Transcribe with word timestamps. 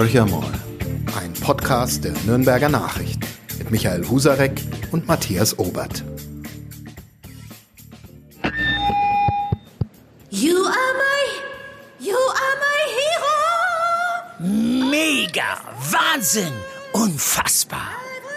Horcher 0.00 0.26
ein 1.14 1.34
Podcast 1.34 2.04
der 2.04 2.14
Nürnberger 2.24 2.70
Nachrichten 2.70 3.20
mit 3.58 3.70
Michael 3.70 4.08
Husarek 4.08 4.58
und 4.92 5.06
Matthias 5.06 5.58
Obert. 5.58 6.02
You 10.30 10.56
are 10.56 10.94
my, 10.96 11.26
you 11.98 12.16
are 12.16 12.56
my 12.64 12.82
hero! 12.96 14.90
Mega, 14.90 15.58
Wahnsinn, 15.90 16.54
unfassbar. 16.94 17.90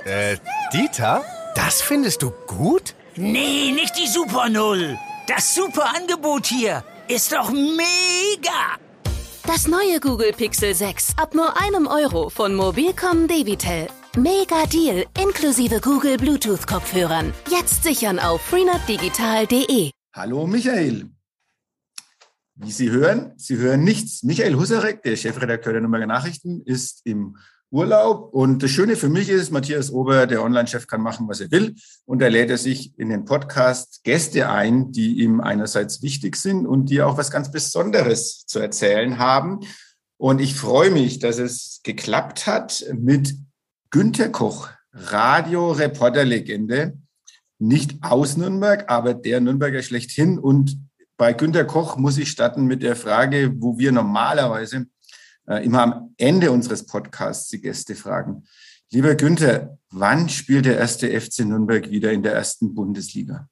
Äh, 0.03 0.35
Dieter, 0.73 1.23
das 1.55 1.81
findest 1.81 2.23
du 2.23 2.31
gut? 2.45 2.93
Nee, 3.15 3.71
nicht 3.71 3.97
die 3.97 4.07
Super 4.07 4.49
Null. 4.49 4.99
Das 5.27 5.55
super 5.55 5.95
Angebot 5.95 6.45
hier 6.45 6.83
ist 7.07 7.31
doch 7.31 7.51
mega. 7.51 8.77
Das 9.45 9.67
neue 9.67 9.99
Google 9.99 10.31
Pixel 10.31 10.73
6 10.73 11.15
ab 11.17 11.35
nur 11.35 11.59
einem 11.59 11.85
Euro 11.85 12.29
von 12.29 12.55
Mobilcom 12.55 13.27
Debitel. 13.27 13.87
Mega 14.15 14.65
Deal 14.67 15.05
inklusive 15.21 15.81
Google 15.81 16.15
Bluetooth 16.15 16.65
Kopfhörern. 16.65 17.33
Jetzt 17.51 17.83
sichern 17.83 18.19
auf 18.19 18.39
freenotdigital.de. 18.39 19.91
Hallo 20.13 20.47
Michael. 20.47 21.09
Wie 22.55 22.71
Sie 22.71 22.89
hören, 22.89 23.33
Sie 23.35 23.57
hören 23.57 23.83
nichts. 23.83 24.23
Michael 24.23 24.55
Husarek, 24.55 25.03
der 25.03 25.17
Chefredakteur 25.17 25.73
der 25.73 25.81
Nürnberger 25.81 26.07
Nachrichten, 26.07 26.61
ist 26.61 27.01
im 27.03 27.35
Urlaub. 27.73 28.33
Und 28.33 28.61
das 28.61 28.69
Schöne 28.69 28.95
für 28.95 29.09
mich 29.09 29.29
ist, 29.29 29.49
Matthias 29.51 29.91
Ober, 29.91 30.27
der 30.27 30.43
Online-Chef, 30.43 30.85
kann 30.85 31.01
machen, 31.01 31.27
was 31.27 31.41
er 31.41 31.49
will. 31.49 31.73
Und 32.05 32.21
da 32.21 32.27
lädt 32.27 32.51
er 32.51 32.59
sich 32.59 32.93
in 32.99 33.09
den 33.09 33.25
Podcast 33.25 34.03
Gäste 34.03 34.47
ein, 34.49 34.91
die 34.91 35.23
ihm 35.23 35.41
einerseits 35.41 36.03
wichtig 36.03 36.35
sind 36.35 36.67
und 36.67 36.91
die 36.91 37.01
auch 37.01 37.17
was 37.17 37.31
ganz 37.31 37.49
Besonderes 37.51 38.45
zu 38.45 38.59
erzählen 38.59 39.17
haben. 39.17 39.61
Und 40.17 40.39
ich 40.39 40.53
freue 40.55 40.91
mich, 40.91 41.17
dass 41.17 41.39
es 41.39 41.81
geklappt 41.83 42.45
hat 42.45 42.85
mit 42.93 43.35
Günter 43.89 44.29
Koch, 44.29 44.69
Radio-Reporter-Legende. 44.93 46.99
Nicht 47.57 48.03
aus 48.03 48.37
Nürnberg, 48.37 48.85
aber 48.87 49.15
der 49.15 49.41
Nürnberger 49.41 49.81
schlechthin. 49.81 50.37
Und 50.37 50.77
bei 51.17 51.33
Günter 51.33 51.65
Koch 51.65 51.97
muss 51.97 52.19
ich 52.19 52.29
starten 52.29 52.65
mit 52.65 52.83
der 52.83 52.95
Frage, 52.95 53.51
wo 53.57 53.79
wir 53.79 53.91
normalerweise 53.91 54.85
immer 55.47 55.81
am 55.81 56.15
Ende 56.17 56.51
unseres 56.51 56.85
Podcasts 56.85 57.49
die 57.49 57.61
Gäste 57.61 57.95
fragen. 57.95 58.45
Lieber 58.91 59.15
Günther, 59.15 59.77
wann 59.89 60.29
spielt 60.29 60.65
der 60.65 60.77
erste 60.77 61.19
FC 61.19 61.39
Nürnberg 61.39 61.89
wieder 61.89 62.11
in 62.11 62.23
der 62.23 62.33
ersten 62.33 62.75
Bundesliga? 62.75 63.49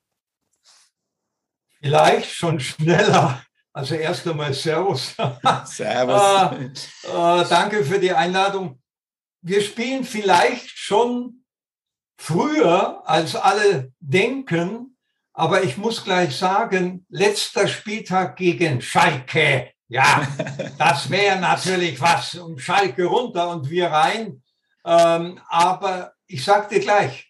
Vielleicht 1.81 2.31
schon 2.31 2.59
schneller. 2.59 3.43
Also 3.73 3.95
erst 3.95 4.27
einmal 4.27 4.53
Servus. 4.53 5.15
Servus. 5.65 6.87
äh, 7.03 7.09
äh, 7.09 7.45
danke 7.49 7.83
für 7.83 7.99
die 7.99 8.11
Einladung. 8.11 8.79
Wir 9.41 9.61
spielen 9.61 10.03
vielleicht 10.03 10.77
schon 10.77 11.43
früher, 12.17 13.01
als 13.09 13.35
alle 13.35 13.91
denken, 13.99 14.95
aber 15.33 15.63
ich 15.63 15.77
muss 15.77 16.03
gleich 16.03 16.35
sagen, 16.35 17.05
letzter 17.09 17.67
Spieltag 17.67 18.35
gegen 18.35 18.81
Schalke 18.81 19.71
ja, 19.91 20.25
das 20.77 21.09
wäre 21.09 21.37
natürlich 21.37 21.99
was. 21.99 22.35
Um 22.35 22.57
Schalke 22.57 23.03
runter 23.03 23.49
und 23.49 23.69
wir 23.69 23.87
rein. 23.87 24.41
Ähm, 24.85 25.37
aber 25.49 26.13
ich 26.27 26.45
sag 26.45 26.69
dir 26.69 26.79
gleich, 26.79 27.27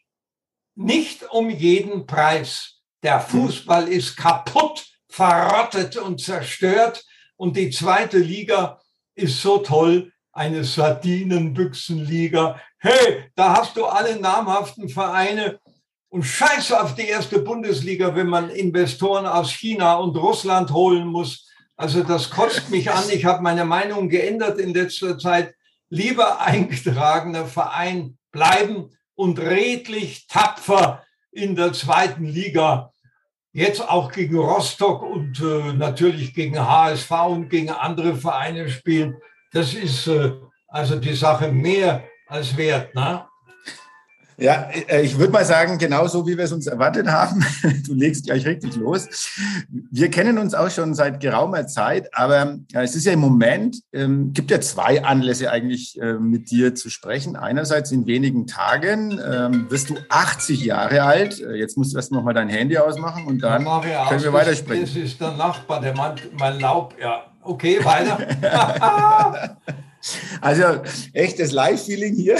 nicht 0.75 1.23
um 1.31 1.49
jeden 1.49 2.05
Preis. 2.05 2.81
Der 3.01 3.19
Fußball 3.19 3.87
ist 3.87 4.15
kaputt, 4.15 4.85
verrottet 5.09 5.97
und 5.97 6.21
zerstört. 6.21 7.03
Und 7.35 7.57
die 7.57 7.71
zweite 7.71 8.19
Liga 8.19 8.79
ist 9.15 9.41
so 9.41 9.57
toll, 9.57 10.13
eine 10.31 10.63
Sardinenbüchsenliga. 10.63 12.61
Hey, 12.77 13.31
da 13.35 13.57
hast 13.57 13.75
du 13.75 13.85
alle 13.85 14.19
namhaften 14.19 14.87
Vereine 14.87 15.59
und 16.09 16.21
scheiß 16.21 16.73
auf 16.73 16.93
die 16.93 17.07
erste 17.07 17.39
Bundesliga, 17.39 18.15
wenn 18.15 18.27
man 18.27 18.51
Investoren 18.51 19.25
aus 19.25 19.51
China 19.51 19.95
und 19.95 20.15
Russland 20.15 20.69
holen 20.69 21.07
muss. 21.07 21.50
Also 21.81 22.03
das 22.03 22.29
kotzt 22.29 22.69
mich 22.69 22.91
an. 22.91 23.03
Ich 23.11 23.25
habe 23.25 23.41
meine 23.41 23.65
Meinung 23.65 24.07
geändert 24.07 24.59
in 24.59 24.71
letzter 24.71 25.17
Zeit. 25.17 25.55
Lieber 25.89 26.39
eingetragener 26.39 27.47
Verein 27.47 28.19
bleiben 28.31 28.91
und 29.15 29.39
redlich 29.39 30.27
tapfer 30.27 31.03
in 31.31 31.55
der 31.55 31.73
zweiten 31.73 32.25
Liga. 32.25 32.93
Jetzt 33.51 33.81
auch 33.81 34.11
gegen 34.11 34.37
Rostock 34.37 35.01
und 35.01 35.41
äh, 35.41 35.73
natürlich 35.73 36.35
gegen 36.35 36.59
HSV 36.59 37.11
und 37.25 37.49
gegen 37.49 37.71
andere 37.71 38.15
Vereine 38.15 38.69
spielen. 38.69 39.17
Das 39.51 39.73
ist 39.73 40.05
äh, 40.05 40.33
also 40.67 40.99
die 40.99 41.15
Sache 41.15 41.51
mehr 41.51 42.03
als 42.27 42.55
wert. 42.57 42.93
Ne? 42.93 43.25
Ja, 44.41 44.69
äh, 44.87 45.03
ich 45.03 45.19
würde 45.19 45.31
mal 45.31 45.45
sagen, 45.45 45.77
genauso 45.77 46.25
wie 46.25 46.35
wir 46.35 46.45
es 46.45 46.51
uns 46.51 46.65
erwartet 46.65 47.07
haben. 47.07 47.45
Du 47.85 47.93
legst 47.93 48.25
gleich 48.25 48.45
richtig 48.45 48.75
los. 48.75 49.07
Wir 49.69 50.09
kennen 50.09 50.37
uns 50.37 50.53
auch 50.53 50.69
schon 50.69 50.93
seit 50.93 51.19
geraumer 51.19 51.67
Zeit, 51.67 52.09
aber 52.13 52.57
es 52.73 52.95
ist 52.95 53.05
ja 53.05 53.13
im 53.13 53.19
Moment, 53.19 53.81
ähm, 53.91 54.33
gibt 54.33 54.49
ja 54.49 54.61
zwei 54.61 55.03
Anlässe 55.03 55.51
eigentlich 55.51 55.99
äh, 55.99 56.13
mit 56.13 56.51
dir 56.51 56.73
zu 56.73 56.89
sprechen. 56.89 57.35
Einerseits 57.35 57.91
in 57.91 58.07
wenigen 58.07 58.47
Tagen 58.47 59.19
ähm, 59.23 59.69
wirst 59.69 59.89
du 59.89 59.97
80 60.09 60.63
Jahre 60.63 61.03
alt. 61.03 61.39
Äh, 61.39 61.55
jetzt 61.55 61.77
musst 61.77 61.93
du 61.93 61.97
erst 61.97 62.11
noch 62.11 62.23
mal 62.23 62.33
dein 62.33 62.49
Handy 62.49 62.77
ausmachen 62.77 63.27
und 63.27 63.43
dann 63.43 63.65
ja, 63.65 64.07
können 64.09 64.23
wir 64.23 64.33
weitersprechen. 64.33 64.85
Das 64.85 64.95
ist 64.95 65.19
der 65.19 65.33
Nachbar, 65.33 65.81
der 65.81 65.95
meint, 65.95 66.21
mein 66.39 66.59
Laub, 66.59 66.95
ja. 66.99 67.25
Okay, 67.43 67.83
weiter. 67.83 68.17
also 70.41 70.63
echtes 71.13 71.51
Live-Feeling 71.51 72.15
hier. 72.15 72.37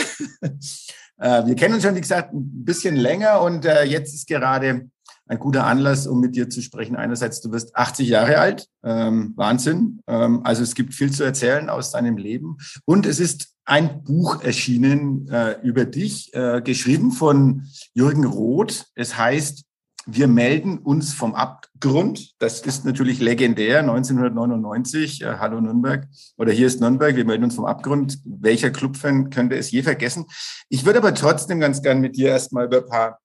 Äh, 1.21 1.45
wir 1.45 1.55
kennen 1.55 1.75
uns 1.75 1.83
schon, 1.83 1.95
wie 1.95 2.01
gesagt, 2.01 2.33
ein 2.33 2.65
bisschen 2.65 2.95
länger 2.95 3.41
und 3.41 3.65
äh, 3.65 3.83
jetzt 3.83 4.13
ist 4.13 4.27
gerade 4.27 4.89
ein 5.27 5.39
guter 5.39 5.65
Anlass, 5.65 6.07
um 6.07 6.19
mit 6.19 6.35
dir 6.35 6.49
zu 6.49 6.61
sprechen. 6.61 6.95
Einerseits, 6.95 7.39
du 7.39 7.51
wirst 7.51 7.75
80 7.75 8.09
Jahre 8.09 8.39
alt, 8.39 8.67
ähm, 8.83 9.33
Wahnsinn. 9.37 10.01
Ähm, 10.07 10.41
also 10.43 10.63
es 10.63 10.75
gibt 10.75 10.93
viel 10.93 11.11
zu 11.11 11.23
erzählen 11.23 11.69
aus 11.69 11.91
deinem 11.91 12.17
Leben. 12.17 12.57
Und 12.85 13.05
es 13.05 13.19
ist 13.19 13.53
ein 13.63 14.03
Buch 14.03 14.43
erschienen 14.43 15.29
äh, 15.29 15.55
über 15.61 15.85
dich, 15.85 16.33
äh, 16.33 16.61
geschrieben 16.61 17.11
von 17.11 17.67
Jürgen 17.93 18.25
Roth. 18.25 18.87
Es 18.95 19.15
heißt 19.15 19.63
wir 20.13 20.27
melden 20.27 20.77
uns 20.77 21.13
vom 21.13 21.35
Abgrund. 21.35 22.33
Das 22.39 22.61
ist 22.61 22.85
natürlich 22.85 23.19
legendär. 23.19 23.79
1999, 23.79 25.21
äh, 25.21 25.37
hallo 25.39 25.61
Nürnberg. 25.61 26.07
Oder 26.37 26.51
hier 26.51 26.67
ist 26.67 26.81
Nürnberg. 26.81 27.15
Wir 27.15 27.25
melden 27.25 27.45
uns 27.45 27.55
vom 27.55 27.65
Abgrund. 27.65 28.19
Welcher 28.25 28.71
Clubfan 28.71 29.29
könnte 29.29 29.55
es 29.55 29.71
je 29.71 29.83
vergessen? 29.83 30.25
Ich 30.69 30.85
würde 30.85 30.99
aber 30.99 31.13
trotzdem 31.13 31.59
ganz 31.59 31.81
gern 31.81 32.01
mit 32.01 32.17
dir 32.17 32.29
erstmal 32.29 32.65
über 32.65 32.77
ein 32.77 32.87
paar 32.87 33.19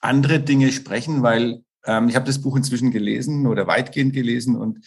andere 0.00 0.40
Dinge 0.40 0.72
sprechen, 0.72 1.22
weil 1.22 1.62
ähm, 1.84 2.08
ich 2.08 2.16
habe 2.16 2.26
das 2.26 2.40
Buch 2.40 2.56
inzwischen 2.56 2.90
gelesen 2.90 3.46
oder 3.46 3.66
weitgehend 3.66 4.12
gelesen 4.12 4.56
und 4.56 4.84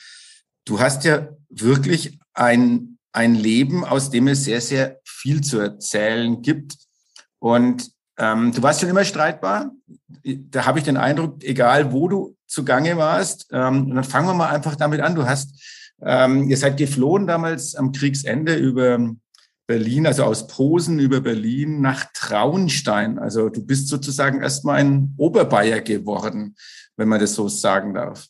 du 0.66 0.80
hast 0.80 1.06
ja 1.06 1.30
wirklich 1.50 2.20
ein, 2.34 2.98
ein 3.14 3.36
Leben, 3.36 3.86
aus 3.86 4.10
dem 4.10 4.28
es 4.28 4.44
sehr, 4.44 4.62
sehr 4.62 5.00
viel 5.06 5.42
zu 5.42 5.60
erzählen 5.60 6.42
gibt. 6.42 6.76
Und 7.40 7.95
ähm, 8.18 8.52
du 8.52 8.62
warst 8.64 8.80
schon 8.80 8.90
immer 8.90 9.04
streitbar. 9.04 9.72
Da 10.24 10.66
habe 10.66 10.80
ich 10.80 10.86
den 10.86 10.98
Eindruck, 10.98 11.44
egal 11.44 11.92
wo 11.92 12.08
du 12.08 12.38
zugange 12.48 12.98
warst. 12.98 13.48
Ähm, 13.52 13.90
und 13.90 13.96
dann 13.96 14.04
fangen 14.04 14.28
wir 14.28 14.34
mal 14.34 14.50
einfach 14.50 14.76
damit 14.76 15.02
an. 15.02 15.16
Du 15.16 15.26
hast, 15.26 15.62
ähm, 16.02 16.50
ihr 16.50 16.58
seid 16.58 16.78
geflohen 16.78 17.28
damals 17.28 17.76
am 17.76 17.92
Kriegsende 17.92 18.56
über 18.56 19.00
Berlin, 19.68 20.06
also 20.06 20.24
aus 20.24 20.48
Posen 20.48 21.00
über 21.00 21.22
Berlin 21.22 21.82
nach 21.82 22.06
Traunstein. 22.14 23.20
Also 23.20 23.50
du 23.50 23.66
bist 23.66 23.88
sozusagen 23.88 24.42
erstmal 24.42 24.80
ein 24.80 25.14
Oberbayer 25.18 25.82
geworden, 25.82 26.56
wenn 26.96 27.08
man 27.08 27.20
das 27.20 27.34
so 27.34 27.50
sagen 27.50 27.94
darf. 27.94 28.28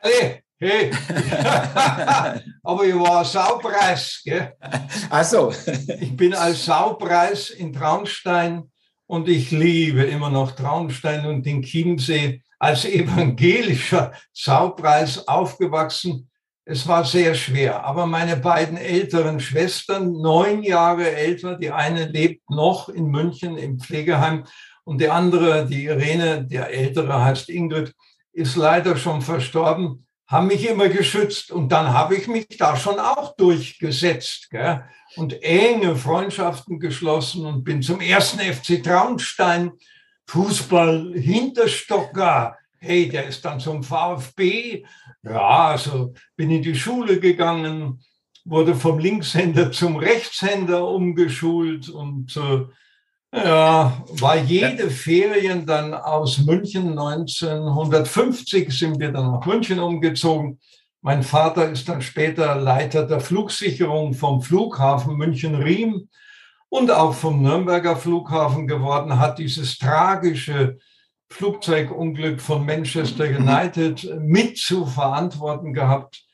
Hey, 0.00 0.42
Hey, 0.60 0.90
aber 2.64 2.84
ich 2.84 2.94
war 2.96 3.24
Saupreis. 3.24 4.20
Gell? 4.24 4.56
Ach 5.08 5.22
so. 5.22 5.52
ich 6.00 6.16
bin 6.16 6.34
als 6.34 6.64
Saupreis 6.64 7.50
in 7.50 7.72
Traunstein 7.72 8.64
und 9.06 9.28
ich 9.28 9.52
liebe 9.52 10.02
immer 10.02 10.30
noch 10.30 10.50
Traunstein 10.50 11.26
und 11.26 11.46
den 11.46 11.62
Chiemsee 11.62 12.42
als 12.58 12.84
evangelischer 12.84 14.10
Saupreis 14.32 15.28
aufgewachsen. 15.28 16.28
Es 16.64 16.88
war 16.88 17.04
sehr 17.04 17.36
schwer, 17.36 17.84
aber 17.84 18.06
meine 18.06 18.36
beiden 18.36 18.78
älteren 18.78 19.38
Schwestern, 19.38 20.10
neun 20.10 20.64
Jahre 20.64 21.08
älter, 21.12 21.54
die 21.54 21.70
eine 21.70 22.06
lebt 22.06 22.50
noch 22.50 22.88
in 22.88 23.06
München 23.06 23.56
im 23.58 23.78
Pflegeheim 23.78 24.42
und 24.82 25.00
die 25.00 25.08
andere, 25.08 25.66
die 25.66 25.84
Irene, 25.84 26.44
der 26.44 26.68
ältere 26.74 27.24
heißt 27.24 27.48
Ingrid, 27.48 27.94
ist 28.32 28.56
leider 28.56 28.96
schon 28.96 29.22
verstorben 29.22 30.04
haben 30.28 30.46
mich 30.46 30.68
immer 30.68 30.90
geschützt 30.90 31.50
und 31.50 31.72
dann 31.72 31.92
habe 31.92 32.14
ich 32.14 32.28
mich 32.28 32.46
da 32.58 32.76
schon 32.76 32.98
auch 32.98 33.34
durchgesetzt 33.36 34.50
gell? 34.50 34.84
und 35.16 35.42
enge 35.42 35.96
Freundschaften 35.96 36.78
geschlossen 36.78 37.46
und 37.46 37.64
bin 37.64 37.82
zum 37.82 38.00
ersten 38.00 38.38
FC 38.40 38.82
Traunstein 38.82 39.72
Fußball 40.26 41.14
Hinterstocker. 41.14 42.58
Hey, 42.76 43.08
der 43.08 43.26
ist 43.26 43.42
dann 43.44 43.58
zum 43.58 43.82
VfB. 43.82 44.84
Ja, 45.22 45.70
also 45.70 46.12
bin 46.36 46.50
in 46.50 46.62
die 46.62 46.76
Schule 46.76 47.18
gegangen, 47.18 48.04
wurde 48.44 48.74
vom 48.74 48.98
Linkshänder 48.98 49.72
zum 49.72 49.96
Rechtshänder 49.96 50.86
umgeschult 50.86 51.88
und 51.88 52.36
äh, 52.36 52.66
ja, 53.32 54.04
war 54.08 54.36
jede 54.36 54.90
Ferien 54.90 55.66
dann 55.66 55.94
aus 55.94 56.38
München. 56.38 56.98
1950 56.98 58.70
sind 58.70 58.98
wir 58.98 59.12
dann 59.12 59.32
nach 59.32 59.46
München 59.46 59.78
umgezogen. 59.78 60.58
Mein 61.00 61.22
Vater 61.22 61.70
ist 61.70 61.88
dann 61.88 62.02
später 62.02 62.56
Leiter 62.56 63.06
der 63.06 63.20
Flugsicherung 63.20 64.14
vom 64.14 64.42
Flughafen 64.42 65.16
München-Riem 65.16 66.08
und 66.68 66.90
auch 66.90 67.14
vom 67.14 67.42
Nürnberger 67.42 67.96
Flughafen 67.96 68.66
geworden, 68.66 69.18
hat 69.18 69.38
dieses 69.38 69.78
tragische 69.78 70.78
Flugzeugunglück 71.30 72.40
von 72.40 72.64
Manchester 72.64 73.24
United 73.24 74.18
mit 74.20 74.58
zu 74.58 74.86
verantworten 74.86 75.72
gehabt. 75.72 76.27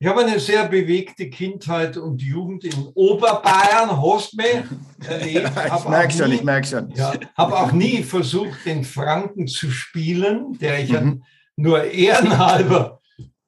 Ich 0.00 0.06
habe 0.06 0.20
eine 0.20 0.38
sehr 0.38 0.68
bewegte 0.68 1.28
Kindheit 1.28 1.96
und 1.96 2.22
Jugend 2.22 2.62
in 2.62 2.86
Oberbayern, 2.94 4.00
Hostme, 4.00 4.44
erlebt. 5.08 5.50
ich 5.50 5.88
merke 5.88 6.12
schon, 6.12 6.32
ich 6.32 6.44
merke 6.44 6.66
schon. 6.68 6.90
Ja, 6.92 7.14
habe 7.36 7.58
auch 7.58 7.72
nie 7.72 8.04
versucht, 8.04 8.64
den 8.64 8.84
Franken 8.84 9.48
zu 9.48 9.72
spielen, 9.72 10.56
der 10.58 10.84
ich 10.84 10.92
mhm. 10.92 11.24
nur 11.56 11.82
ehrenhalber 11.82 13.00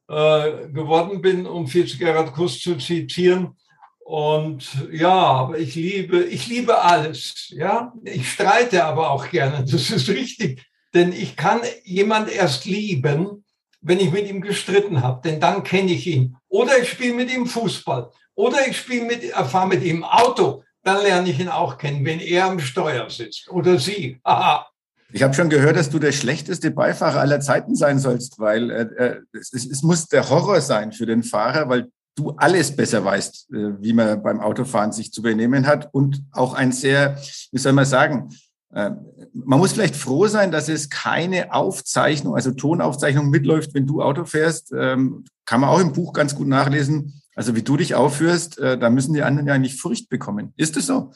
äh, 0.09 0.69
geworden 0.73 1.23
bin, 1.23 1.47
um 1.47 1.69
Fitzgerald 1.69 2.33
Kuss 2.33 2.59
zu 2.59 2.77
zitieren. 2.79 3.57
Und 4.01 4.89
ja, 4.91 5.15
aber 5.15 5.57
ich 5.57 5.77
liebe, 5.77 6.25
ich 6.25 6.49
liebe 6.49 6.83
alles. 6.83 7.47
Ja, 7.51 7.93
ich 8.03 8.29
streite 8.29 8.85
aber 8.85 9.13
auch 9.13 9.31
gerne. 9.31 9.65
Das 9.65 9.89
ist 9.89 10.09
richtig, 10.09 10.67
denn 10.95 11.13
ich 11.13 11.37
kann 11.37 11.61
jemand 11.85 12.29
erst 12.29 12.65
lieben, 12.65 13.45
wenn 13.81 14.01
ich 14.01 14.11
mit 14.11 14.29
ihm 14.29 14.41
gestritten 14.41 15.03
habe, 15.03 15.21
denn 15.23 15.41
dann 15.41 15.63
kenne 15.63 15.93
ich 15.93 16.07
ihn. 16.07 16.37
Oder 16.49 16.79
ich 16.79 16.91
spiele 16.91 17.15
mit 17.15 17.33
ihm 17.33 17.47
Fußball. 17.47 18.11
Oder 18.35 18.67
ich 18.69 18.77
spiele 18.77 19.07
mit, 19.07 19.25
fahre 19.25 19.69
mit 19.69 19.83
ihm 19.83 20.05
Auto. 20.05 20.63
Dann 20.83 21.03
lerne 21.03 21.29
ich 21.31 21.41
ihn 21.41 21.49
auch 21.49 21.79
kennen, 21.79 22.05
wenn 22.05 22.21
er 22.21 22.47
am 22.47 22.59
Steuer 22.59 23.09
sitzt. 23.11 23.51
Oder 23.51 23.79
sie. 23.79 24.19
Aha. 24.25 24.67
Ich 25.13 25.23
habe 25.23 25.35
schon 25.35 25.51
gehört, 25.51 25.77
dass 25.77 25.91
du 25.91 25.99
der 25.99 26.13
schlechteste 26.13 26.71
Beifahrer 26.71 27.21
aller 27.21 27.41
Zeiten 27.41 27.75
sein 27.75 27.99
sollst, 27.99 28.39
weil 28.39 28.71
äh, 28.71 28.83
äh, 28.83 29.21
es, 29.33 29.53
es, 29.53 29.83
muss 29.83 30.07
der 30.07 30.29
Horror 30.31 30.61
sein 30.61 30.93
für 30.93 31.05
den 31.05 31.25
Fahrer, 31.25 31.69
weil 31.69 31.89
du 32.15 32.31
alles 32.37 32.75
besser 32.75 33.05
weißt, 33.05 33.53
äh, 33.53 33.83
wie 33.83 33.93
man 33.93 34.23
beim 34.23 34.41
Autofahren 34.41 34.93
sich 34.93 35.13
zu 35.13 35.21
benehmen 35.21 35.67
hat 35.67 35.89
und 35.93 36.23
auch 36.31 36.55
ein 36.55 36.71
sehr, 36.71 37.19
wie 37.51 37.59
soll 37.59 37.73
man 37.73 37.87
sagen, 37.87 38.29
äh, 38.73 38.93
man 39.33 39.59
muss 39.59 39.73
vielleicht 39.73 39.97
froh 39.97 40.27
sein, 40.27 40.51
dass 40.51 40.69
es 40.69 40.91
keine 40.91 41.53
Aufzeichnung, 41.53 42.35
also 42.35 42.53
Tonaufzeichnung 42.53 43.31
mitläuft, 43.31 43.75
wenn 43.75 43.87
du 43.87 44.03
Auto 44.03 44.25
fährst. 44.25 44.73
Ähm, 44.73 45.25
kann 45.45 45.61
man 45.61 45.71
auch 45.71 45.81
im 45.81 45.93
Buch 45.93 46.13
ganz 46.13 46.35
gut 46.35 46.49
nachlesen. 46.49 47.23
Also 47.35 47.55
wie 47.57 47.63
du 47.63 47.77
dich 47.77 47.95
aufführst, 47.95 48.59
äh, 48.59 48.79
da 48.79 48.91
müssen 48.91 49.15
die 49.15 49.23
anderen 49.23 49.47
ja 49.47 49.59
nicht 49.59 49.81
Furcht 49.81 50.09
bekommen. 50.09 50.53
Ist 50.57 50.77
es 50.77 50.87
so? 50.87 51.13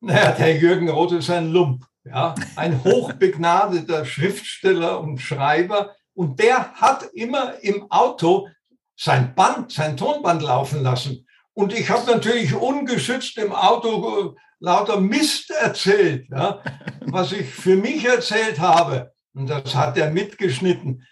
Naja, 0.00 0.32
der 0.32 0.56
Jürgen 0.56 0.88
Roth 0.88 1.12
ist 1.12 1.30
ein 1.30 1.50
Lump 1.50 1.84
ja, 2.10 2.34
ein 2.56 2.82
hochbegnadeter 2.84 4.04
Schriftsteller 4.04 5.00
und 5.00 5.18
Schreiber. 5.18 5.94
Und 6.14 6.40
der 6.40 6.72
hat 6.74 7.04
immer 7.12 7.62
im 7.62 7.90
Auto 7.90 8.48
sein 8.96 9.34
Band, 9.34 9.72
sein 9.72 9.96
Tonband 9.96 10.42
laufen 10.42 10.82
lassen. 10.82 11.26
Und 11.58 11.72
ich 11.72 11.90
habe 11.90 12.08
natürlich 12.08 12.54
ungeschützt 12.54 13.36
im 13.36 13.52
Auto 13.52 14.36
lauter 14.60 15.00
Mist 15.00 15.50
erzählt, 15.50 16.28
ja, 16.30 16.62
was 17.00 17.32
ich 17.32 17.48
für 17.48 17.74
mich 17.74 18.04
erzählt 18.04 18.60
habe. 18.60 19.12
Und 19.34 19.48
das 19.48 19.74
hat 19.74 19.98
er 19.98 20.12
mitgeschnitten. 20.12 21.04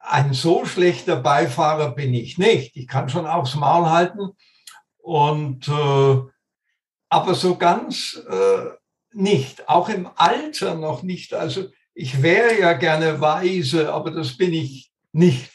Ein 0.00 0.32
so 0.32 0.64
schlechter 0.64 1.14
Beifahrer 1.14 1.94
bin 1.94 2.12
ich 2.12 2.38
nicht. 2.38 2.76
Ich 2.76 2.88
kann 2.88 3.08
schon 3.08 3.24
aufs 3.24 3.54
Maul 3.54 3.88
halten. 3.88 4.30
Und 4.96 5.68
äh, 5.68 6.22
aber 7.08 7.34
so 7.36 7.54
ganz 7.54 8.20
äh, 8.28 8.70
nicht, 9.12 9.68
auch 9.68 9.88
im 9.88 10.08
Alter 10.16 10.74
noch 10.74 11.04
nicht. 11.04 11.34
Also 11.34 11.68
ich 11.94 12.20
wäre 12.20 12.58
ja 12.58 12.72
gerne 12.72 13.20
weise, 13.20 13.92
aber 13.92 14.10
das 14.10 14.36
bin 14.36 14.54
ich 14.54 14.90
nicht. 15.12 15.53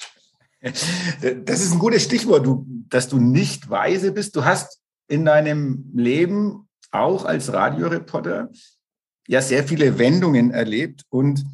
Das 1.45 1.61
ist 1.61 1.71
ein 1.71 1.79
gutes 1.79 2.03
Stichwort, 2.03 2.45
du, 2.45 2.65
dass 2.89 3.07
du 3.07 3.19
nicht 3.19 3.69
weise 3.69 4.11
bist. 4.11 4.35
Du 4.35 4.45
hast 4.45 4.79
in 5.07 5.25
deinem 5.25 5.91
Leben 5.94 6.67
auch 6.91 7.25
als 7.25 7.53
Radioreporter 7.53 8.50
ja 9.27 9.41
sehr 9.41 9.63
viele 9.63 10.00
Wendungen 10.00 10.51
erlebt 10.51 11.03
und 11.09 11.45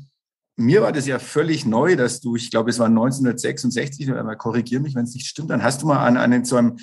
mir 0.58 0.82
war 0.82 0.94
das 0.94 1.06
ja 1.06 1.20
völlig 1.20 1.66
neu, 1.66 1.98
dass 1.98 2.22
du, 2.22 2.38
ich 2.38 2.50
glaube, 2.50 2.70
es 2.70 2.80
war 2.80 2.88
1966, 2.88 4.08
mal 4.08 4.38
korrigiere 4.38 4.82
mich, 4.82 4.96
wenn 4.96 5.04
es 5.04 5.14
nicht 5.14 5.28
stimmt, 5.28 5.50
dann 5.50 5.64
hast 5.64 5.82
du 5.82 5.88
mal 5.88 6.06
an, 6.06 6.16
an 6.16 6.46
so 6.46 6.56
einem 6.56 6.78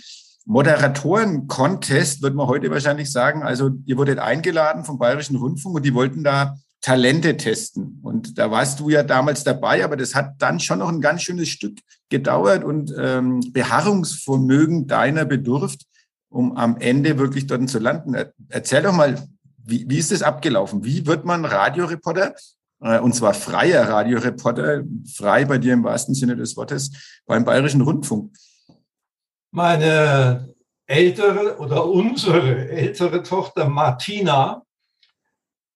Moderatoren-Contest, 0.44 2.20
würde 2.22 2.36
man 2.36 2.48
heute 2.48 2.70
wahrscheinlich 2.70 3.10
sagen. 3.10 3.42
Also 3.42 3.70
ihr 3.86 3.96
wurdet 3.96 4.18
eingeladen 4.18 4.84
vom 4.84 4.98
Bayerischen 4.98 5.36
Rundfunk 5.36 5.76
und 5.76 5.86
die 5.86 5.94
wollten 5.94 6.22
da 6.24 6.56
Talente 6.82 7.36
testen. 7.36 8.00
Und 8.02 8.38
da 8.38 8.50
warst 8.50 8.80
du 8.80 8.90
ja 8.90 9.04
damals 9.04 9.44
dabei, 9.44 9.84
aber 9.84 9.96
das 9.96 10.14
hat 10.14 10.34
dann 10.38 10.60
schon 10.60 10.80
noch 10.80 10.88
ein 10.88 11.00
ganz 11.00 11.22
schönes 11.22 11.48
Stück 11.48 11.78
gedauert 12.10 12.64
und 12.64 12.92
ähm, 12.98 13.40
Beharrungsvermögen 13.52 14.88
deiner 14.88 15.24
bedurft, 15.24 15.86
um 16.28 16.56
am 16.56 16.76
Ende 16.78 17.18
wirklich 17.18 17.46
dort 17.46 17.70
zu 17.70 17.78
landen. 17.78 18.16
Erzähl 18.48 18.82
doch 18.82 18.92
mal, 18.92 19.16
wie, 19.64 19.88
wie 19.88 19.98
ist 19.98 20.10
das 20.10 20.22
abgelaufen? 20.22 20.84
Wie 20.84 21.06
wird 21.06 21.24
man 21.24 21.44
Radioreporter? 21.44 22.34
Äh, 22.82 22.98
und 22.98 23.14
zwar 23.14 23.32
freier 23.32 23.88
Radioreporter, 23.88 24.82
frei 25.14 25.44
bei 25.44 25.58
dir 25.58 25.74
im 25.74 25.84
wahrsten 25.84 26.14
Sinne 26.14 26.36
des 26.36 26.56
Wortes, 26.56 27.20
beim 27.26 27.44
Bayerischen 27.44 27.82
Rundfunk. 27.82 28.34
Meine 29.52 30.52
ältere 30.86 31.58
oder 31.58 31.86
unsere 31.86 32.68
ältere 32.70 33.22
Tochter 33.22 33.68
Martina, 33.68 34.62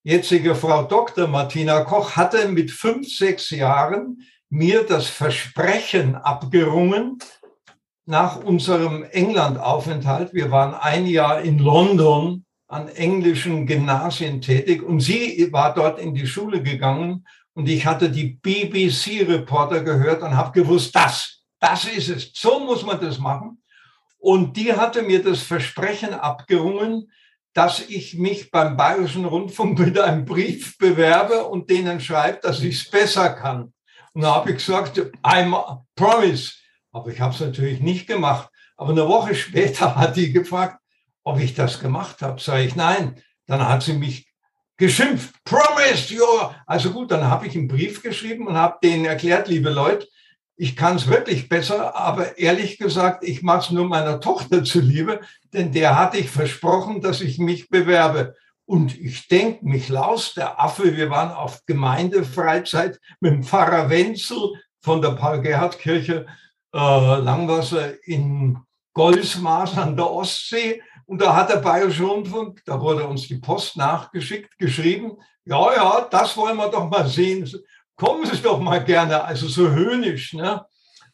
jetzige 0.07 0.55
Frau 0.55 0.85
Dr. 0.85 1.27
Martina 1.27 1.81
Koch, 1.81 2.15
hatte 2.15 2.47
mit 2.47 2.71
fünf, 2.71 3.09
sechs 3.09 3.51
Jahren 3.51 4.23
mir 4.49 4.85
das 4.85 5.09
Versprechen 5.09 6.15
abgerungen, 6.15 7.19
nach 8.05 8.37
unserem 8.37 9.03
Englandaufenthalt, 9.03 10.33
wir 10.33 10.53
waren 10.53 10.75
ein 10.75 11.07
Jahr 11.07 11.41
in 11.41 11.59
London 11.59 12.45
an 12.69 12.87
englischen 12.87 13.67
Gymnasien 13.67 14.41
tätig 14.41 14.81
und 14.81 15.01
sie 15.01 15.49
war 15.51 15.75
dort 15.75 15.99
in 15.99 16.15
die 16.15 16.29
Schule 16.29 16.63
gegangen 16.63 17.27
und 17.55 17.69
ich 17.69 17.85
hatte 17.85 18.09
die 18.09 18.39
BBC-Reporter 18.41 19.83
gehört 19.83 20.23
und 20.23 20.37
habe 20.37 20.53
gewusst, 20.53 20.95
das, 20.95 21.43
das 21.59 21.85
ist 21.85 22.11
es, 22.11 22.31
so 22.33 22.61
muss 22.61 22.87
man 22.87 23.01
das 23.01 23.19
machen. 23.19 23.61
Und 24.19 24.57
die 24.57 24.73
hatte 24.73 25.03
mir 25.03 25.21
das 25.21 25.43
Versprechen 25.43 26.15
abgerungen, 26.15 27.11
dass 27.57 27.81
ich 27.81 28.19
mich 28.19 28.51
beim 28.51 28.77
Bayerischen 28.77 29.25
Rundfunk 29.25 29.79
mit 29.87 29.99
einem 29.99 30.27
Brief 30.27 30.77
bewerbe 30.77 31.47
und 31.47 31.71
denen 31.71 32.01
schreibe, 32.01 32.41
dass 32.43 32.63
ich 32.63 32.83
es 32.83 32.91
besser 32.91 33.31
kann. 33.31 33.73
Und 34.13 34.23
da 34.23 34.35
habe 34.35 34.51
ich 34.51 34.59
gesagt, 34.59 34.99
I'm 35.23 35.83
promise. 35.95 36.53
Aber 36.93 37.11
ich 37.11 37.19
habe 37.19 37.35
es 37.35 37.41
natürlich 37.41 37.81
nicht 37.81 38.07
gemacht. 38.07 38.51
Aber 38.77 38.91
eine 38.91 39.09
Woche 39.09 39.35
später 39.35 39.97
hat 39.97 40.17
die 40.17 40.33
gefragt, 40.33 40.79
ob 41.25 41.41
ich 41.41 41.55
das 41.55 41.81
gemacht 41.81 42.21
habe. 42.21 42.39
Sage 42.41 42.65
ich, 42.65 42.77
nein. 42.77 43.23
Dann 43.47 43.67
hat 43.67 43.83
sie 43.83 43.95
mich 43.95 44.29
geschimpft. 44.77 45.35
Promise, 45.45 46.13
you. 46.13 46.25
Also 46.67 46.91
gut, 46.91 47.11
dann 47.11 47.25
habe 47.25 47.47
ich 47.47 47.57
einen 47.57 47.69
Brief 47.69 48.03
geschrieben 48.03 48.49
und 48.49 48.57
habe 48.57 48.79
denen 48.83 49.07
erklärt, 49.07 49.49
liebe 49.49 49.71
Leute, 49.71 50.07
ich 50.57 50.75
kann 50.75 50.97
es 50.97 51.07
wirklich 51.07 51.49
besser, 51.49 51.95
aber 51.95 52.39
ehrlich 52.39 52.79
gesagt, 52.79 53.25
ich 53.25 53.43
mache 53.43 53.61
es 53.61 53.71
nur 53.71 53.87
meiner 53.87 54.21
Tochter 54.21 54.65
zuliebe, 54.65 55.21
denn 55.57 55.73
der 55.73 55.99
hatte 55.99 56.19
ich 56.19 56.31
versprochen, 56.31 57.01
dass 57.01 57.21
ich 57.21 57.39
mich 57.39 57.69
bewerbe. 57.69 58.35
Und 58.65 58.99
ich 58.99 59.29
denke, 59.29 59.65
mich 59.65 59.89
Laus, 59.89 60.35
der 60.35 60.61
Affe, 60.61 60.97
wir 60.97 61.11
waren 61.11 61.33
auf 61.33 61.65
Gemeindefreizeit 61.67 63.01
mit 63.21 63.33
dem 63.33 63.43
Pfarrer 63.43 63.91
Wenzel 63.91 64.53
von 64.81 65.01
der 65.01 65.11
Paul-Gerhardt-Kirche 65.11 66.27
äh, 66.75 66.79
Langwasser 66.79 67.95
in 68.05 68.59
Golsmaß 68.93 69.79
an 69.79 69.97
der 69.97 70.11
Ostsee. 70.11 70.83
Und 71.07 71.21
da 71.21 71.35
hat 71.35 71.51
der 71.51 71.57
Bayerische 71.57 72.05
Rundfunk, 72.05 72.63
da 72.67 72.81
wurde 72.81 73.07
uns 73.07 73.29
die 73.29 73.39
Post 73.39 73.77
nachgeschickt, 73.77 74.59
geschrieben, 74.59 75.13
ja, 75.45 75.75
ja, 75.75 76.09
das 76.11 76.37
wollen 76.37 76.57
wir 76.57 76.69
doch 76.69 76.91
mal 76.91 77.07
sehen 77.09 77.49
kommen 77.97 78.27
Sie 78.27 78.43
doch 78.43 78.61
mal 78.61 78.85
gerne, 78.85 79.25
also 79.25 79.49
so 79.49 79.71
höhnisch. 79.71 80.35
Ne? 80.35 80.65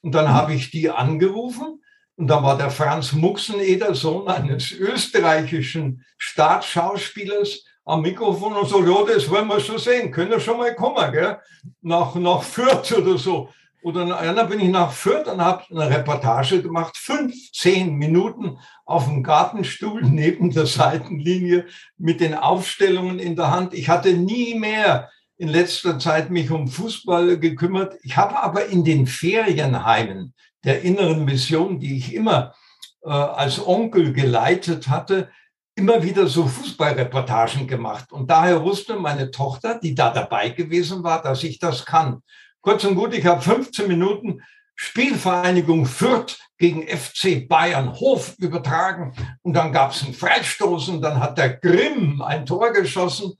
Und 0.00 0.14
dann 0.14 0.28
habe 0.28 0.54
ich 0.54 0.70
die 0.70 0.90
angerufen 0.90 1.81
und 2.16 2.26
dann 2.28 2.42
war 2.42 2.56
der 2.56 2.70
Franz 2.70 3.12
Muxeneder, 3.12 3.94
Sohn 3.94 4.28
eines 4.28 4.72
österreichischen 4.72 6.04
Staatsschauspielers, 6.18 7.64
am 7.84 8.02
Mikrofon 8.02 8.52
und 8.52 8.68
so, 8.68 8.84
ja, 8.84 9.12
das 9.12 9.28
wollen 9.28 9.48
wir 9.48 9.58
schon 9.58 9.78
sehen, 9.78 10.12
können 10.12 10.40
schon 10.40 10.58
mal 10.58 10.74
kommen, 10.74 11.10
gell? 11.12 11.38
Nach, 11.80 12.14
nach 12.14 12.42
Fürth 12.42 12.92
oder 12.92 13.18
so. 13.18 13.48
Oder 13.82 14.06
ja, 14.06 14.32
dann 14.32 14.48
bin 14.48 14.60
ich 14.60 14.68
nach 14.68 14.92
Fürth 14.92 15.26
und 15.26 15.40
habe 15.40 15.64
eine 15.70 15.90
Reportage 15.90 16.62
gemacht, 16.62 16.96
15 16.96 17.96
Minuten 17.96 18.58
auf 18.84 19.06
dem 19.06 19.24
Gartenstuhl 19.24 20.02
neben 20.04 20.50
der 20.50 20.66
Seitenlinie 20.66 21.66
mit 21.98 22.20
den 22.20 22.34
Aufstellungen 22.34 23.18
in 23.18 23.34
der 23.34 23.50
Hand. 23.50 23.74
Ich 23.74 23.88
hatte 23.88 24.12
nie 24.12 24.54
mehr 24.54 25.10
in 25.36 25.48
letzter 25.48 25.98
Zeit 25.98 26.30
mich 26.30 26.52
um 26.52 26.68
Fußball 26.68 27.40
gekümmert. 27.40 27.96
Ich 28.04 28.16
habe 28.16 28.40
aber 28.40 28.66
in 28.66 28.84
den 28.84 29.08
Ferienheimen 29.08 30.34
der 30.64 30.82
inneren 30.82 31.24
Mission, 31.24 31.78
die 31.80 31.96
ich 31.96 32.14
immer 32.14 32.54
äh, 33.02 33.10
als 33.10 33.64
Onkel 33.64 34.12
geleitet 34.12 34.88
hatte, 34.88 35.30
immer 35.74 36.02
wieder 36.02 36.26
so 36.26 36.46
Fußballreportagen 36.46 37.66
gemacht. 37.66 38.12
Und 38.12 38.30
daher 38.30 38.62
wusste 38.62 38.96
meine 38.96 39.30
Tochter, 39.30 39.78
die 39.78 39.94
da 39.94 40.10
dabei 40.10 40.50
gewesen 40.50 41.02
war, 41.02 41.22
dass 41.22 41.42
ich 41.44 41.58
das 41.58 41.86
kann. 41.86 42.22
Kurz 42.60 42.84
und 42.84 42.94
gut, 42.94 43.14
ich 43.14 43.26
habe 43.26 43.40
15 43.40 43.88
Minuten 43.88 44.42
Spielvereinigung 44.76 45.86
Fürth 45.86 46.38
gegen 46.58 46.86
FC 46.86 47.48
Bayern 47.48 47.92
Hof 47.92 48.34
übertragen. 48.38 49.14
Und 49.42 49.54
dann 49.54 49.72
gab 49.72 49.92
es 49.92 50.02
einen 50.02 50.14
Freistoß 50.14 50.88
und 50.90 51.00
dann 51.02 51.20
hat 51.20 51.38
der 51.38 51.56
Grimm 51.56 52.22
ein 52.22 52.46
Tor 52.46 52.72
geschossen. 52.72 53.34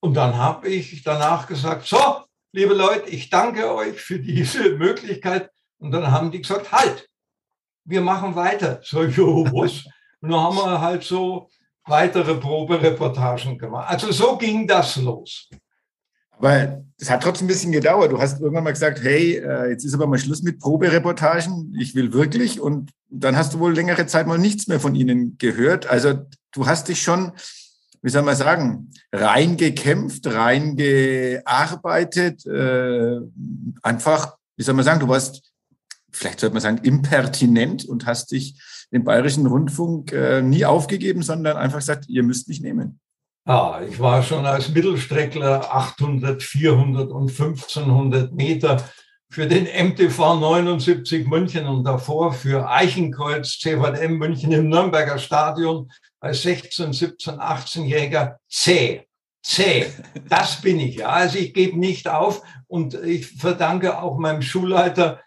Und 0.00 0.14
dann 0.14 0.36
habe 0.36 0.68
ich 0.68 1.02
danach 1.02 1.46
gesagt, 1.46 1.86
so, 1.86 2.24
liebe 2.52 2.74
Leute, 2.74 3.08
ich 3.10 3.30
danke 3.30 3.72
euch 3.72 4.00
für 4.00 4.18
diese 4.18 4.70
Möglichkeit. 4.70 5.50
Und 5.82 5.90
dann 5.90 6.10
haben 6.10 6.30
die 6.30 6.40
gesagt, 6.40 6.70
halt, 6.70 7.08
wir 7.84 8.00
machen 8.00 8.36
weiter. 8.36 8.80
So, 8.84 9.02
jo, 9.02 9.44
was? 9.46 9.84
Und 10.20 10.30
dann 10.30 10.40
haben 10.40 10.56
wir 10.56 10.80
halt 10.80 11.02
so 11.02 11.48
weitere 11.86 12.36
Probereportagen 12.36 13.58
gemacht. 13.58 13.90
Also 13.90 14.12
so 14.12 14.38
ging 14.38 14.68
das 14.68 14.94
los. 14.96 15.50
Aber 16.38 16.84
es 16.98 17.10
hat 17.10 17.24
trotzdem 17.24 17.46
ein 17.46 17.48
bisschen 17.48 17.72
gedauert. 17.72 18.12
Du 18.12 18.20
hast 18.20 18.40
irgendwann 18.40 18.62
mal 18.62 18.70
gesagt, 18.70 19.02
hey, 19.02 19.38
äh, 19.38 19.70
jetzt 19.70 19.84
ist 19.84 19.94
aber 19.94 20.06
mal 20.06 20.18
Schluss 20.18 20.42
mit 20.42 20.60
Probereportagen. 20.60 21.74
Ich 21.80 21.96
will 21.96 22.12
wirklich. 22.12 22.60
Und 22.60 22.92
dann 23.10 23.36
hast 23.36 23.54
du 23.54 23.58
wohl 23.58 23.74
längere 23.74 24.06
Zeit 24.06 24.28
mal 24.28 24.38
nichts 24.38 24.68
mehr 24.68 24.78
von 24.78 24.94
ihnen 24.94 25.36
gehört. 25.38 25.88
Also 25.88 26.20
du 26.52 26.66
hast 26.66 26.86
dich 26.86 27.02
schon, 27.02 27.32
wie 28.02 28.10
soll 28.10 28.22
man 28.22 28.36
sagen, 28.36 28.92
reingekämpft, 29.12 30.28
reingearbeitet. 30.28 32.46
Äh, 32.46 33.18
einfach, 33.82 34.36
wie 34.56 34.62
soll 34.62 34.74
man 34.74 34.84
sagen, 34.84 35.00
du 35.00 35.08
warst 35.08 35.51
vielleicht 36.12 36.40
sollte 36.40 36.54
man 36.54 36.62
sagen, 36.62 36.78
impertinent 36.82 37.84
und 37.84 38.06
hast 38.06 38.30
dich 38.32 38.60
den 38.92 39.04
Bayerischen 39.04 39.46
Rundfunk 39.46 40.12
äh, 40.12 40.42
nie 40.42 40.64
aufgegeben, 40.64 41.22
sondern 41.22 41.56
einfach 41.56 41.78
gesagt, 41.78 42.08
ihr 42.08 42.22
müsst 42.22 42.48
mich 42.48 42.60
nehmen. 42.60 43.00
Ja, 43.46 43.80
ich 43.82 43.98
war 43.98 44.22
schon 44.22 44.46
als 44.46 44.68
Mittelstreckler 44.68 45.74
800, 45.74 46.42
400 46.42 47.10
und 47.10 47.28
1500 47.30 48.32
Meter 48.32 48.88
für 49.32 49.48
den 49.48 49.64
MTV 49.64 50.38
79 50.38 51.26
München 51.26 51.66
und 51.66 51.84
davor 51.84 52.34
für 52.34 52.68
Eichenkreuz 52.68 53.58
CVM 53.58 54.18
München 54.18 54.52
im 54.52 54.68
Nürnberger 54.68 55.18
Stadion 55.18 55.90
als 56.20 56.42
16, 56.42 56.92
17, 56.92 57.40
18-Jähriger 57.40 58.36
zäh. 58.48 59.06
Zäh. 59.42 59.86
Das 60.28 60.60
bin 60.60 60.78
ich 60.78 60.96
ja. 60.96 61.08
Also 61.08 61.38
ich 61.38 61.52
gebe 61.52 61.76
nicht 61.78 62.06
auf 62.08 62.42
und 62.68 62.94
ich 62.94 63.26
verdanke 63.26 64.00
auch 64.00 64.18
meinem 64.18 64.42
Schulleiter 64.42 65.18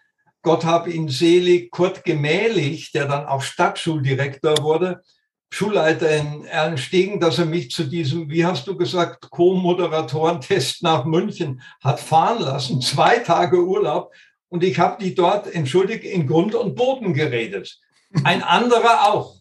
Gott 0.46 0.64
hab 0.64 0.86
ihn 0.86 1.08
selig, 1.08 1.72
Kurt 1.72 2.04
Gemählich, 2.04 2.92
der 2.92 3.08
dann 3.08 3.26
auch 3.26 3.42
Stadtschuldirektor 3.42 4.62
wurde, 4.62 5.02
Schulleiter 5.50 6.08
in 6.08 6.44
Ernstegen, 6.44 7.18
dass 7.18 7.40
er 7.40 7.46
mich 7.46 7.72
zu 7.72 7.82
diesem, 7.82 8.30
wie 8.30 8.46
hast 8.46 8.64
du 8.68 8.76
gesagt, 8.76 9.28
Co-Moderatoren-Test 9.28 10.84
nach 10.84 11.04
München 11.04 11.60
hat 11.82 11.98
fahren 11.98 12.40
lassen, 12.40 12.80
zwei 12.80 13.18
Tage 13.18 13.60
Urlaub. 13.60 14.12
Und 14.48 14.62
ich 14.62 14.78
habe 14.78 15.02
die 15.02 15.16
dort, 15.16 15.52
entschuldigt, 15.52 16.04
in 16.04 16.28
Grund 16.28 16.54
und 16.54 16.76
Boden 16.76 17.12
geredet. 17.12 17.80
Ein 18.22 18.44
anderer 18.44 19.12
auch. 19.12 19.34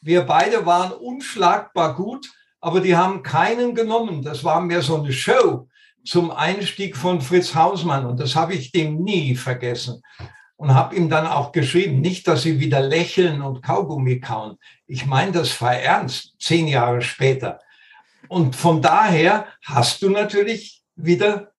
Wir 0.00 0.22
beide 0.22 0.64
waren 0.64 0.92
unschlagbar 0.92 1.96
gut, 1.96 2.30
aber 2.60 2.80
die 2.80 2.94
haben 2.94 3.24
keinen 3.24 3.74
genommen. 3.74 4.22
Das 4.22 4.44
war 4.44 4.60
mehr 4.60 4.82
so 4.82 5.02
eine 5.02 5.12
Show 5.12 5.66
zum 6.04 6.30
Einstieg 6.30 6.96
von 6.96 7.20
Fritz 7.20 7.52
Hausmann. 7.52 8.06
Und 8.06 8.20
das 8.20 8.36
habe 8.36 8.54
ich 8.54 8.70
dem 8.70 9.02
nie 9.02 9.34
vergessen 9.34 10.00
und 10.62 10.74
habe 10.74 10.94
ihm 10.94 11.10
dann 11.10 11.26
auch 11.26 11.50
geschrieben, 11.50 12.00
nicht, 12.00 12.28
dass 12.28 12.42
sie 12.42 12.60
wieder 12.60 12.78
lächeln 12.78 13.42
und 13.42 13.64
Kaugummi 13.64 14.20
kauen. 14.20 14.58
Ich 14.86 15.06
meine 15.06 15.32
das 15.32 15.60
war 15.60 15.74
ernst, 15.74 16.36
zehn 16.38 16.68
Jahre 16.68 17.02
später. 17.02 17.58
Und 18.28 18.54
von 18.54 18.80
daher 18.80 19.46
hast 19.64 20.02
du 20.02 20.08
natürlich 20.08 20.84
wieder 20.94 21.50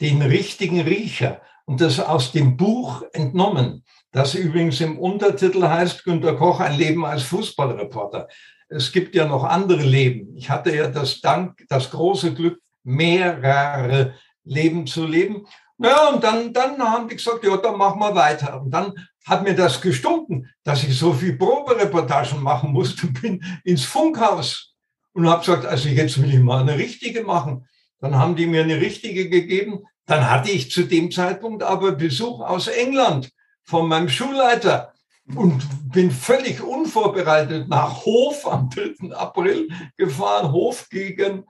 den 0.00 0.22
richtigen 0.22 0.80
Riecher 0.80 1.42
und 1.66 1.82
das 1.82 2.00
aus 2.00 2.32
dem 2.32 2.56
Buch 2.56 3.02
entnommen, 3.12 3.84
das 4.10 4.34
übrigens 4.34 4.80
im 4.80 4.98
Untertitel 4.98 5.62
heißt 5.62 6.04
Günter 6.04 6.34
Koch, 6.36 6.60
ein 6.60 6.78
Leben 6.78 7.04
als 7.04 7.24
Fußballreporter. 7.24 8.26
Es 8.70 8.90
gibt 8.90 9.14
ja 9.14 9.26
noch 9.26 9.44
andere 9.44 9.82
Leben. 9.82 10.34
Ich 10.34 10.48
hatte 10.48 10.74
ja 10.74 10.88
das 10.88 11.20
Dank, 11.20 11.62
das 11.68 11.90
große 11.90 12.32
Glück, 12.32 12.58
mehrere 12.84 14.14
Leben 14.44 14.86
zu 14.86 15.06
leben. 15.06 15.46
Ja, 15.78 16.08
und 16.08 16.24
dann, 16.24 16.52
dann 16.52 16.78
haben 16.78 17.08
die 17.08 17.16
gesagt, 17.16 17.44
ja, 17.44 17.56
dann 17.56 17.76
machen 17.76 18.00
wir 18.00 18.14
weiter. 18.14 18.60
Und 18.60 18.70
dann 18.70 18.94
hat 19.26 19.42
mir 19.42 19.54
das 19.54 19.80
gestunken, 19.80 20.48
dass 20.64 20.84
ich 20.84 20.98
so 20.98 21.12
viel 21.12 21.36
Probereportagen 21.36 22.42
machen 22.42 22.72
musste, 22.72 23.06
bin 23.20 23.44
ins 23.64 23.84
Funkhaus 23.84 24.74
und 25.12 25.28
habe 25.28 25.40
gesagt, 25.40 25.66
also 25.66 25.88
jetzt 25.88 26.20
will 26.20 26.32
ich 26.32 26.40
mal 26.40 26.60
eine 26.60 26.78
richtige 26.78 27.22
machen. 27.22 27.66
Dann 28.00 28.16
haben 28.16 28.36
die 28.36 28.46
mir 28.46 28.62
eine 28.62 28.80
richtige 28.80 29.28
gegeben. 29.28 29.84
Dann 30.06 30.30
hatte 30.30 30.50
ich 30.50 30.70
zu 30.70 30.84
dem 30.84 31.10
Zeitpunkt 31.10 31.62
aber 31.62 31.92
Besuch 31.92 32.40
aus 32.40 32.68
England 32.68 33.30
von 33.64 33.88
meinem 33.88 34.08
Schulleiter 34.08 34.92
und 35.34 35.66
bin 35.90 36.10
völlig 36.10 36.62
unvorbereitet 36.62 37.68
nach 37.68 38.04
Hof 38.04 38.46
am 38.46 38.70
3. 38.70 39.12
April 39.14 39.68
gefahren, 39.96 40.52
Hof 40.52 40.88
gegen 40.88 41.44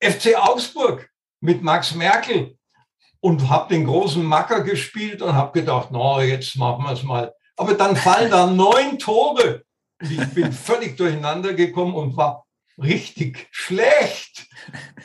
FC 0.00 0.36
Augsburg 0.36 1.10
mit 1.40 1.62
Max 1.62 1.94
Merkel 1.94 2.56
und 3.22 3.48
habe 3.48 3.72
den 3.72 3.86
großen 3.86 4.22
Macker 4.22 4.62
gespielt 4.62 5.22
und 5.22 5.32
habe 5.32 5.58
gedacht, 5.58 5.88
na, 5.92 6.22
jetzt 6.22 6.56
machen 6.56 6.84
wir 6.84 6.92
es 6.92 7.04
mal. 7.04 7.32
Aber 7.56 7.74
dann 7.74 7.94
fallen 7.94 8.30
da 8.30 8.46
neun 8.46 8.98
Tore. 8.98 9.62
Und 10.00 10.10
ich 10.10 10.28
bin 10.30 10.52
völlig 10.52 10.96
durcheinander 10.96 11.54
gekommen 11.54 11.94
und 11.94 12.16
war 12.16 12.44
richtig 12.82 13.46
schlecht. 13.52 14.48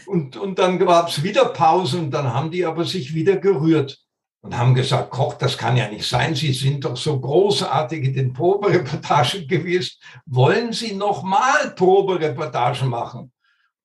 Und, 0.07 0.35
und 0.35 0.57
dann 0.57 0.79
gab 0.79 1.09
es 1.09 1.21
wieder 1.21 1.45
Pause 1.45 1.99
und 1.99 2.09
dann 2.09 2.33
haben 2.33 2.49
die 2.49 2.65
aber 2.65 2.85
sich 2.85 3.13
wieder 3.13 3.37
gerührt 3.37 3.99
und 4.41 4.57
haben 4.57 4.73
gesagt, 4.73 5.11
Koch, 5.11 5.35
das 5.35 5.55
kann 5.55 5.77
ja 5.77 5.87
nicht 5.87 6.07
sein. 6.07 6.33
Sie 6.33 6.53
sind 6.53 6.85
doch 6.85 6.97
so 6.97 7.19
großartig 7.19 8.03
in 8.03 8.13
den 8.13 8.33
Probereportagen 8.33 9.47
gewesen. 9.47 9.91
Wollen 10.25 10.73
Sie 10.73 10.95
noch 10.95 11.21
mal 11.21 11.69
Probereportagen 11.75 12.89
machen? 12.89 13.31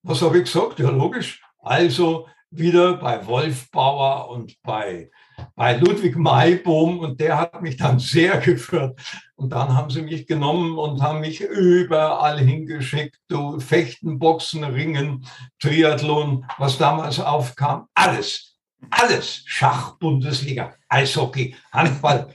Was 0.02 0.22
habe 0.22 0.38
ich 0.38 0.44
gesagt? 0.44 0.78
Ja, 0.78 0.88
logisch. 0.88 1.42
Also 1.58 2.26
wieder 2.52 2.94
bei 2.94 3.26
Wolf 3.26 3.70
Bauer 3.70 4.28
und 4.28 4.60
bei, 4.62 5.10
bei 5.56 5.76
Ludwig 5.76 6.16
Maibohm 6.16 7.00
und 7.00 7.18
der 7.18 7.38
hat 7.38 7.62
mich 7.62 7.76
dann 7.76 7.98
sehr 7.98 8.38
geführt. 8.38 9.00
Und 9.34 9.50
dann 9.50 9.74
haben 9.74 9.90
sie 9.90 10.02
mich 10.02 10.26
genommen 10.26 10.78
und 10.78 11.02
haben 11.02 11.20
mich 11.20 11.40
überall 11.40 12.38
hingeschickt, 12.38 13.18
du 13.28 13.58
Fechten, 13.58 14.18
Boxen, 14.18 14.62
Ringen, 14.62 15.26
Triathlon, 15.58 16.44
was 16.58 16.78
damals 16.78 17.18
aufkam, 17.18 17.88
alles, 17.94 18.56
alles, 18.90 19.42
Schach, 19.46 19.96
Bundesliga, 19.98 20.74
Eishockey, 20.88 21.56
Handball. 21.72 22.28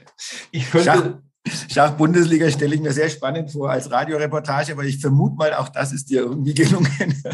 Ich 0.50 0.70
könnte, 0.70 0.84
Schach. 0.84 1.27
Schach-Bundesliga 1.70 2.50
stelle 2.50 2.74
ich 2.74 2.80
mir 2.80 2.92
sehr 2.92 3.08
spannend 3.08 3.50
vor 3.50 3.70
als 3.70 3.90
Radioreportage, 3.90 4.72
aber 4.72 4.84
ich 4.84 5.00
vermute 5.00 5.36
mal, 5.36 5.54
auch 5.54 5.68
das 5.68 5.92
ist 5.92 6.10
dir 6.10 6.22
irgendwie 6.22 6.54
gelungen. 6.54 6.88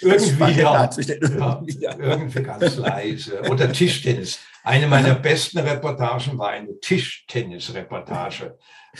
Irgendwie, 0.00 0.60
ja. 0.60 0.90
Irgendwie, 0.96 1.82
ja. 1.82 1.98
irgendwie 1.98 2.42
ganz 2.42 2.76
leise. 2.76 3.42
Oder 3.50 3.70
Tischtennis. 3.70 4.38
Eine 4.62 4.86
meiner 4.86 5.14
besten 5.14 5.58
Reportagen 5.58 6.38
war 6.38 6.50
eine 6.50 6.78
Tischtennis-Reportage 6.80 8.56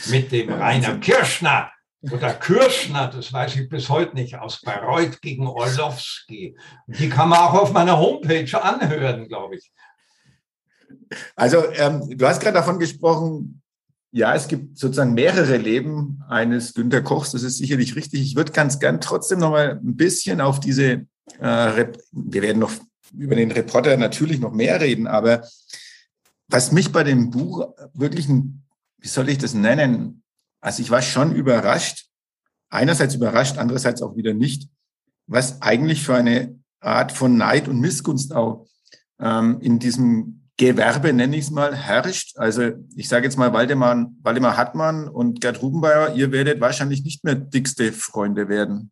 mit 0.07 0.31
dem 0.31 0.51
Rainer 0.51 0.97
Kirschner 0.97 1.71
oder 2.11 2.33
Kirschner, 2.33 3.07
das 3.07 3.33
weiß 3.33 3.55
ich 3.55 3.69
bis 3.69 3.89
heute 3.89 4.15
nicht, 4.15 4.37
aus 4.37 4.61
Bayreuth 4.61 5.21
gegen 5.21 5.47
Orlowski. 5.47 6.55
Die 6.87 7.09
kann 7.09 7.29
man 7.29 7.39
auch 7.39 7.53
auf 7.53 7.73
meiner 7.73 7.97
Homepage 7.97 8.61
anhören, 8.61 9.27
glaube 9.27 9.55
ich. 9.55 9.71
Also, 11.35 11.71
ähm, 11.73 12.15
du 12.15 12.27
hast 12.27 12.41
gerade 12.41 12.55
davon 12.55 12.79
gesprochen, 12.79 13.61
ja, 14.11 14.33
es 14.33 14.47
gibt 14.47 14.77
sozusagen 14.77 15.13
mehrere 15.13 15.57
Leben 15.57 16.23
eines 16.27 16.73
Günter 16.73 17.01
Kochs, 17.01 17.31
das 17.31 17.43
ist 17.43 17.57
sicherlich 17.57 17.95
richtig. 17.95 18.21
Ich 18.21 18.35
würde 18.35 18.51
ganz 18.51 18.79
gern 18.79 19.01
trotzdem 19.01 19.39
noch 19.39 19.51
mal 19.51 19.71
ein 19.71 19.95
bisschen 19.95 20.41
auf 20.41 20.59
diese, 20.59 21.05
äh, 21.39 21.85
wir 22.11 22.41
werden 22.41 22.59
noch 22.59 22.71
über 23.13 23.35
den 23.35 23.51
Reporter 23.51 23.97
natürlich 23.97 24.39
noch 24.39 24.51
mehr 24.51 24.79
reden, 24.79 25.07
aber 25.07 25.45
was 26.47 26.71
mich 26.71 26.91
bei 26.91 27.03
dem 27.03 27.29
Buch 27.29 27.73
wirklich, 27.93 28.27
wie 28.29 29.07
soll 29.07 29.29
ich 29.29 29.37
das 29.37 29.53
nennen? 29.53 30.23
Also 30.61 30.81
ich 30.81 30.91
war 30.91 31.01
schon 31.01 31.35
überrascht, 31.35 32.07
einerseits 32.69 33.15
überrascht, 33.15 33.57
andererseits 33.57 34.01
auch 34.01 34.15
wieder 34.15 34.33
nicht, 34.33 34.69
was 35.27 35.61
eigentlich 35.61 36.03
für 36.03 36.15
eine 36.15 36.59
Art 36.79 37.11
von 37.11 37.37
Neid 37.37 37.67
und 37.67 37.79
Missgunst 37.79 38.33
auch 38.33 38.67
ähm, 39.19 39.59
in 39.61 39.79
diesem 39.79 40.44
Gewerbe, 40.57 41.11
nenne 41.11 41.35
ich 41.35 41.45
es 41.45 41.51
mal, 41.51 41.75
herrscht. 41.75 42.37
Also 42.37 42.71
ich 42.95 43.09
sage 43.09 43.25
jetzt 43.25 43.37
mal, 43.37 43.51
Waldemar, 43.51 44.07
Waldemar 44.21 44.55
Hartmann 44.55 45.07
und 45.07 45.41
Gerd 45.41 45.61
Rubenbauer, 45.61 46.13
ihr 46.15 46.31
werdet 46.31 46.61
wahrscheinlich 46.61 47.03
nicht 47.03 47.23
mehr 47.23 47.35
dickste 47.35 47.91
Freunde 47.91 48.47
werden. 48.47 48.91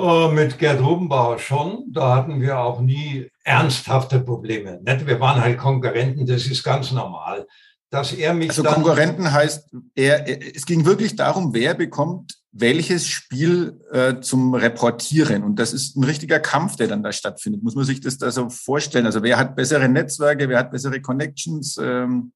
Uh, 0.00 0.28
mit 0.28 0.58
Gerd 0.58 0.80
Rubenbauer 0.80 1.38
schon. 1.38 1.84
Da 1.92 2.16
hatten 2.16 2.40
wir 2.40 2.58
auch 2.58 2.80
nie 2.80 3.30
ernsthafte 3.44 4.20
Probleme. 4.20 4.80
Nicht? 4.82 5.06
Wir 5.06 5.20
waren 5.20 5.40
halt 5.40 5.58
Konkurrenten, 5.58 6.26
das 6.26 6.46
ist 6.46 6.62
ganz 6.62 6.92
normal. 6.92 7.46
dass 7.90 8.12
er 8.12 8.32
mich 8.32 8.48
Also 8.48 8.62
Konkurrenten 8.62 9.30
heißt, 9.30 9.68
er, 9.94 10.26
er, 10.26 10.56
es 10.56 10.64
ging 10.64 10.86
wirklich 10.86 11.14
darum, 11.14 11.52
wer 11.52 11.74
bekommt 11.74 12.41
welches 12.52 13.08
Spiel 13.08 13.80
äh, 13.90 14.20
zum 14.20 14.54
Reportieren. 14.54 15.42
Und 15.42 15.56
das 15.56 15.72
ist 15.72 15.96
ein 15.96 16.04
richtiger 16.04 16.38
Kampf, 16.38 16.76
der 16.76 16.86
dann 16.86 17.02
da 17.02 17.10
stattfindet. 17.10 17.62
Muss 17.62 17.74
man 17.74 17.84
sich 17.84 18.00
das 18.00 18.18
da 18.18 18.30
so 18.30 18.50
vorstellen? 18.50 19.06
Also 19.06 19.22
wer 19.22 19.38
hat 19.38 19.56
bessere 19.56 19.88
Netzwerke, 19.88 20.48
wer 20.48 20.58
hat 20.58 20.70
bessere 20.70 21.00
Connections? 21.00 21.78
Ähm, 21.78 22.32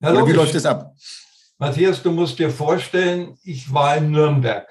Ja, 0.00 0.12
oder 0.12 0.26
wie 0.26 0.32
läuft 0.32 0.54
das 0.54 0.66
ab? 0.66 0.92
Matthias, 1.58 2.02
du 2.02 2.10
musst 2.10 2.38
dir 2.38 2.50
vorstellen, 2.50 3.36
ich 3.42 3.72
war 3.72 3.96
in 3.96 4.10
Nürnberg 4.10 4.68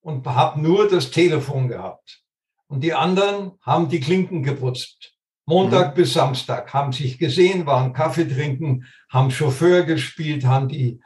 und 0.00 0.26
habe 0.26 0.60
nur 0.60 0.88
das 0.88 1.10
Telefon 1.10 1.68
gehabt. 1.68 2.22
Und 2.66 2.80
die 2.82 2.94
anderen 2.94 3.52
haben 3.60 3.88
die 3.88 4.00
Klinken 4.00 4.42
geputzt. 4.42 5.12
Montag 5.44 5.94
bis 5.94 6.14
Samstag 6.14 6.72
haben 6.72 6.92
sich 6.92 7.18
gesehen, 7.18 7.66
waren 7.66 7.92
Kaffee 7.92 8.24
trinken, 8.24 8.86
haben 9.10 9.30
Chauffeur 9.30 9.82
gespielt, 9.82 10.44
haben 10.44 10.68
die, 10.68 11.00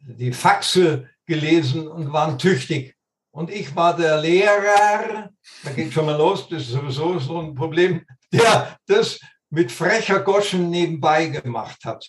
die 0.00 0.32
Faxe 0.32 1.08
gelesen 1.26 1.88
und 1.88 2.12
waren 2.12 2.38
tüchtig. 2.38 2.96
Und 3.30 3.50
ich 3.50 3.74
war 3.74 3.96
der 3.96 4.20
Lehrer, 4.20 5.30
da 5.64 5.70
geht 5.74 5.92
schon 5.92 6.06
mal 6.06 6.16
los, 6.16 6.48
das 6.48 6.62
ist 6.62 6.70
sowieso 6.70 7.18
so 7.18 7.40
ein 7.40 7.54
Problem, 7.54 8.04
der 8.32 8.76
das 8.86 9.18
mit 9.50 9.72
frecher 9.72 10.20
Goschen 10.20 10.70
nebenbei 10.70 11.26
gemacht 11.26 11.84
hat. 11.84 12.08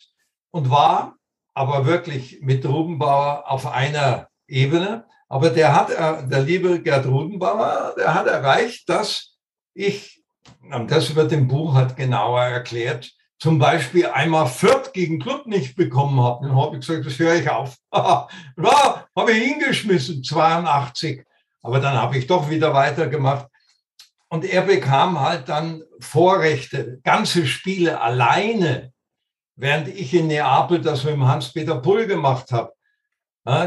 Und 0.52 0.70
war 0.70 1.16
aber 1.54 1.86
wirklich 1.86 2.40
mit 2.42 2.66
Rubenbauer 2.66 3.50
auf 3.50 3.66
einer 3.66 4.28
Ebene. 4.48 5.06
Aber 5.30 5.50
der 5.50 5.74
hat, 5.76 5.90
äh, 5.90 6.28
der 6.28 6.42
liebe 6.42 6.82
Gerd 6.82 7.06
Rubenbauer, 7.06 7.96
der 7.98 8.14
hat 8.14 8.28
erreicht, 8.28 8.88
dass 8.90 9.38
ich, 9.74 10.24
das 10.88 11.16
wird 11.16 11.32
im 11.32 11.48
Buch 11.48 11.74
halt 11.74 11.96
genauer 11.96 12.44
erklärt, 12.44 13.12
zum 13.44 13.60
Beispiel 13.60 14.06
einmal 14.06 14.48
Fürth 14.48 14.94
gegen 14.94 15.20
Club 15.20 15.48
nicht 15.48 15.76
bekommen 15.76 16.24
habe. 16.24 16.48
Dann 16.48 16.56
habe 16.56 16.78
ich 16.78 16.88
gesagt, 16.88 17.06
das 17.06 17.20
höre 17.20 17.36
ich 17.36 17.50
auf. 17.50 17.76
ja, 17.94 18.28
habe 18.58 19.32
ich 19.34 19.44
hingeschmissen, 19.44 20.24
82. 20.24 21.26
Aber 21.62 21.82
dann 21.82 21.98
habe 21.98 22.18
ich 22.18 22.26
doch 22.26 22.50
wieder 22.50 22.74
weitergemacht. 22.74 23.48
Und 24.30 24.46
er 24.46 24.62
bekam 24.62 25.20
halt 25.20 25.50
dann 25.50 25.84
Vorrechte, 26.00 27.02
ganze 27.04 27.46
Spiele 27.46 28.00
alleine 28.00 28.94
während 29.58 29.90
ich 29.90 30.14
in 30.14 30.28
Neapel 30.28 30.80
das 30.80 31.04
mit 31.04 31.14
dem 31.14 31.28
Hans-Peter 31.28 31.76
Pull 31.76 32.08
gemacht 32.08 32.50
habe, 32.54 32.72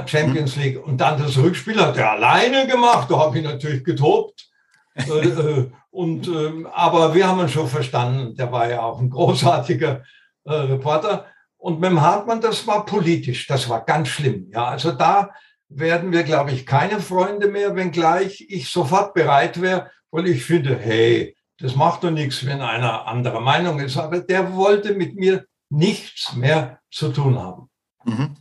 Champions 0.08 0.56
League. 0.56 0.82
Und 0.82 1.02
dann 1.02 1.18
das 1.18 1.36
Rückspiel 1.36 1.78
hat 1.78 1.98
er 1.98 2.12
alleine 2.12 2.66
gemacht. 2.66 3.10
Da 3.10 3.18
habe 3.18 3.38
ich 3.38 3.44
natürlich 3.44 3.84
getobt. 3.84 4.48
äh, 4.94 5.28
äh, 5.28 5.70
und, 5.96 6.28
ähm, 6.28 6.68
aber 6.74 7.14
wir 7.14 7.26
haben 7.26 7.40
ihn 7.40 7.48
schon 7.48 7.68
verstanden. 7.68 8.34
Der 8.34 8.52
war 8.52 8.68
ja 8.68 8.82
auch 8.82 9.00
ein 9.00 9.08
großartiger 9.08 10.02
äh, 10.44 10.52
Reporter. 10.52 11.24
Und 11.56 11.80
mit 11.80 11.88
dem 11.88 12.02
Hartmann, 12.02 12.42
das 12.42 12.66
war 12.66 12.84
politisch. 12.84 13.46
Das 13.46 13.66
war 13.70 13.82
ganz 13.82 14.08
schlimm. 14.08 14.50
Ja, 14.52 14.66
also 14.66 14.92
da 14.92 15.30
werden 15.70 16.12
wir, 16.12 16.22
glaube 16.22 16.50
ich, 16.50 16.66
keine 16.66 17.00
Freunde 17.00 17.48
mehr, 17.48 17.74
wenngleich 17.74 18.44
ich 18.50 18.68
sofort 18.68 19.14
bereit 19.14 19.62
wäre, 19.62 19.90
weil 20.10 20.26
ich 20.26 20.44
finde, 20.44 20.78
hey, 20.78 21.34
das 21.58 21.74
macht 21.74 22.04
doch 22.04 22.10
nichts, 22.10 22.44
wenn 22.44 22.60
einer 22.60 23.06
anderer 23.06 23.40
Meinung 23.40 23.80
ist. 23.80 23.96
Aber 23.96 24.20
der 24.20 24.54
wollte 24.54 24.92
mit 24.94 25.16
mir 25.16 25.46
nichts 25.70 26.36
mehr 26.36 26.78
zu 26.90 27.08
tun 27.08 27.38
haben. 27.38 27.70
Mhm. 28.04 28.36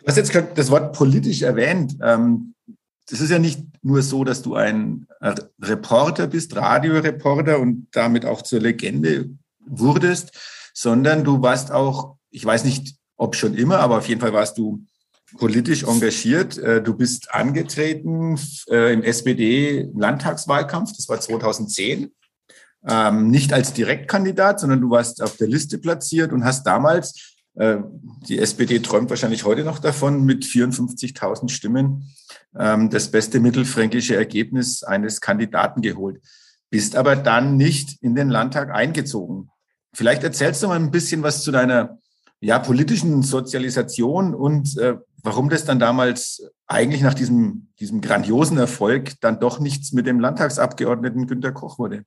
Du 0.00 0.06
hast 0.08 0.16
jetzt 0.16 0.36
das 0.56 0.70
Wort 0.72 0.96
politisch 0.96 1.42
erwähnt. 1.42 1.96
Ähm, 2.02 2.53
Das 3.10 3.20
ist 3.20 3.30
ja 3.30 3.38
nicht 3.38 3.62
nur 3.82 4.02
so, 4.02 4.24
dass 4.24 4.42
du 4.42 4.54
ein 4.54 5.06
Reporter 5.60 6.26
bist, 6.26 6.56
Radioreporter 6.56 7.58
und 7.58 7.88
damit 7.92 8.24
auch 8.24 8.42
zur 8.42 8.60
Legende 8.60 9.30
wurdest, 9.66 10.32
sondern 10.72 11.24
du 11.24 11.42
warst 11.42 11.70
auch, 11.70 12.16
ich 12.30 12.44
weiß 12.44 12.64
nicht, 12.64 12.96
ob 13.16 13.36
schon 13.36 13.54
immer, 13.54 13.80
aber 13.80 13.98
auf 13.98 14.08
jeden 14.08 14.20
Fall 14.20 14.32
warst 14.32 14.58
du 14.58 14.84
politisch 15.36 15.84
engagiert. 15.84 16.58
Äh, 16.58 16.82
Du 16.82 16.94
bist 16.94 17.32
angetreten 17.34 18.38
äh, 18.68 18.92
im 18.92 19.02
SPD-Landtagswahlkampf, 19.02 20.92
das 20.96 21.08
war 21.08 21.20
2010 21.20 22.10
ähm, 22.86 23.30
nicht 23.30 23.52
als 23.52 23.72
Direktkandidat, 23.72 24.60
sondern 24.60 24.80
du 24.80 24.90
warst 24.90 25.22
auf 25.22 25.36
der 25.36 25.48
Liste 25.48 25.78
platziert 25.78 26.32
und 26.32 26.44
hast 26.44 26.64
damals, 26.64 27.36
äh, 27.54 27.78
die 28.28 28.38
SPD 28.38 28.80
träumt 28.80 29.10
wahrscheinlich 29.10 29.44
heute 29.44 29.64
noch 29.64 29.78
davon, 29.78 30.24
mit 30.24 30.44
54.000 30.44 31.48
Stimmen 31.48 32.10
ähm, 32.58 32.90
das 32.90 33.10
beste 33.10 33.40
mittelfränkische 33.40 34.16
Ergebnis 34.16 34.82
eines 34.82 35.20
Kandidaten 35.20 35.82
geholt. 35.82 36.20
Bist 36.70 36.96
aber 36.96 37.16
dann 37.16 37.56
nicht 37.56 38.02
in 38.02 38.14
den 38.14 38.30
Landtag 38.30 38.74
eingezogen. 38.74 39.50
Vielleicht 39.92 40.24
erzählst 40.24 40.62
du 40.62 40.68
mal 40.68 40.76
ein 40.76 40.90
bisschen 40.90 41.22
was 41.22 41.42
zu 41.42 41.52
deiner 41.52 41.98
ja, 42.40 42.58
politischen 42.58 43.22
Sozialisation 43.22 44.34
und 44.34 44.76
äh, 44.78 44.96
warum 45.22 45.48
das 45.48 45.64
dann 45.64 45.78
damals 45.78 46.42
eigentlich 46.66 47.02
nach 47.02 47.14
diesem, 47.14 47.68
diesem 47.80 48.00
grandiosen 48.00 48.58
Erfolg 48.58 49.14
dann 49.20 49.40
doch 49.40 49.60
nichts 49.60 49.92
mit 49.92 50.06
dem 50.06 50.20
Landtagsabgeordneten 50.20 51.26
Günter 51.26 51.52
Koch 51.52 51.78
wurde. 51.78 52.04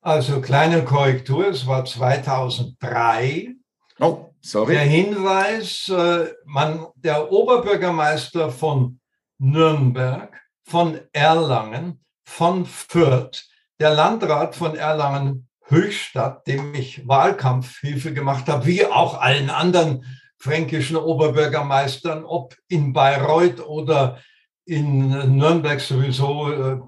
Also 0.00 0.40
kleine 0.40 0.84
Korrektur, 0.84 1.48
es 1.48 1.66
war 1.66 1.84
2003. 1.84 3.54
Oh, 4.00 4.26
sorry. 4.40 4.74
Der 4.74 4.82
Hinweis, 4.82 5.88
äh, 5.88 6.26
man, 6.44 6.86
der 6.96 7.32
Oberbürgermeister 7.32 8.50
von 8.50 9.00
Nürnberg, 9.44 10.40
von 10.66 10.98
Erlangen, 11.12 12.00
von 12.24 12.64
Fürth, 12.66 13.44
der 13.78 13.90
Landrat 13.90 14.56
von 14.56 14.76
Erlangen 14.76 15.48
Höchstadt, 15.66 16.46
dem 16.46 16.74
ich 16.74 17.06
Wahlkampfhilfe 17.08 18.12
gemacht 18.12 18.48
habe, 18.48 18.66
wie 18.66 18.86
auch 18.86 19.20
allen 19.20 19.50
anderen 19.50 20.04
fränkischen 20.38 20.96
Oberbürgermeistern, 20.96 22.24
ob 22.24 22.56
in 22.68 22.92
Bayreuth 22.92 23.60
oder 23.60 24.20
in 24.66 25.36
Nürnberg 25.36 25.80
sowieso 25.80 26.52
äh, 26.52 26.80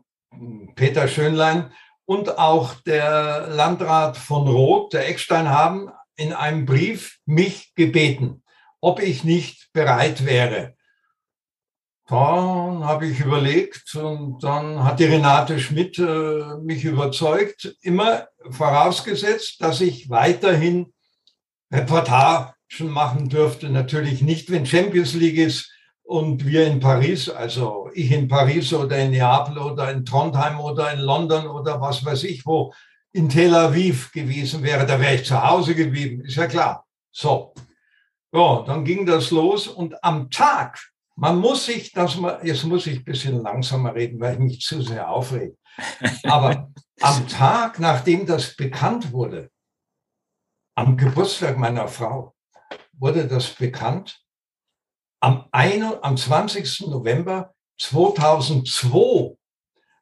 Peter 0.74 1.08
Schönlein 1.08 1.72
und 2.04 2.38
auch 2.38 2.74
der 2.86 3.48
Landrat 3.48 4.16
von 4.16 4.46
Roth, 4.46 4.92
der 4.92 5.08
Eckstein, 5.08 5.48
haben 5.48 5.90
in 6.16 6.32
einem 6.32 6.66
Brief 6.66 7.18
mich 7.26 7.74
gebeten, 7.74 8.42
ob 8.80 9.00
ich 9.00 9.24
nicht 9.24 9.70
bereit 9.72 10.24
wäre. 10.24 10.75
Dann 12.08 12.84
habe 12.84 13.06
ich 13.06 13.18
überlegt 13.18 13.94
und 13.96 14.42
dann 14.44 14.84
hat 14.84 15.00
die 15.00 15.06
Renate 15.06 15.58
Schmidt 15.58 15.98
äh, 15.98 16.56
mich 16.62 16.84
überzeugt, 16.84 17.76
immer 17.82 18.28
vorausgesetzt, 18.50 19.56
dass 19.60 19.80
ich 19.80 20.08
weiterhin 20.08 20.92
Reportagen 21.72 22.54
machen 22.80 23.28
dürfte. 23.28 23.70
Natürlich 23.70 24.22
nicht, 24.22 24.52
wenn 24.52 24.66
Champions 24.66 25.14
League 25.14 25.38
ist 25.38 25.72
und 26.04 26.46
wir 26.46 26.68
in 26.68 26.78
Paris, 26.78 27.28
also 27.28 27.90
ich 27.92 28.12
in 28.12 28.28
Paris 28.28 28.72
oder 28.72 28.98
in 28.98 29.10
Neapel 29.10 29.58
oder 29.58 29.90
in 29.90 30.04
Trondheim 30.04 30.60
oder 30.60 30.92
in 30.92 31.00
London 31.00 31.48
oder 31.48 31.80
was 31.80 32.04
weiß 32.04 32.22
ich 32.22 32.46
wo, 32.46 32.72
in 33.12 33.28
Tel 33.28 33.54
Aviv 33.54 34.12
gewesen 34.12 34.62
wäre, 34.62 34.86
da 34.86 35.00
wäre 35.00 35.16
ich 35.16 35.24
zu 35.24 35.42
Hause 35.42 35.74
geblieben, 35.74 36.24
ist 36.24 36.36
ja 36.36 36.46
klar. 36.46 36.86
So. 37.10 37.52
Ja, 38.32 38.62
dann 38.66 38.84
ging 38.84 39.06
das 39.06 39.30
los 39.30 39.66
und 39.66 40.04
am 40.04 40.30
Tag, 40.30 40.78
man 41.16 41.38
muss 41.38 41.66
sich 41.66 41.92
das 41.92 42.16
mal, 42.16 42.40
jetzt 42.42 42.64
muss 42.64 42.86
ich 42.86 42.98
ein 42.98 43.04
bisschen 43.04 43.42
langsamer 43.42 43.94
reden, 43.94 44.20
weil 44.20 44.34
ich 44.34 44.38
mich 44.38 44.60
zu 44.60 44.82
sehr 44.82 45.08
aufrege. 45.10 45.56
Aber 46.24 46.70
am 47.00 47.28
Tag, 47.28 47.80
nachdem 47.80 48.26
das 48.26 48.54
bekannt 48.54 49.12
wurde, 49.12 49.50
am 50.76 50.96
Geburtstag 50.96 51.56
meiner 51.56 51.88
Frau, 51.88 52.34
wurde 52.92 53.26
das 53.26 53.48
bekannt. 53.48 54.20
Am, 55.20 55.46
1, 55.50 56.02
am 56.02 56.16
20. 56.16 56.88
November 56.88 57.54
2002 57.78 59.36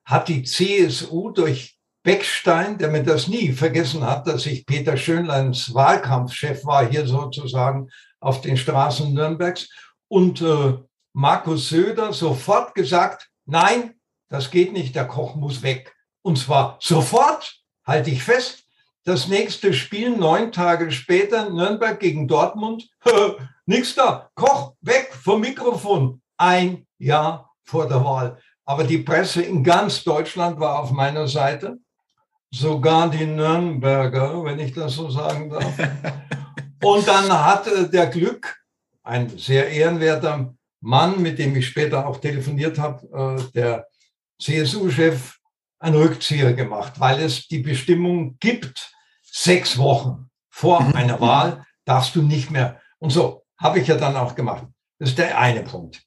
hat 0.04 0.28
die 0.28 0.42
CSU 0.42 1.30
durch 1.30 1.78
Beckstein, 2.02 2.76
der 2.76 2.90
mir 2.90 3.02
das 3.02 3.28
nie 3.28 3.52
vergessen 3.52 4.04
hat, 4.04 4.26
dass 4.26 4.46
ich 4.46 4.66
Peter 4.66 4.96
Schönleins 4.96 5.72
Wahlkampfchef 5.72 6.64
war, 6.64 6.86
hier 6.86 7.06
sozusagen 7.06 7.88
auf 8.20 8.40
den 8.42 8.56
Straßen 8.56 9.14
Nürnbergs, 9.14 9.70
und 10.08 10.42
äh, 10.42 10.74
Markus 11.14 11.68
Söder 11.68 12.12
sofort 12.12 12.74
gesagt, 12.74 13.30
nein, 13.46 13.94
das 14.28 14.50
geht 14.50 14.72
nicht, 14.72 14.96
der 14.96 15.06
Koch 15.06 15.36
muss 15.36 15.62
weg. 15.62 15.94
Und 16.22 16.38
zwar 16.38 16.76
sofort, 16.80 17.60
halte 17.86 18.10
ich 18.10 18.22
fest, 18.22 18.64
das 19.04 19.28
nächste 19.28 19.74
Spiel 19.74 20.16
neun 20.16 20.50
Tage 20.50 20.90
später, 20.90 21.50
Nürnberg 21.50 22.00
gegen 22.00 22.26
Dortmund. 22.26 22.88
Nix 23.66 23.94
da. 23.94 24.30
Koch 24.34 24.74
weg 24.80 25.12
vom 25.12 25.40
Mikrofon. 25.40 26.20
Ein 26.36 26.86
Jahr 26.98 27.54
vor 27.62 27.86
der 27.86 28.04
Wahl. 28.04 28.38
Aber 28.64 28.82
die 28.82 28.98
Presse 28.98 29.42
in 29.42 29.62
ganz 29.62 30.02
Deutschland 30.02 30.58
war 30.58 30.80
auf 30.80 30.90
meiner 30.90 31.28
Seite. 31.28 31.78
Sogar 32.50 33.10
die 33.10 33.26
Nürnberger, 33.26 34.42
wenn 34.44 34.58
ich 34.58 34.72
das 34.72 34.94
so 34.94 35.10
sagen 35.10 35.50
darf. 35.50 35.72
Und 36.82 37.06
dann 37.06 37.30
hatte 37.30 37.88
der 37.88 38.06
Glück, 38.06 38.56
ein 39.02 39.38
sehr 39.38 39.68
ehrenwerter 39.68 40.54
Mann, 40.84 41.22
mit 41.22 41.38
dem 41.38 41.56
ich 41.56 41.66
später 41.66 42.06
auch 42.06 42.18
telefoniert 42.18 42.78
habe, 42.78 43.50
der 43.54 43.86
CSU-Chef, 44.40 45.38
einen 45.78 45.96
Rückzieher 45.96 46.52
gemacht, 46.52 46.98
weil 46.98 47.20
es 47.20 47.48
die 47.48 47.58
Bestimmung 47.58 48.36
gibt, 48.38 48.92
sechs 49.22 49.76
Wochen 49.76 50.30
vor 50.48 50.94
einer 50.94 51.20
Wahl 51.20 51.66
darfst 51.84 52.14
du 52.14 52.22
nicht 52.22 52.50
mehr. 52.50 52.80
Und 52.98 53.10
so 53.10 53.44
habe 53.58 53.80
ich 53.80 53.88
ja 53.88 53.96
dann 53.96 54.16
auch 54.16 54.34
gemacht. 54.34 54.66
Das 54.98 55.10
ist 55.10 55.18
der 55.18 55.38
eine 55.38 55.62
Punkt. 55.62 56.02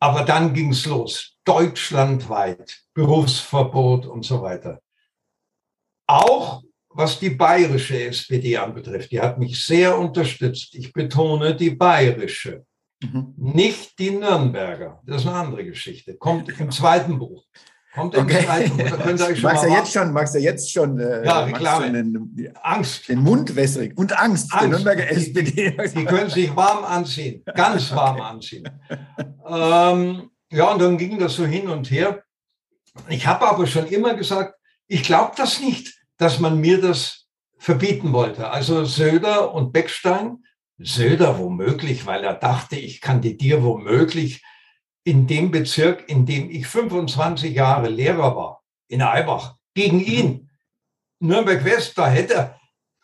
Aber 0.00 0.24
dann 0.24 0.52
ging 0.52 0.72
es 0.72 0.84
los. 0.86 1.36
Deutschlandweit. 1.44 2.82
Berufsverbot 2.92 4.06
und 4.06 4.24
so 4.24 4.42
weiter. 4.42 4.80
Auch 6.06 6.62
was 6.90 7.18
die 7.18 7.30
bayerische 7.30 8.02
SPD 8.04 8.56
anbetrifft. 8.58 9.12
Die 9.12 9.20
hat 9.20 9.38
mich 9.38 9.64
sehr 9.64 9.96
unterstützt. 9.98 10.74
Ich 10.74 10.92
betone 10.92 11.54
die 11.54 11.70
bayerische. 11.70 12.66
Mhm. 13.02 13.34
Nicht 13.36 13.98
die 13.98 14.10
Nürnberger. 14.10 15.00
Das 15.04 15.22
ist 15.22 15.28
eine 15.28 15.36
andere 15.36 15.64
Geschichte. 15.64 16.16
Kommt 16.16 16.48
im 16.60 16.70
zweiten 16.70 17.18
Buch. 17.18 17.44
Kommt 17.94 18.14
im 18.14 18.24
okay. 18.24 18.44
zweiten 18.44 18.76
Buch. 18.76 18.90
Da 18.90 18.96
könnt 18.96 19.20
ihr 19.20 19.26
euch 19.26 19.40
schon 19.40 19.50
magst, 19.50 19.64
du 19.64 19.68
jetzt 19.68 19.92
schon, 19.92 20.12
magst 20.12 20.34
du 20.34 20.38
jetzt 20.38 20.72
schon, 20.72 20.98
äh, 20.98 21.24
ja, 21.24 21.44
Reklame. 21.44 21.92
Den, 21.92 22.30
die, 22.34 22.50
Angst. 22.62 23.08
Den 23.08 23.20
Mund 23.20 23.54
wässrig. 23.54 23.96
Und 23.96 24.18
Angst. 24.18 24.52
Angst. 24.52 24.62
Der 24.62 24.68
Nürnberger 24.68 25.10
SPD. 25.10 25.42
Die, 25.70 25.94
die, 25.94 26.04
können 26.04 26.30
sich 26.30 26.54
warm 26.56 26.84
anziehen. 26.84 27.42
Ganz 27.54 27.90
warm 27.94 28.16
okay. 28.16 28.24
anziehen. 28.24 28.68
Ähm, 29.46 30.30
ja, 30.50 30.72
und 30.72 30.80
dann 30.80 30.96
ging 30.96 31.18
das 31.18 31.34
so 31.34 31.44
hin 31.44 31.68
und 31.68 31.90
her. 31.90 32.22
Ich 33.08 33.26
habe 33.26 33.48
aber 33.48 33.66
schon 33.66 33.86
immer 33.86 34.14
gesagt, 34.14 34.54
ich 34.86 35.02
glaube 35.02 35.32
das 35.36 35.60
nicht, 35.60 35.94
dass 36.16 36.40
man 36.40 36.60
mir 36.60 36.80
das 36.80 37.26
verbieten 37.58 38.12
wollte. 38.12 38.50
Also 38.50 38.84
Söder 38.84 39.54
und 39.54 39.72
Beckstein, 39.72 40.44
Söder 40.82 41.38
womöglich, 41.38 42.06
weil 42.06 42.24
er 42.24 42.34
dachte, 42.34 42.76
ich 42.76 43.00
kandidiere 43.00 43.62
womöglich 43.62 44.42
in 45.04 45.26
dem 45.26 45.50
Bezirk, 45.50 46.08
in 46.08 46.26
dem 46.26 46.50
ich 46.50 46.66
25 46.66 47.54
Jahre 47.54 47.88
Lehrer 47.88 48.36
war, 48.36 48.62
in 48.88 49.02
Eibach, 49.02 49.56
gegen 49.74 50.00
ihn. 50.00 50.50
Nürnberg 51.18 51.64
West, 51.64 51.96
da 51.96 52.08
hätte 52.08 52.34
er, 52.34 52.60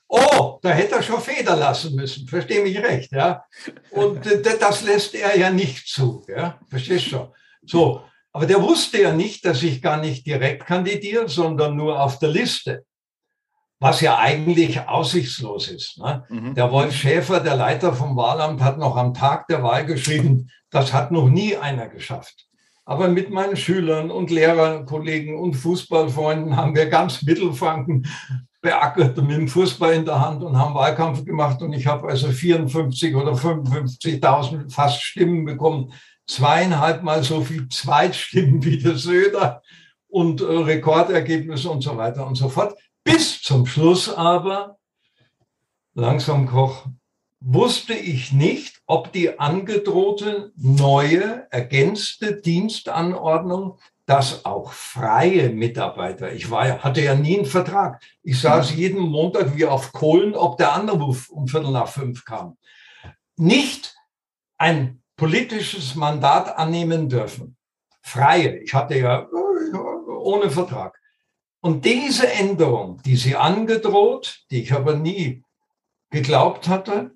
oh, 0.08 0.58
da 0.62 0.70
hätte 0.70 0.96
er 0.96 1.02
schon 1.02 1.20
Feder 1.20 1.56
lassen 1.56 1.94
müssen, 1.94 2.26
verstehe 2.26 2.62
mich 2.62 2.78
recht, 2.78 3.12
ja. 3.12 3.44
Und 3.90 4.24
das 4.60 4.82
lässt 4.82 5.14
er 5.14 5.36
ja 5.36 5.50
nicht 5.50 5.86
zu, 5.88 6.24
ja, 6.28 6.58
verstehst 6.68 7.12
du? 7.12 7.32
So, 7.62 8.02
aber 8.32 8.46
der 8.46 8.62
wusste 8.62 9.02
ja 9.02 9.12
nicht, 9.12 9.44
dass 9.44 9.62
ich 9.62 9.82
gar 9.82 9.98
nicht 9.98 10.26
direkt 10.26 10.66
kandidiere, 10.66 11.28
sondern 11.28 11.76
nur 11.76 12.00
auf 12.00 12.18
der 12.18 12.30
Liste. 12.30 12.84
Was 13.80 14.00
ja 14.00 14.18
eigentlich 14.18 14.80
aussichtslos 14.88 15.68
ist. 15.68 15.98
Ne? 15.98 16.24
Mhm. 16.28 16.54
Der 16.54 16.72
Wolf 16.72 16.94
Schäfer, 16.94 17.40
der 17.40 17.54
Leiter 17.54 17.92
vom 17.92 18.16
Wahlamt, 18.16 18.60
hat 18.60 18.78
noch 18.78 18.96
am 18.96 19.14
Tag 19.14 19.46
der 19.46 19.62
Wahl 19.62 19.86
geschrieben, 19.86 20.50
das 20.70 20.92
hat 20.92 21.12
noch 21.12 21.28
nie 21.28 21.56
einer 21.56 21.88
geschafft. 21.88 22.46
Aber 22.84 23.08
mit 23.08 23.30
meinen 23.30 23.56
Schülern 23.56 24.10
und 24.10 24.30
Lehrerkollegen 24.30 25.38
und 25.38 25.54
Fußballfreunden 25.54 26.56
haben 26.56 26.74
wir 26.74 26.86
ganz 26.86 27.22
Mittelfranken 27.22 28.06
beackert 28.60 29.16
mit 29.18 29.36
dem 29.36 29.48
Fußball 29.48 29.92
in 29.92 30.04
der 30.04 30.20
Hand 30.20 30.42
und 30.42 30.58
haben 30.58 30.74
Wahlkampf 30.74 31.24
gemacht. 31.24 31.62
Und 31.62 31.72
ich 31.72 31.86
habe 31.86 32.08
also 32.08 32.28
54 32.28 33.14
oder 33.14 33.32
55.000 33.32 34.72
fast 34.72 35.02
Stimmen 35.02 35.44
bekommen 35.44 35.92
zweieinhalb 36.26 37.02
Mal 37.02 37.22
so 37.22 37.40
viel 37.40 37.68
Zweitstimmen 37.68 38.64
wie 38.64 38.78
der 38.78 38.96
Söder 38.96 39.62
und 40.08 40.40
äh, 40.40 40.44
Rekordergebnisse 40.44 41.70
und 41.70 41.82
so 41.82 41.96
weiter 41.96 42.26
und 42.26 42.36
so 42.36 42.48
fort. 42.48 42.74
Bis 43.10 43.40
zum 43.40 43.64
Schluss 43.64 44.12
aber, 44.12 44.76
langsam 45.94 46.46
Koch, 46.46 46.84
wusste 47.40 47.94
ich 47.94 48.32
nicht, 48.32 48.82
ob 48.84 49.12
die 49.12 49.38
angedrohte 49.38 50.52
neue, 50.56 51.46
ergänzte 51.50 52.38
Dienstanordnung, 52.38 53.78
dass 54.04 54.44
auch 54.44 54.72
freie 54.72 55.48
Mitarbeiter, 55.48 56.32
ich 56.34 56.50
war, 56.50 56.84
hatte 56.84 57.00
ja 57.00 57.14
nie 57.14 57.38
einen 57.38 57.46
Vertrag. 57.46 58.02
Ich 58.22 58.42
saß 58.42 58.74
jeden 58.74 59.00
Montag 59.00 59.56
wie 59.56 59.64
auf 59.64 59.92
Kohlen, 59.92 60.34
ob 60.34 60.58
der 60.58 60.74
Anruf 60.74 61.30
um 61.30 61.48
Viertel 61.48 61.70
nach 61.70 61.88
fünf 61.88 62.26
kam. 62.26 62.58
Nicht 63.36 63.96
ein 64.58 65.02
politisches 65.16 65.94
Mandat 65.94 66.58
annehmen 66.58 67.08
dürfen. 67.08 67.56
Freie. 68.02 68.58
Ich 68.58 68.74
hatte 68.74 68.98
ja 68.98 69.26
ohne 69.30 70.50
Vertrag. 70.50 70.98
Und 71.60 71.84
diese 71.84 72.30
Änderung, 72.30 73.02
die 73.02 73.16
sie 73.16 73.36
angedroht, 73.36 74.44
die 74.50 74.62
ich 74.62 74.72
aber 74.72 74.94
nie 74.94 75.42
geglaubt 76.10 76.68
hatte 76.68 77.12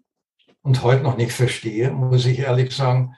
und 0.63 0.83
heute 0.83 1.03
noch 1.03 1.17
nicht 1.17 1.33
verstehe, 1.33 1.91
muss 1.93 2.27
ich 2.27 2.41
ehrlich 2.41 2.75
sagen, 2.75 3.15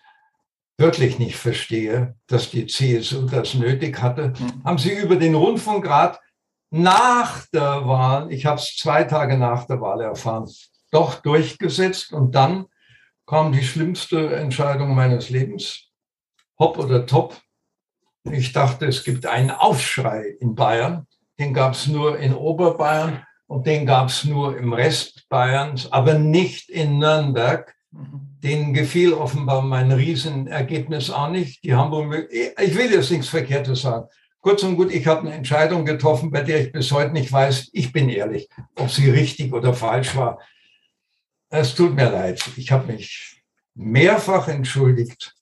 wirklich 0.77 1.19
nicht 1.19 1.37
verstehe, 1.37 2.17
dass 2.27 2.51
die 2.51 2.67
CSU 2.67 3.27
das 3.27 3.55
nötig 3.55 4.03
hatte, 4.03 4.35
mhm. 4.39 4.65
haben 4.65 4.79
sie 4.79 4.93
über 4.93 5.17
den 5.17 5.35
Rundfunkrat 5.35 6.21
nach 6.71 7.47
der 7.53 7.87
Wahl, 7.87 8.33
ich 8.33 8.47
habe 8.47 8.59
es 8.59 8.77
zwei 8.77 9.05
Tage 9.05 9.39
nach 9.39 9.65
der 9.67 9.81
Wahl 9.81 10.01
erfahren, 10.01 10.51
doch 10.91 11.15
durchgesetzt 11.23 12.13
und 12.13 12.35
dann 12.35 12.67
kam 13.27 13.53
die 13.53 13.63
schlimmste 13.63 14.35
Entscheidung 14.35 14.95
meines 14.95 15.31
Lebens. 15.31 15.91
Hopp 16.59 16.79
oder 16.79 17.07
top. 17.07 17.41
Ich 18.31 18.53
dachte, 18.53 18.87
es 18.87 19.05
gibt 19.05 19.27
einen 19.27 19.51
Aufschrei 19.51 20.37
in 20.41 20.55
Bayern. 20.55 21.07
Den 21.39 21.53
gab 21.53 21.75
es 21.75 21.87
nur 21.87 22.19
in 22.19 22.35
Oberbayern 22.35 23.25
und 23.47 23.67
den 23.67 23.87
gab 23.87 24.09
es 24.09 24.25
nur 24.25 24.57
im 24.57 24.73
Rest 24.73 25.29
Bayerns, 25.29 25.91
aber 25.93 26.15
nicht 26.15 26.71
in 26.71 26.99
Nürnberg. 26.99 27.75
Denen 27.93 28.75
gefiel 28.75 29.15
offenbar 29.15 29.63
mein 29.63 29.91
Riesenergebnis 29.91 31.11
auch 31.11 31.31
nicht. 31.31 31.65
Die 31.65 31.75
haben 31.75 32.13
ich 32.13 32.77
will 32.77 32.93
jetzt 32.93 33.11
nichts 33.11 33.29
Verkehrtes 33.29 33.83
sagen. 33.83 34.09
Kurz 34.41 34.63
und 34.63 34.77
gut, 34.77 34.93
ich 34.93 35.07
habe 35.07 35.23
eine 35.23 35.33
Entscheidung 35.33 35.87
getroffen, 35.87 36.31
bei 36.31 36.43
der 36.43 36.61
ich 36.61 36.73
bis 36.73 36.93
heute 36.93 37.13
nicht 37.13 37.33
weiß, 37.33 37.71
ich 37.73 37.93
bin 37.93 38.11
ehrlich, 38.11 38.51
ob 38.77 38.91
sie 38.91 39.09
richtig 39.09 39.55
oder 39.55 39.73
falsch 39.73 40.15
war. 40.17 40.39
Es 41.49 41.75
tut 41.75 41.95
mir 41.95 42.11
leid. 42.11 42.45
Ich 42.57 42.71
habe 42.71 42.93
mich 42.93 43.43
mehrfach 43.75 44.49
entschuldigt 44.49 45.35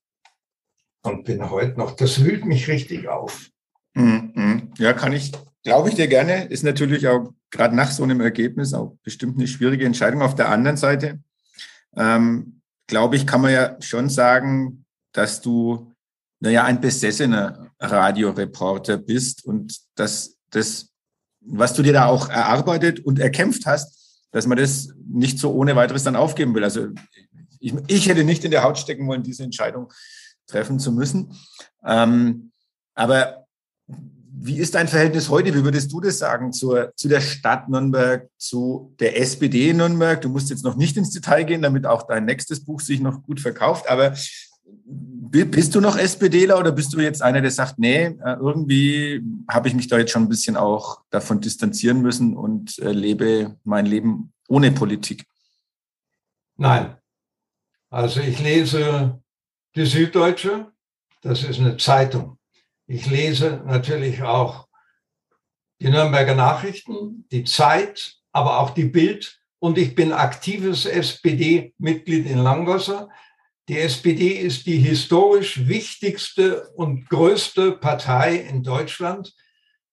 und 1.02 1.24
bin 1.24 1.50
heute 1.50 1.78
noch, 1.78 1.96
das 1.96 2.22
wühlt 2.22 2.44
mich 2.44 2.68
richtig 2.68 3.08
auf. 3.08 3.48
Mhm. 3.94 4.72
Ja, 4.78 4.92
kann 4.92 5.12
ich, 5.12 5.32
glaube 5.62 5.88
ich 5.88 5.94
dir 5.94 6.08
gerne. 6.08 6.44
Ist 6.46 6.64
natürlich 6.64 7.06
auch 7.08 7.32
gerade 7.50 7.74
nach 7.76 7.90
so 7.90 8.02
einem 8.02 8.20
Ergebnis 8.20 8.74
auch 8.74 8.96
bestimmt 9.02 9.36
eine 9.36 9.46
schwierige 9.46 9.84
Entscheidung. 9.84 10.22
Auf 10.22 10.34
der 10.34 10.48
anderen 10.48 10.76
Seite, 10.76 11.20
ähm, 11.96 12.60
glaube 12.86 13.16
ich, 13.16 13.26
kann 13.26 13.40
man 13.40 13.52
ja 13.52 13.76
schon 13.80 14.08
sagen, 14.08 14.84
dass 15.12 15.40
du, 15.40 15.94
naja, 16.40 16.64
ein 16.64 16.80
besessener 16.80 17.70
Radioreporter 17.78 18.96
bist 18.96 19.44
und 19.44 19.78
dass 19.94 20.36
das, 20.50 20.90
was 21.40 21.74
du 21.74 21.82
dir 21.82 21.92
da 21.92 22.06
auch 22.06 22.28
erarbeitet 22.28 23.00
und 23.00 23.18
erkämpft 23.18 23.66
hast, 23.66 24.24
dass 24.30 24.46
man 24.46 24.58
das 24.58 24.88
nicht 25.06 25.38
so 25.38 25.52
ohne 25.52 25.76
weiteres 25.76 26.04
dann 26.04 26.16
aufgeben 26.16 26.54
will. 26.54 26.64
Also 26.64 26.88
ich, 27.60 27.74
ich 27.86 28.08
hätte 28.08 28.24
nicht 28.24 28.44
in 28.44 28.50
der 28.50 28.64
Haut 28.64 28.78
stecken 28.78 29.06
wollen, 29.06 29.22
diese 29.22 29.44
Entscheidung 29.44 29.92
treffen 30.46 30.78
zu 30.78 30.92
müssen. 30.92 31.36
Ähm, 31.84 32.50
aber 32.94 33.46
wie 34.44 34.58
ist 34.58 34.74
dein 34.74 34.88
Verhältnis 34.88 35.28
heute? 35.28 35.54
Wie 35.54 35.62
würdest 35.62 35.92
du 35.92 36.00
das 36.00 36.18
sagen 36.18 36.52
zur, 36.52 36.92
zu 36.96 37.08
der 37.08 37.20
Stadt 37.20 37.68
Nürnberg, 37.68 38.28
zu 38.36 38.94
der 38.98 39.20
SPD 39.20 39.72
Nürnberg? 39.72 40.20
Du 40.20 40.28
musst 40.28 40.50
jetzt 40.50 40.64
noch 40.64 40.74
nicht 40.76 40.96
ins 40.96 41.10
Detail 41.10 41.44
gehen, 41.44 41.62
damit 41.62 41.86
auch 41.86 42.02
dein 42.08 42.24
nächstes 42.24 42.64
Buch 42.64 42.80
sich 42.80 43.00
noch 43.00 43.22
gut 43.22 43.40
verkauft. 43.40 43.88
Aber 43.88 44.14
bist 44.64 45.74
du 45.74 45.80
noch 45.80 45.96
SPDler 45.96 46.58
oder 46.58 46.72
bist 46.72 46.92
du 46.92 47.00
jetzt 47.00 47.22
einer, 47.22 47.40
der 47.40 47.52
sagt, 47.52 47.78
nee, 47.78 48.04
äh, 48.06 48.36
irgendwie 48.40 49.22
habe 49.48 49.68
ich 49.68 49.74
mich 49.74 49.86
da 49.86 49.98
jetzt 49.98 50.10
schon 50.10 50.24
ein 50.24 50.28
bisschen 50.28 50.56
auch 50.56 51.02
davon 51.10 51.40
distanzieren 51.40 52.02
müssen 52.02 52.36
und 52.36 52.78
äh, 52.80 52.92
lebe 52.92 53.56
mein 53.64 53.86
Leben 53.86 54.32
ohne 54.48 54.72
Politik? 54.72 55.24
Nein. 56.56 56.96
Also 57.90 58.20
ich 58.20 58.40
lese 58.42 59.22
die 59.76 59.86
Süddeutsche, 59.86 60.72
das 61.22 61.44
ist 61.44 61.60
eine 61.60 61.76
Zeitung. 61.76 62.38
Ich 62.92 63.06
lese 63.06 63.62
natürlich 63.64 64.22
auch 64.22 64.68
die 65.80 65.88
Nürnberger 65.88 66.34
Nachrichten, 66.34 67.26
die 67.32 67.44
Zeit, 67.44 68.18
aber 68.32 68.60
auch 68.60 68.68
die 68.68 68.84
Bild. 68.84 69.40
Und 69.60 69.78
ich 69.78 69.94
bin 69.94 70.12
aktives 70.12 70.84
SPD-Mitglied 70.84 72.26
in 72.26 72.36
Langwasser. 72.36 73.08
Die 73.70 73.78
SPD 73.78 74.32
ist 74.32 74.66
die 74.66 74.76
historisch 74.76 75.66
wichtigste 75.66 76.68
und 76.74 77.08
größte 77.08 77.72
Partei 77.72 78.36
in 78.36 78.62
Deutschland. 78.62 79.34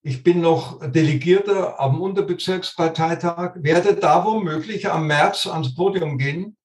Ich 0.02 0.22
bin 0.22 0.42
noch 0.42 0.82
Delegierter 0.92 1.80
am 1.80 2.02
Unterbezirksparteitag, 2.02 3.54
werde 3.64 3.96
da 3.96 4.26
womöglich 4.26 4.92
am 4.92 5.08
März 5.08 5.48
ans 5.48 5.74
Podium 5.74 6.18
gehen 6.18 6.58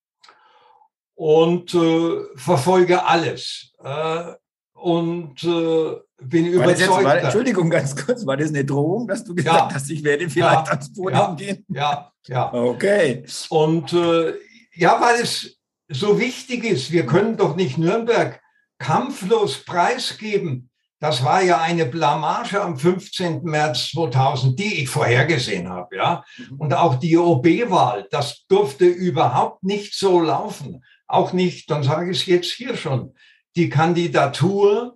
und 1.15 1.73
äh, 1.75 2.25
verfolge 2.35 3.05
alles. 3.05 3.73
Äh, 3.79 4.33
und 4.75 5.43
äh, 5.45 5.97
bin 6.29 6.47
überzeugt. 6.47 6.79
Jetzt, 6.79 6.91
war, 6.91 7.19
Entschuldigung, 7.19 7.71
ganz 7.71 7.97
kurz, 7.97 8.27
war 8.27 8.37
das 8.37 8.51
eine 8.51 8.65
Drohung, 8.65 9.07
dass 9.07 9.25
du 9.25 9.35
gesagt 9.35 9.71
ja, 9.71 9.75
hast, 9.75 9.91
ich 9.91 10.03
werde 10.05 10.29
vielleicht 10.29 10.67
ja, 10.67 10.73
ans 10.73 10.93
Podium 10.93 11.13
ja, 11.15 11.35
gehen? 11.35 11.65
Ja, 11.69 12.13
ja. 12.27 12.53
Okay. 12.53 13.25
Und 13.49 13.93
äh, 13.93 14.35
ja, 14.75 15.01
weil 15.01 15.23
es 15.23 15.59
so 15.89 16.19
wichtig 16.19 16.65
ist. 16.65 16.93
Wir 16.93 17.07
können 17.07 17.37
doch 17.37 17.57
nicht 17.57 17.79
Nürnberg 17.79 18.41
kampflos 18.79 19.65
preisgeben. 19.65 20.71
das 21.01 21.23
war 21.23 21.43
ja 21.43 21.61
eine 21.61 21.85
Blamage 21.85 22.61
am 22.63 22.79
15. 22.79 23.43
März 23.43 23.91
2000, 23.91 24.59
die 24.59 24.83
ich 24.83 24.89
vorhergesehen 24.89 25.69
habe, 25.69 25.97
ja. 25.97 26.25
Und 26.59 26.73
auch 26.73 26.95
die 26.95 27.17
OB-Wahl, 27.19 28.09
das 28.11 28.47
durfte 28.49 28.87
überhaupt 28.87 29.63
nicht 29.63 29.95
so 29.95 30.21
laufen. 30.21 30.83
Auch 31.07 31.35
nicht, 31.35 31.71
dann 31.71 31.83
sage 31.83 32.11
ich 32.11 32.23
es 32.23 32.27
jetzt 32.27 32.53
hier 32.53 32.77
schon, 32.77 33.15
die 33.55 33.69
Kandidatur 33.69 34.94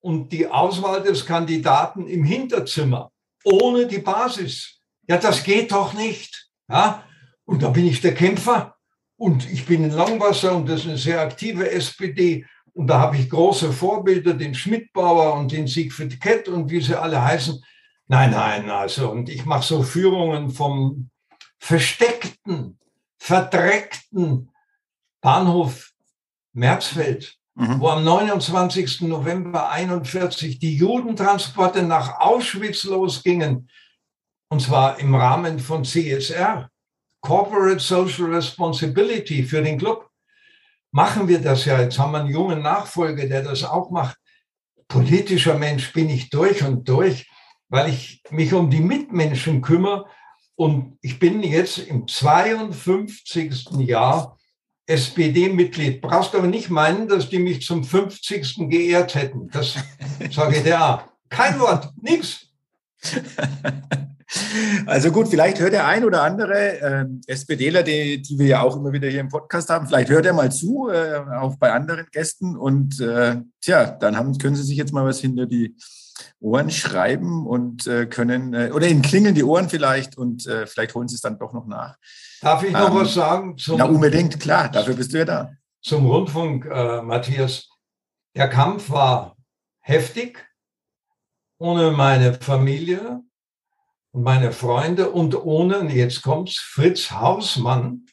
und 0.00 0.32
die 0.32 0.46
Auswahl 0.46 1.02
des 1.02 1.26
Kandidaten 1.26 2.06
im 2.06 2.24
Hinterzimmer, 2.24 3.10
ohne 3.44 3.86
die 3.86 3.98
Basis. 3.98 4.80
Ja, 5.08 5.16
das 5.18 5.42
geht 5.42 5.72
doch 5.72 5.94
nicht, 5.94 6.50
ja. 6.68 7.04
Und 7.44 7.62
da 7.62 7.70
bin 7.70 7.86
ich 7.86 8.00
der 8.00 8.14
Kämpfer 8.14 8.76
und 9.16 9.50
ich 9.50 9.64
bin 9.64 9.82
in 9.82 9.90
Langwasser 9.90 10.54
und 10.54 10.68
das 10.68 10.80
ist 10.80 10.88
eine 10.88 10.98
sehr 10.98 11.20
aktive 11.20 11.70
SPD 11.70 12.44
und 12.74 12.86
da 12.86 13.00
habe 13.00 13.16
ich 13.16 13.28
große 13.28 13.72
Vorbilder, 13.72 14.34
den 14.34 14.54
Schmidtbauer 14.54 15.34
und 15.34 15.50
den 15.50 15.66
Siegfried 15.66 16.20
Kett 16.20 16.46
und 16.46 16.70
wie 16.70 16.80
sie 16.80 16.94
alle 16.94 17.20
heißen. 17.20 17.60
Nein, 18.06 18.30
nein, 18.30 18.70
also, 18.70 19.10
und 19.10 19.28
ich 19.28 19.44
mache 19.44 19.66
so 19.66 19.82
Führungen 19.82 20.50
vom 20.50 21.10
versteckten, 21.58 22.78
verdreckten 23.18 24.50
Bahnhof 25.20 25.92
Merzfeld, 26.52 27.37
mhm. 27.58 27.80
wo 27.80 27.88
am 27.88 28.04
29. 28.04 29.02
November 29.02 29.68
41 29.70 30.58
die 30.58 30.76
Judentransporte 30.76 31.82
nach 31.82 32.20
Auschwitz 32.20 32.84
losgingen. 32.84 33.68
Und 34.48 34.62
zwar 34.62 34.98
im 34.98 35.14
Rahmen 35.14 35.58
von 35.58 35.84
CSR, 35.84 36.70
Corporate 37.20 37.80
Social 37.80 38.26
Responsibility 38.26 39.42
für 39.42 39.60
den 39.60 39.78
Club 39.78 40.08
machen 40.92 41.28
wir 41.28 41.40
das 41.40 41.64
ja. 41.64 41.80
Jetzt 41.80 41.98
haben 41.98 42.12
wir 42.12 42.20
einen 42.20 42.30
jungen 42.30 42.62
Nachfolger, 42.62 43.26
der 43.26 43.42
das 43.42 43.64
auch 43.64 43.90
macht. 43.90 44.16
Politischer 44.86 45.58
Mensch 45.58 45.92
bin 45.92 46.08
ich 46.08 46.30
durch 46.30 46.62
und 46.62 46.88
durch, 46.88 47.28
weil 47.68 47.90
ich 47.90 48.22
mich 48.30 48.54
um 48.54 48.70
die 48.70 48.80
Mitmenschen 48.80 49.60
kümmere. 49.60 50.06
Und 50.54 50.96
ich 51.02 51.18
bin 51.18 51.42
jetzt 51.42 51.78
im 51.78 52.08
52. 52.08 53.70
Jahr 53.80 54.37
SPD-Mitglied. 54.88 56.00
Brauchst 56.00 56.34
aber 56.34 56.46
nicht 56.46 56.70
meinen, 56.70 57.08
dass 57.08 57.28
die 57.28 57.38
mich 57.38 57.64
zum 57.64 57.84
50. 57.84 58.68
geehrt 58.68 59.14
hätten. 59.14 59.48
Das 59.50 59.74
sage 60.30 60.56
ich 60.56 60.62
dir. 60.62 61.04
Kein 61.28 61.60
Wort, 61.60 61.92
nichts. 62.00 62.46
Also 64.84 65.10
gut, 65.10 65.28
vielleicht 65.28 65.58
hört 65.58 65.72
der 65.72 65.86
ein 65.86 66.04
oder 66.04 66.22
andere 66.22 66.80
äh, 66.80 67.06
SPDler, 67.26 67.82
die, 67.82 68.20
die 68.20 68.38
wir 68.38 68.46
ja 68.46 68.60
auch 68.60 68.76
immer 68.76 68.92
wieder 68.92 69.08
hier 69.08 69.20
im 69.20 69.30
Podcast 69.30 69.70
haben, 69.70 69.86
vielleicht 69.86 70.10
hört 70.10 70.26
er 70.26 70.34
mal 70.34 70.52
zu, 70.52 70.90
äh, 70.90 71.20
auch 71.40 71.56
bei 71.56 71.72
anderen 71.72 72.06
Gästen. 72.12 72.54
Und 72.54 73.00
äh, 73.00 73.36
tja, 73.62 73.86
dann 73.86 74.18
haben, 74.18 74.36
können 74.36 74.54
Sie 74.54 74.64
sich 74.64 74.76
jetzt 74.76 74.92
mal 74.92 75.06
was 75.06 75.20
hinter 75.20 75.46
die 75.46 75.76
Ohren 76.40 76.70
schreiben 76.70 77.46
und 77.46 77.86
äh, 77.86 78.04
können, 78.04 78.52
äh, 78.52 78.70
oder 78.74 78.86
Ihnen 78.86 79.00
klingeln 79.02 79.34
die 79.34 79.44
Ohren 79.44 79.70
vielleicht 79.70 80.18
und 80.18 80.46
äh, 80.46 80.66
vielleicht 80.66 80.94
holen 80.94 81.08
Sie 81.08 81.14
es 81.14 81.22
dann 81.22 81.38
doch 81.38 81.54
noch 81.54 81.66
nach. 81.66 81.96
Darf 82.40 82.62
ich 82.62 82.72
noch 82.72 82.90
ähm, 82.90 82.94
was 82.94 83.14
sagen? 83.14 83.58
Zum, 83.58 83.78
Na, 83.78 83.84
unbedingt, 83.84 84.38
klar, 84.38 84.68
dafür 84.70 84.94
bist 84.94 85.12
du 85.12 85.18
ja 85.18 85.24
da. 85.24 85.52
Zum 85.82 86.06
Rundfunk, 86.06 86.66
äh, 86.66 87.02
Matthias. 87.02 87.68
Der 88.34 88.48
Kampf 88.48 88.90
war 88.90 89.36
heftig. 89.80 90.44
Ohne 91.58 91.90
meine 91.90 92.34
Familie, 92.34 93.22
und 94.12 94.22
meine 94.22 94.52
Freunde 94.52 95.10
und 95.10 95.34
ohne, 95.34 95.80
und 95.80 95.90
jetzt 95.90 96.22
kommt's, 96.22 96.58
Fritz 96.58 97.10
Hausmann 97.10 98.06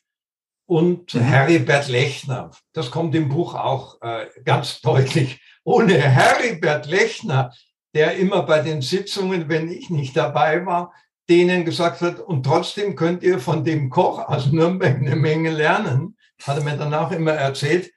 und 0.65 1.13
mhm. 1.13 1.21
Heribert 1.21 1.87
Lechner. 1.87 2.51
Das 2.73 2.91
kommt 2.91 3.15
im 3.15 3.29
Buch 3.29 3.55
auch 3.55 4.01
äh, 4.01 4.27
ganz 4.43 4.81
deutlich. 4.81 5.41
Ohne 5.63 5.97
Heribert 5.97 6.85
Lechner, 6.85 7.53
der 7.93 8.17
immer 8.17 8.43
bei 8.43 8.59
den 8.59 8.81
Sitzungen, 8.81 9.47
wenn 9.49 9.71
ich 9.71 9.89
nicht 9.89 10.15
dabei 10.17 10.65
war, 10.65 10.93
denen 11.29 11.65
gesagt 11.65 12.01
hat, 12.01 12.19
und 12.19 12.43
trotzdem 12.43 12.95
könnt 12.95 13.23
ihr 13.23 13.39
von 13.39 13.63
dem 13.63 13.89
Koch 13.89 14.19
aus 14.19 14.51
Nürnberg 14.51 14.97
eine 14.97 15.15
Menge 15.15 15.51
lernen, 15.51 16.17
hat 16.43 16.57
er 16.57 16.63
mir 16.63 16.77
danach 16.77 17.11
immer 17.11 17.31
erzählt, 17.31 17.91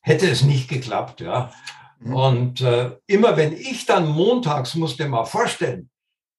hätte 0.00 0.28
es 0.28 0.42
nicht 0.42 0.68
geklappt, 0.68 1.20
ja. 1.20 1.52
Mhm. 2.00 2.14
Und 2.14 2.60
äh, 2.60 2.92
immer 3.06 3.36
wenn 3.36 3.52
ich 3.52 3.86
dann 3.86 4.08
montags, 4.08 4.74
musste 4.74 5.08
mal 5.08 5.24
vorstellen, 5.24 5.90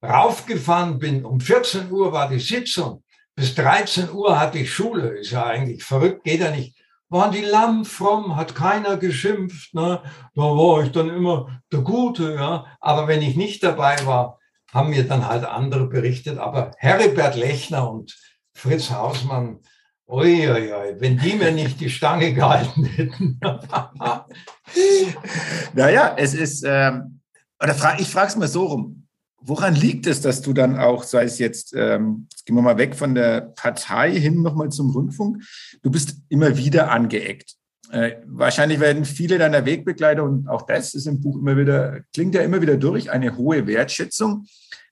raufgefahren 0.03 0.99
bin, 0.99 1.25
um 1.25 1.39
14 1.39 1.91
Uhr 1.91 2.11
war 2.11 2.29
die 2.29 2.39
Sitzung, 2.39 3.03
bis 3.35 3.55
13 3.55 4.11
Uhr 4.11 4.39
hatte 4.39 4.59
ich 4.59 4.73
Schule, 4.73 5.09
ist 5.17 5.31
ja 5.31 5.45
eigentlich 5.45 5.83
verrückt, 5.83 6.23
geht 6.23 6.39
ja 6.39 6.51
nicht. 6.51 6.75
Waren 7.09 7.31
die 7.31 7.41
lamm 7.41 7.85
fromm, 7.85 8.35
hat 8.35 8.55
keiner 8.55 8.97
geschimpft, 8.97 9.73
ne? 9.73 10.01
Da 10.33 10.41
war 10.41 10.83
ich 10.83 10.91
dann 10.91 11.09
immer 11.09 11.61
der 11.71 11.81
Gute, 11.81 12.33
ja. 12.33 12.65
Aber 12.79 13.07
wenn 13.07 13.21
ich 13.21 13.35
nicht 13.35 13.63
dabei 13.63 13.95
war, 14.05 14.39
haben 14.75 14.91
mir 14.91 15.07
dann 15.07 15.27
halt 15.27 15.45
andere 15.45 15.87
berichtet. 15.87 16.37
Aber 16.37 16.71
Heribert 16.77 17.35
Lechner 17.35 17.89
und 17.89 18.15
Fritz 18.53 18.91
Hausmann, 18.91 19.61
Uiuiui, 20.07 20.99
wenn 20.99 21.17
die 21.17 21.33
mir 21.33 21.51
nicht 21.51 21.79
die 21.79 21.89
Stange 21.89 22.33
gehalten 22.33 22.85
hätten. 22.85 23.39
naja, 25.73 26.15
es 26.17 26.35
ist, 26.35 26.63
ähm, 26.67 27.21
oder 27.61 27.73
fra 27.73 27.99
ich 27.99 28.07
frage 28.07 28.27
es 28.27 28.35
mal 28.35 28.47
so 28.47 28.65
rum. 28.65 29.07
Woran 29.39 29.75
liegt 29.75 30.07
es, 30.07 30.21
dass 30.21 30.41
du 30.41 30.53
dann 30.53 30.77
auch, 30.77 31.03
sei 31.03 31.23
es 31.23 31.39
jetzt, 31.39 31.73
ähm, 31.75 32.27
jetzt 32.31 32.45
gehen 32.45 32.55
wir 32.55 32.61
mal 32.61 32.77
weg 32.77 32.95
von 32.95 33.15
der 33.15 33.41
Partei 33.41 34.11
hin 34.11 34.41
nochmal 34.41 34.69
zum 34.69 34.91
Rundfunk, 34.91 35.43
du 35.81 35.89
bist 35.89 36.17
immer 36.29 36.57
wieder 36.57 36.91
angeeckt. 36.91 37.55
Äh, 37.91 38.13
wahrscheinlich 38.25 38.79
werden 38.79 39.05
viele 39.05 39.37
deiner 39.37 39.65
Wegbegleiter, 39.65 40.23
und 40.23 40.47
auch 40.47 40.63
das 40.63 40.95
ist 40.95 41.05
im 41.05 41.21
Buch 41.21 41.37
immer 41.37 41.57
wieder, 41.57 42.01
klingt 42.13 42.35
ja 42.35 42.41
immer 42.41 42.61
wieder 42.61 42.77
durch, 42.77 43.11
eine 43.11 43.37
hohe 43.37 43.67
Wertschätzung. 43.67 44.45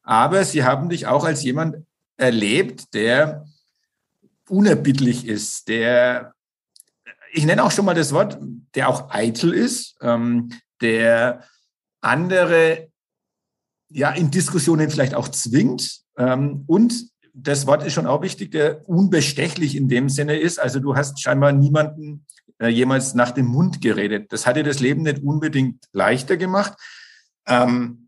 Aber 0.04 0.44
sie 0.44 0.64
haben 0.64 0.90
dich 0.90 1.08
auch 1.08 1.24
als 1.24 1.44
jemand 1.44 1.78
erlebt, 2.18 2.94
der 2.94 3.46
unerbittlich 4.48 5.26
ist, 5.26 5.68
der, 5.68 6.34
ich 7.32 7.46
nenne 7.46 7.64
auch 7.64 7.72
schon 7.72 7.86
mal 7.86 7.96
das 7.96 8.12
Wort, 8.12 8.38
der 8.76 8.90
auch 8.90 9.10
eitel 9.10 9.54
ist, 9.54 9.96
ähm, 10.02 10.52
der 10.82 11.44
andere 12.02 12.90
ja 13.90 14.12
in 14.12 14.32
Diskussionen 14.32 14.90
vielleicht 14.90 15.16
auch 15.16 15.30
zwingt. 15.30 16.02
Ähm, 16.18 16.64
und 16.68 16.94
das 17.34 17.66
Wort 17.66 17.84
ist 17.84 17.94
schon 17.94 18.06
auch 18.06 18.22
wichtig, 18.22 18.52
der 18.52 18.88
unbestechlich 18.88 19.76
in 19.76 19.88
dem 19.88 20.10
Sinne 20.10 20.38
ist. 20.38 20.60
Also 20.60 20.80
du 20.80 20.96
hast 20.96 21.22
scheinbar 21.22 21.52
niemanden 21.52 22.26
äh, 22.60 22.68
jemals 22.68 23.16
nach 23.16 23.32
dem 23.32 23.48
Mund 23.48 23.82
geredet. 23.82 24.32
Das 24.32 24.46
hat 24.46 24.58
dir 24.58 24.64
das 24.64 24.80
Leben 24.80 25.04
nicht 25.04 25.24
unbedingt 25.24 25.86
leichter 25.94 26.38
gemacht. 26.38 26.74
Ähm, 27.48 28.03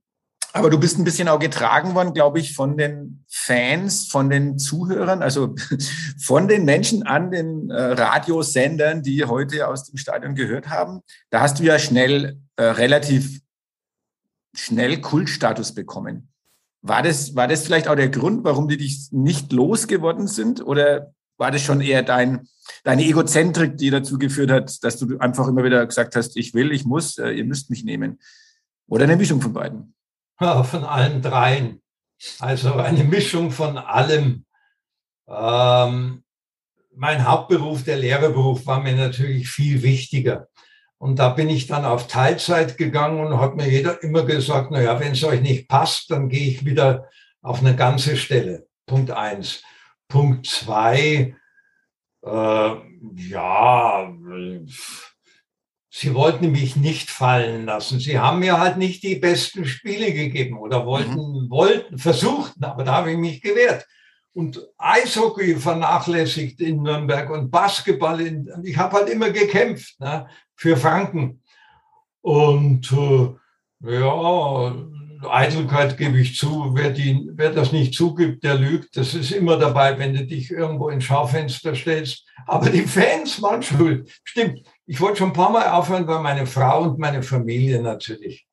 aber 0.56 0.70
du 0.70 0.80
bist 0.80 0.98
ein 0.98 1.04
bisschen 1.04 1.28
auch 1.28 1.40
getragen 1.40 1.96
worden, 1.96 2.14
glaube 2.14 2.40
ich, 2.40 2.56
von 2.56 2.78
den 2.78 3.26
Fans, 3.28 4.08
von 4.08 4.30
den 4.30 4.58
Zuhörern, 4.58 5.22
also 5.22 5.54
von 6.18 6.48
den 6.48 6.64
Menschen 6.64 7.04
an 7.04 7.30
den 7.30 7.70
äh, 7.70 7.76
Radiosendern, 7.76 9.04
die 9.04 9.26
heute 9.26 9.68
aus 9.68 9.84
dem 9.84 9.98
Stadion 9.98 10.34
gehört 10.34 10.70
haben. 10.70 11.02
Da 11.30 11.42
hast 11.42 11.60
du 11.60 11.64
ja 11.64 11.78
schnell 11.78 12.40
äh, 12.56 12.64
relativ 12.64 13.42
schnell 14.56 15.02
Kultstatus 15.02 15.74
bekommen. 15.74 16.30
War 16.82 17.04
das, 17.04 17.36
war 17.36 17.50
das 17.50 17.66
vielleicht 17.66 17.90
auch 17.90 17.96
der 17.96 18.08
Grund, 18.08 18.46
warum 18.46 18.70
die 18.70 18.78
dich 18.78 19.10
nicht 19.12 19.52
losgeworden 19.52 20.28
sind? 20.28 20.66
Oder 20.66 21.14
war 21.36 21.52
das 21.52 21.64
schon 21.64 21.82
eher 21.82 22.02
dein, 22.02 22.48
deine 22.86 23.04
Egozentrik, 23.04 23.76
die 23.76 23.90
dazu 23.90 24.18
geführt 24.18 24.52
hat, 24.52 24.82
dass 24.86 24.98
du 25.00 25.18
einfach 25.18 25.50
immer 25.50 25.66
wieder 25.66 25.86
gesagt 25.86 26.16
hast, 26.16 26.38
ich 26.38 26.54
will, 26.54 26.72
ich 26.72 26.86
muss, 26.86 27.18
äh, 27.18 27.32
ihr 27.32 27.44
müsst 27.44 27.70
mich 27.70 27.84
nehmen? 27.84 28.20
Oder 28.88 29.04
eine 29.04 29.18
Mischung 29.18 29.42
von 29.42 29.52
beiden? 29.52 29.95
Von 30.64 30.84
allen 30.84 31.22
dreien. 31.22 31.82
Also 32.40 32.74
eine 32.76 33.04
Mischung 33.04 33.52
von 33.52 33.78
allem. 33.78 34.46
Ähm, 35.28 36.24
mein 36.96 37.28
Hauptberuf, 37.28 37.84
der 37.84 37.98
Lehrerberuf, 37.98 38.66
war 38.66 38.80
mir 38.80 38.96
natürlich 38.96 39.50
viel 39.50 39.84
wichtiger. 39.84 40.48
Und 40.98 41.20
da 41.20 41.30
bin 41.30 41.50
ich 41.50 41.68
dann 41.68 41.84
auf 41.84 42.08
Teilzeit 42.08 42.78
gegangen 42.78 43.20
und 43.20 43.40
hat 43.40 43.56
mir 43.56 43.70
jeder 43.70 44.02
immer 44.02 44.24
gesagt, 44.24 44.72
na 44.72 44.82
ja, 44.82 45.00
wenn 45.00 45.12
es 45.12 45.24
euch 45.24 45.42
nicht 45.42 45.68
passt, 45.68 46.10
dann 46.10 46.30
gehe 46.30 46.48
ich 46.48 46.66
wieder 46.66 47.10
auf 47.42 47.60
eine 47.60 47.76
ganze 47.76 48.16
Stelle. 48.16 48.68
Punkt 48.86 49.12
eins. 49.12 49.62
Punkt 50.08 50.48
zwei, 50.48 51.36
äh, 52.24 52.76
ja, 53.16 54.14
sie 55.98 56.14
wollten 56.14 56.52
mich 56.52 56.76
nicht 56.76 57.10
fallen 57.10 57.66
lassen. 57.66 58.00
Sie 58.00 58.20
haben 58.20 58.40
mir 58.40 58.60
halt 58.60 58.78
nicht 58.78 59.04
die 59.04 59.16
besten 59.16 59.66
Spiele 59.66 60.12
gegeben 60.12 60.58
oder 60.58 60.86
wollten, 60.86 61.16
mhm. 61.16 61.50
wollten, 61.50 61.98
versuchten, 61.98 62.64
aber 62.64 62.84
da 62.84 62.96
habe 62.96 63.12
ich 63.12 63.18
mich 63.18 63.42
gewehrt 63.42 63.86
und 64.36 64.62
Eishockey 64.78 65.56
vernachlässigt 65.56 66.60
in 66.60 66.84
Nürnberg 66.84 67.30
und 67.30 67.50
Basketball. 67.50 68.20
In, 68.20 68.52
ich 68.64 68.78
habe 68.78 68.98
halt 68.98 69.10
immer 69.10 69.30
gekämpft 69.30 69.98
ne, 70.02 70.28
für 70.56 70.76
Franken. 70.76 71.42
Und 72.22 72.92
äh, 72.92 73.30
ja, 73.82 74.76
Eitelkeit 75.30 75.98
gebe 75.98 76.20
ich 76.20 76.36
zu. 76.36 76.72
Wer, 76.74 76.90
die, 76.90 77.30
wer 77.32 77.52
das 77.52 77.72
nicht 77.72 77.94
zugibt, 77.94 78.44
der 78.44 78.56
lügt. 78.56 78.98
Das 78.98 79.14
ist 79.14 79.32
immer 79.32 79.58
dabei, 79.58 79.98
wenn 79.98 80.14
du 80.14 80.26
dich 80.26 80.52
irgendwo 80.52 80.90
ins 80.90 81.06
Schaufenster 81.06 81.74
stellst. 81.74 82.26
Aber 82.46 82.70
die 82.70 82.82
Fans 82.82 83.42
waren 83.42 83.64
schuld. 83.64 84.12
Stimmt. 84.26 84.68
Ich 84.88 85.02
wollte 85.02 85.18
schon 85.18 85.30
ein 85.30 85.34
paar 85.34 85.52
Mal 85.52 85.70
aufhören, 85.70 86.08
weil 86.08 86.20
meine 86.20 86.46
Frau 86.46 86.84
und 86.84 87.00
meine 87.00 87.24
Familie 87.24 87.82
natürlich 87.82 88.48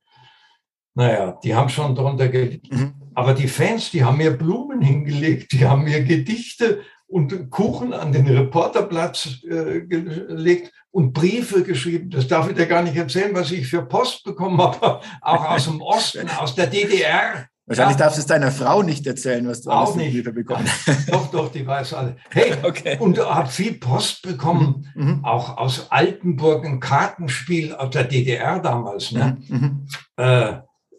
Naja, 0.95 1.39
die 1.43 1.55
haben 1.55 1.69
schon 1.69 1.95
drunter 1.95 2.29
gelitten. 2.29 2.77
Mhm. 2.77 2.95
Aber 3.15 3.35
die 3.35 3.49
Fans, 3.49 3.91
die 3.91 4.05
haben 4.05 4.19
mir 4.19 4.31
Blumen 4.31 4.81
hingelegt, 4.81 5.53
die 5.53 5.67
haben 5.67 5.85
mir 5.85 6.03
Gedichte 6.03 6.83
und 7.07 7.51
Kuchen 7.51 7.93
an 7.93 8.13
den 8.13 8.27
Reporterplatz 8.27 9.43
äh, 9.45 9.83
gelegt 9.83 10.73
und 10.91 11.13
Briefe 11.13 11.63
geschrieben. 11.63 12.09
Das 12.11 12.27
darf 12.27 12.49
ich 12.49 12.57
dir 12.57 12.67
gar 12.67 12.83
nicht 12.83 12.97
erzählen, 12.97 13.35
was 13.35 13.51
ich 13.51 13.67
für 13.67 13.83
Post 13.83 14.25
bekommen 14.25 14.59
habe, 14.63 15.01
auch 15.21 15.45
aus 15.45 15.65
dem 15.65 15.83
Osten, 15.83 16.29
aus 16.31 16.55
der 16.55 16.69
DDR. 16.69 17.49
Wahrscheinlich 17.67 17.97
Ja. 17.97 18.05
darfst 18.05 18.19
du 18.19 18.21
es 18.23 18.27
deiner 18.27 18.51
Frau 18.51 18.83
nicht 18.83 19.07
erzählen, 19.07 19.47
was 19.47 19.63
du 19.63 19.71
Auch 19.71 19.95
alles 19.95 19.97
nicht. 19.97 20.25
Bekommen 20.35 20.67
hast. 20.67 21.09
Doch, 21.13 21.31
doch, 21.31 21.53
die 21.53 21.65
weiß 21.67 21.95
alle. 21.95 22.17
Hey, 22.31 22.55
Okay. 22.63 22.97
und 22.99 23.19
habe 23.19 23.49
viel 23.49 23.75
Post 23.75 24.23
bekommen, 24.23 24.87
Mhm. 24.95 25.25
auch 25.25 25.57
aus 25.59 25.87
Altenburg, 25.91 26.65
ein 26.65 26.81
Kartenspiel 26.81 27.75
aus 27.75 27.91
der 27.91 28.05
DDR 28.05 28.59
damals. 28.59 29.13
Ne? 29.13 29.37
Mhm. 29.49 29.87
Äh, 30.17 30.55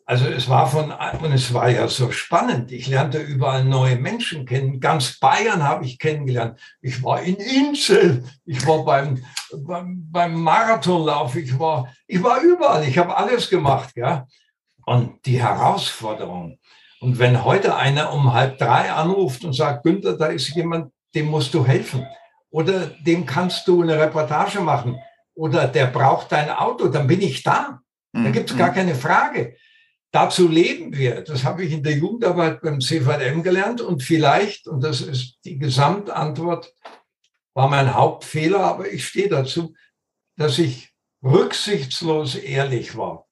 also 0.05 0.25
es 0.27 0.49
war 0.49 0.67
von, 0.67 0.91
und 0.91 1.31
es 1.31 1.53
war 1.53 1.69
ja 1.69 1.87
so 1.87 2.11
spannend. 2.11 2.71
Ich 2.73 2.87
lernte 2.87 3.19
überall 3.19 3.63
neue 3.63 3.95
Menschen 3.97 4.45
kennen. 4.45 4.79
Ganz 4.81 5.17
Bayern 5.19 5.63
habe 5.63 5.85
ich 5.85 5.97
kennengelernt. 5.97 6.59
Ich 6.81 7.01
war 7.03 7.21
in 7.21 7.35
Inzell, 7.35 8.23
ich 8.45 8.65
war 8.67 8.83
beim, 8.83 9.23
beim, 9.65 10.07
beim 10.11 10.33
Marathonlauf, 10.41 11.35
ich 11.35 11.57
war, 11.57 11.87
ich 12.07 12.21
war 12.21 12.41
überall, 12.41 12.85
ich 12.87 12.97
habe 12.97 13.15
alles 13.15 13.49
gemacht. 13.49 13.91
Ja? 13.95 14.27
Und 14.85 15.25
die 15.25 15.41
Herausforderung. 15.41 16.59
Und 16.99 17.19
wenn 17.19 17.43
heute 17.43 17.75
einer 17.75 18.13
um 18.13 18.33
halb 18.33 18.57
drei 18.57 18.91
anruft 18.91 19.43
und 19.43 19.53
sagt, 19.53 19.83
Günther, 19.83 20.17
da 20.17 20.27
ist 20.27 20.49
jemand, 20.55 20.91
dem 21.15 21.27
musst 21.27 21.53
du 21.53 21.65
helfen. 21.65 22.05
Oder 22.49 22.87
dem 23.05 23.25
kannst 23.25 23.67
du 23.67 23.81
eine 23.81 23.99
Reportage 23.99 24.59
machen. 24.59 24.97
Oder 25.35 25.67
der 25.67 25.87
braucht 25.87 26.31
dein 26.31 26.49
Auto, 26.49 26.87
dann 26.87 27.07
bin 27.07 27.21
ich 27.21 27.43
da. 27.43 27.81
Da 28.13 28.29
gibt 28.29 28.51
es 28.51 28.57
gar 28.57 28.71
keine 28.71 28.93
Frage. 28.93 29.55
Dazu 30.11 30.47
leben 30.47 30.95
wir. 30.95 31.21
Das 31.21 31.43
habe 31.43 31.63
ich 31.63 31.73
in 31.73 31.81
der 31.81 31.97
Jugendarbeit 31.97 32.61
beim 32.61 32.79
CVM 32.79 33.41
gelernt. 33.41 33.81
Und 33.81 34.03
vielleicht, 34.03 34.67
und 34.67 34.83
das 34.83 35.01
ist 35.01 35.39
die 35.43 35.57
Gesamtantwort, 35.57 36.71
war 37.55 37.67
mein 37.67 37.95
Hauptfehler, 37.95 38.59
aber 38.59 38.91
ich 38.91 39.07
stehe 39.07 39.29
dazu, 39.29 39.73
dass 40.37 40.59
ich 40.59 40.93
rücksichtslos 41.23 42.35
ehrlich 42.35 42.95
war. 42.95 43.22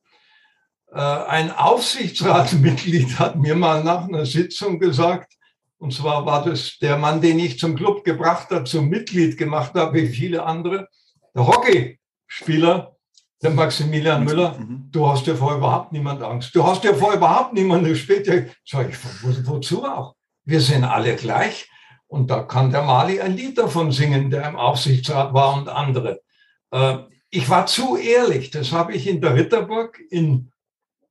Äh, 0.93 0.99
Ein 0.99 1.51
Aufsichtsratsmitglied 1.51 3.17
hat 3.19 3.37
mir 3.37 3.55
mal 3.55 3.83
nach 3.83 4.07
einer 4.07 4.25
Sitzung 4.25 4.79
gesagt, 4.79 5.33
und 5.77 5.93
zwar 5.93 6.25
war 6.25 6.43
das 6.43 6.77
der 6.79 6.97
Mann, 6.97 7.21
den 7.21 7.39
ich 7.39 7.57
zum 7.57 7.75
Club 7.75 8.03
gebracht 8.03 8.49
habe, 8.51 8.65
zum 8.65 8.89
Mitglied 8.89 9.37
gemacht 9.37 9.73
habe, 9.73 9.93
wie 9.97 10.07
viele 10.07 10.43
andere, 10.43 10.87
der 11.33 11.47
Hockeyspieler, 11.47 12.95
der 13.41 13.51
Maximilian 13.51 14.23
Müller. 14.23 14.59
Mhm. 14.59 14.89
Du 14.91 15.07
hast 15.07 15.25
ja 15.25 15.35
vor 15.35 15.55
überhaupt 15.55 15.91
niemand 15.91 16.21
Angst. 16.21 16.53
Du 16.53 16.63
hast 16.63 16.83
ja 16.83 16.93
vor 16.93 17.13
überhaupt 17.13 17.53
niemanden 17.53 17.95
später. 17.95 18.45
Sag 18.63 18.89
ich, 18.89 18.97
wo, 19.23 19.55
wozu 19.55 19.83
auch? 19.83 20.13
Wir 20.43 20.61
sind 20.61 20.83
alle 20.83 21.15
gleich. 21.15 21.67
Und 22.05 22.29
da 22.29 22.43
kann 22.43 22.69
der 22.69 22.83
Mali 22.83 23.21
ein 23.21 23.35
Lied 23.35 23.57
davon 23.57 23.91
singen, 23.91 24.29
der 24.29 24.47
im 24.47 24.57
Aufsichtsrat 24.57 25.33
war 25.33 25.55
und 25.55 25.69
andere. 25.69 26.21
Äh, 26.69 26.97
ich 27.31 27.49
war 27.49 27.65
zu 27.65 27.95
ehrlich. 27.95 28.51
Das 28.51 28.71
habe 28.73 28.93
ich 28.93 29.07
in 29.07 29.21
der 29.21 29.33
Ritterburg 29.33 29.97
in 30.11 30.50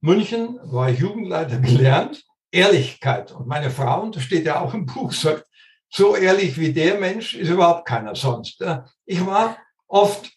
München, 0.01 0.59
war 0.65 0.91
ich 0.91 0.99
Jugendleiter 0.99 1.59
gelernt. 1.59 2.25
Ehrlichkeit. 2.51 3.33
Und 3.33 3.47
meine 3.47 3.71
Frau, 3.71 4.03
und 4.03 4.17
das 4.17 4.25
steht 4.25 4.47
ja 4.47 4.61
auch 4.61 4.75
im 4.75 4.87
Buch, 4.87 5.13
sagt, 5.13 5.47
so 5.89 6.17
ehrlich 6.17 6.59
wie 6.59 6.73
der 6.73 6.99
Mensch 6.99 7.35
ist 7.35 7.49
überhaupt 7.49 7.87
keiner 7.87 8.15
sonst. 8.15 8.65
Ich 9.07 9.25
war 9.25 9.57
oft 9.87 10.31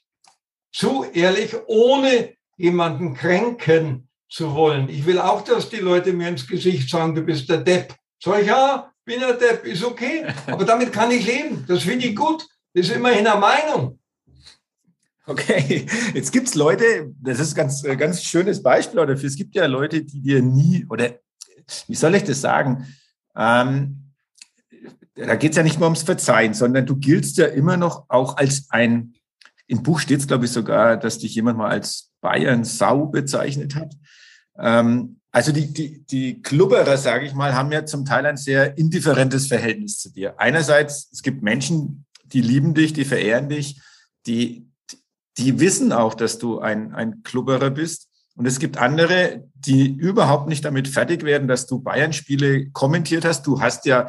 zu 0.72 1.06
ehrlich, 1.14 1.56
ohne 1.68 2.34
jemanden 2.58 3.14
kränken 3.14 4.10
zu 4.30 4.54
wollen. 4.56 4.90
Ich 4.90 5.06
will 5.06 5.20
auch, 5.20 5.42
dass 5.42 5.70
die 5.70 5.78
Leute 5.78 6.14
mir 6.14 6.30
ins 6.30 6.48
Gesicht 6.48 6.90
sagen, 6.90 7.14
du 7.14 7.22
bist 7.22 7.50
der 7.50 7.58
Depp. 7.58 7.96
Sag 8.20 8.42
ich, 8.42 8.48
ja, 8.48 8.92
bin 9.06 9.20
der 9.20 9.34
Depp, 9.34 9.66
ist 9.66 9.84
okay. 9.84 10.26
Aber 10.48 10.66
damit 10.66 10.92
kann 10.92 11.12
ich 11.12 11.26
leben. 11.26 11.66
Das 11.68 11.84
finde 11.84 12.08
ich 12.08 12.16
gut. 12.16 12.46
Das 12.74 12.88
ist 12.88 12.96
immerhin 12.96 13.28
eine 13.28 13.40
Meinung. 13.40 14.00
Okay, 15.26 15.86
jetzt 16.14 16.34
gibt's 16.34 16.54
Leute, 16.54 17.14
das 17.22 17.40
ist 17.40 17.56
ganz, 17.56 17.84
äh, 17.86 17.96
ganz 17.96 18.24
schönes 18.24 18.62
Beispiel 18.62 19.06
dafür. 19.06 19.28
Es 19.28 19.38
gibt 19.38 19.56
ja 19.56 19.66
Leute, 19.68 20.04
die 20.04 20.22
dir 20.22 20.42
nie, 20.42 20.86
oder 20.90 21.12
wie 21.88 21.96
soll 21.96 22.16
ich 22.16 22.24
das 22.26 22.42
sagen? 22.42 22.88
Ähm, 23.36 24.12
da 25.16 25.36
geht's 25.36 25.56
ja 25.56 25.64
nicht 25.64 25.80
nur 25.80 25.88
ums 25.88 26.04
Verzeihen, 26.04 26.54
sondern 26.54 26.86
du 26.86 26.98
giltst 26.98 27.38
ja 27.38 27.46
immer 27.46 27.78
noch 27.78 28.06
auch 28.10 28.36
als 28.36 28.68
ein, 28.70 29.14
im 29.68 29.82
Buch 29.82 30.00
steht's 30.00 30.28
glaube 30.28 30.46
ich, 30.46 30.52
sogar, 30.52 30.98
dass 30.98 31.20
dich 31.20 31.36
jemand 31.36 31.58
mal 31.58 31.70
als 31.70 32.12
Bayern-Sau 32.20 33.06
bezeichnet 33.06 33.76
hat. 33.76 33.94
Ähm, 34.58 35.20
also 35.32 35.52
die, 35.52 35.72
die, 35.72 36.06
die 36.06 36.42
Klubberer, 36.42 36.98
sage 36.98 37.26
ich 37.26 37.34
mal, 37.34 37.54
haben 37.54 37.72
ja 37.72 37.86
zum 37.86 38.04
Teil 38.04 38.26
ein 38.26 38.38
sehr 38.38 38.78
indifferentes 38.78 39.48
Verhältnis 39.48 40.00
zu 40.00 40.12
dir. 40.12 40.38
Einerseits, 40.38 41.10
es 41.12 41.24
gibt 41.24 41.42
Menschen, 41.42 42.06
die 42.26 42.42
lieben 42.42 42.74
dich, 42.74 42.94
die 42.94 43.06
verehren 43.06 43.50
dich, 43.50 43.82
die, 44.28 44.68
die 45.38 45.60
wissen 45.60 45.92
auch, 45.92 46.14
dass 46.14 46.38
du 46.40 46.60
ein, 46.60 46.94
ein 46.94 47.24
Klubberer 47.24 47.70
bist. 47.70 48.08
Und 48.36 48.48
es 48.48 48.60
gibt 48.60 48.78
andere, 48.78 49.44
die 49.54 49.88
überhaupt 49.88 50.48
nicht 50.48 50.66
damit 50.66 50.88
fertig 50.88 51.24
werden, 51.24 51.48
dass 51.48 51.68
du 51.68 51.80
Bayern-Spiele 51.80 52.70
kommentiert 52.72 53.26
hast. 53.26 53.46
Du 53.46 53.62
hast 53.62 53.86
ja, 53.86 54.08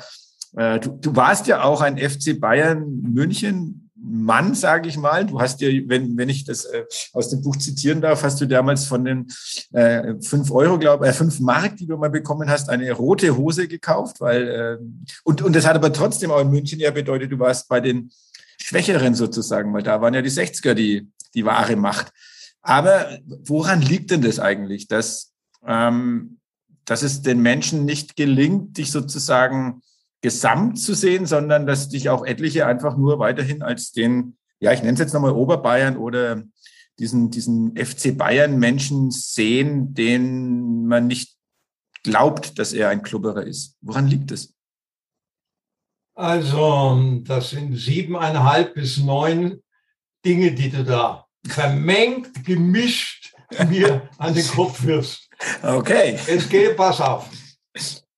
äh, 0.57 0.81
du, 0.81 0.91
du 0.91 1.15
warst 1.15 1.47
ja 1.47 1.63
auch 1.63 1.83
ein 1.83 1.99
FC 1.99 2.41
Bayern 2.41 3.03
München 3.03 3.85
Mann, 4.07 4.55
sage 4.55 4.89
ich 4.89 4.99
mal. 4.99 5.25
Du 5.25 5.41
hast 5.41 5.61
ja, 5.61 5.69
wenn, 5.87 6.17
wenn 6.17 6.29
ich 6.29 6.45
das 6.45 6.67
äh, 6.67 6.85
aus 7.13 7.31
dem 7.31 7.43
Buch 7.43 7.57
zitieren 7.57 8.01
darf, 8.03 8.23
hast 8.23 8.41
du 8.41 8.47
damals 8.47 8.85
von 8.85 9.05
den 9.05 9.29
äh, 9.73 10.15
fünf 10.21 10.51
Euro, 10.51 10.79
glaube 10.79 11.07
äh, 11.07 11.13
fünf 11.13 11.41
Mark, 11.41 11.77
die 11.77 11.87
du 11.87 11.97
mal 11.97 12.11
bekommen 12.11 12.51
hast, 12.51 12.69
eine 12.69 12.93
rote 12.93 13.37
Hose 13.37 13.67
gekauft, 13.67 14.21
weil 14.21 14.49
äh, 14.49 14.79
und 15.25 15.41
und 15.41 15.57
das 15.57 15.67
hat 15.67 15.77
aber 15.77 15.93
trotzdem 15.93 16.31
auch 16.31 16.41
in 16.41 16.51
München 16.51 16.81
ja 16.81 16.91
bedeutet, 16.91 17.33
du 17.33 17.39
warst 17.39 17.69
bei 17.69 17.81
den 17.81 18.11
Schwächeren 18.61 19.15
sozusagen, 19.15 19.73
weil 19.73 19.83
da 19.83 20.01
waren 20.01 20.15
ja 20.15 20.23
die 20.23 20.31
60er 20.31 20.75
die 20.75 21.11
die 21.35 21.45
wahre 21.45 21.77
Macht. 21.77 22.13
Aber 22.63 23.19
woran 23.45 23.83
liegt 23.83 24.11
denn 24.11 24.23
das 24.23 24.39
eigentlich, 24.39 24.89
dass 24.89 25.35
ähm, 25.67 26.39
dass 26.85 27.03
es 27.03 27.23
den 27.23 27.41
Menschen 27.41 27.85
nicht 27.85 28.17
gelingt, 28.17 28.77
dich 28.79 28.91
sozusagen 28.91 29.83
gesamt 30.21 30.79
zu 30.79 30.95
sehen, 30.95 31.27
sondern 31.27 31.67
dass 31.67 31.89
dich 31.89 32.09
auch 32.09 32.25
etliche 32.25 32.67
einfach 32.67 32.97
nur 32.97 33.19
weiterhin 33.19 33.63
als 33.63 33.93
den, 33.93 34.37
ja, 34.61 34.73
ich 34.73 34.81
nenne 34.81 34.95
es 34.95 34.99
jetzt 34.99 35.13
nochmal 35.13 35.33
Oberbayern 35.33 35.97
oder 35.97 36.43
diesen, 36.99 37.31
diesen 37.31 37.77
FC 37.77 38.17
Bayern 38.17 38.59
Menschen 38.59 39.11
sehen, 39.11 39.95
den 39.95 40.87
man 40.87 41.07
nicht 41.07 41.37
glaubt, 42.03 42.59
dass 42.59 42.73
er 42.73 42.89
ein 42.89 43.03
Klubberer 43.03 43.45
ist. 43.45 43.77
Woran 43.81 44.07
liegt 44.07 44.31
es? 44.31 44.55
Also, 46.17 47.21
das 47.25 47.51
sind 47.51 47.77
siebeneinhalb 47.77 48.75
bis 48.75 48.99
neun 48.99 49.63
Dinge, 50.25 50.53
die 50.53 50.71
du 50.71 50.85
da 50.85 51.27
vermengt, 51.47 52.45
gemischt 52.45 53.35
mir 53.69 54.09
an 54.19 54.35
den 54.35 54.47
Kopf 54.47 54.83
wirfst. 54.85 55.29
Okay. 55.63 56.19
Jetzt 56.27 56.51
geh, 56.51 56.71
pass 56.71 57.01
auf. 57.01 57.29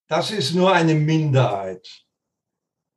Das 0.09 0.31
ist 0.31 0.55
nur 0.55 0.73
eine 0.73 0.95
Minderheit, 0.95 1.87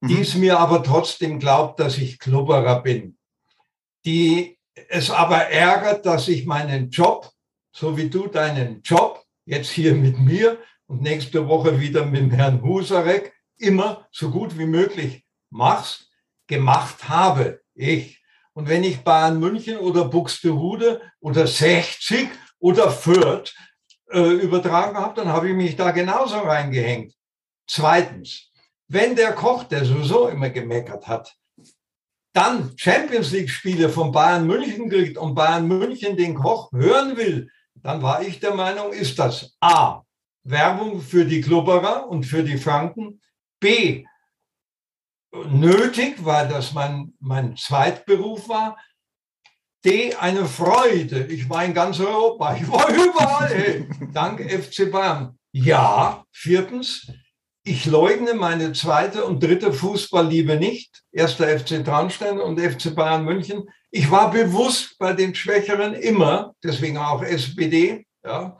die 0.01 0.15
Mhm. 0.15 0.21
es 0.21 0.35
mir 0.35 0.59
aber 0.59 0.83
trotzdem 0.83 1.39
glaubt, 1.39 1.79
dass 1.79 1.97
ich 1.97 2.19
Klubberer 2.19 2.81
bin. 2.83 3.17
Die 4.05 4.57
es 4.89 5.09
aber 5.09 5.37
ärgert, 5.37 6.05
dass 6.05 6.27
ich 6.27 6.45
meinen 6.45 6.89
Job, 6.89 7.31
so 7.75 7.97
wie 7.97 8.09
du 8.09 8.27
deinen 8.27 8.81
Job, 8.83 9.25
jetzt 9.45 9.71
hier 9.71 9.95
mit 9.95 10.19
mir 10.19 10.57
und 10.85 11.01
nächste 11.01 11.47
Woche 11.47 11.79
wieder 11.79 12.05
mit 12.05 12.21
dem 12.21 12.31
Herrn 12.31 12.61
Husarek, 12.61 13.33
immer 13.57 14.07
so 14.11 14.29
gut 14.29 14.57
wie 14.57 14.65
möglich 14.65 15.25
machst, 15.49 16.09
gemacht 16.47 17.09
habe. 17.09 17.61
Ich. 17.73 18.18
Und 18.53 18.67
wenn 18.67 18.83
ich 18.83 19.03
Bayern 19.03 19.39
München 19.39 19.77
oder 19.77 20.05
Buxtehude 20.05 21.01
oder 21.19 21.47
60 21.47 22.29
oder 22.59 22.91
Fürth 22.91 23.53
äh, 24.12 24.19
übertragen 24.19 24.97
habe, 24.97 25.15
dann 25.15 25.29
habe 25.29 25.49
ich 25.49 25.55
mich 25.55 25.75
da 25.75 25.91
genauso 25.91 26.39
reingehängt. 26.39 27.13
Zweitens, 27.67 28.52
wenn 28.87 29.15
der 29.15 29.33
Koch, 29.33 29.63
der 29.65 29.85
sowieso 29.85 30.27
immer 30.27 30.50
gemeckert 30.50 31.08
hat, 31.08 31.35
dann 32.33 32.73
Champions 32.75 33.31
League 33.31 33.50
Spiele 33.50 33.89
von 33.89 34.12
Bayern 34.12 34.47
München 34.47 34.89
kriegt 34.89 35.17
und 35.17 35.35
Bayern 35.35 35.67
München 35.67 36.17
den 36.17 36.35
Koch 36.35 36.71
hören 36.71 37.17
will, 37.17 37.50
dann 37.75 38.02
war 38.02 38.21
ich 38.21 38.39
der 38.39 38.54
Meinung, 38.54 38.91
ist 38.91 39.17
das 39.19 39.56
A, 39.62 40.02
Werbung 40.43 41.02
für 41.02 41.25
die 41.25 41.41
Klubberer 41.41 42.08
und 42.08 42.25
für 42.25 42.43
die 42.43 42.58
Franken, 42.58 43.21
B, 43.60 44.06
nötig, 45.32 46.23
weil 46.23 46.48
das 46.48 46.73
mein, 46.73 47.13
mein 47.19 47.56
Zweitberuf 47.56 48.50
war, 48.50 48.77
D, 49.86 50.13
eine 50.15 50.46
Freude. 50.46 51.25
Ich 51.27 51.50
war 51.50 51.63
in 51.63 51.73
ganz 51.73 52.00
Europa, 52.00 52.56
ich 52.56 52.69
war 52.69 52.90
überall, 52.94 53.52
ey. 53.52 53.88
dank 54.13 54.42
FC 54.42 54.92
Bayern. 54.92 55.38
Ja, 55.52 56.25
viertens, 56.32 57.08
ich 57.63 57.86
leugne 57.86 58.34
meine 58.34 58.73
zweite 58.73 59.23
und 59.25 59.42
dritte 59.42 59.71
Fußballliebe 59.71 60.58
nicht. 60.58 61.04
Erster 61.12 61.48
FC 61.60 61.84
Traunstein 61.84 62.40
und 62.40 62.60
FC 62.60 62.94
Bayern 62.94 63.23
München. 63.23 63.69
Ich 63.92 64.12
war 64.12 64.32
bewusst 64.32 64.98
bei 65.00 65.13
den 65.13 65.34
Schwächeren 65.34 65.94
immer, 65.94 66.54
deswegen 66.63 66.98
auch 66.98 67.23
SPD. 67.23 68.06
Ja. 68.23 68.58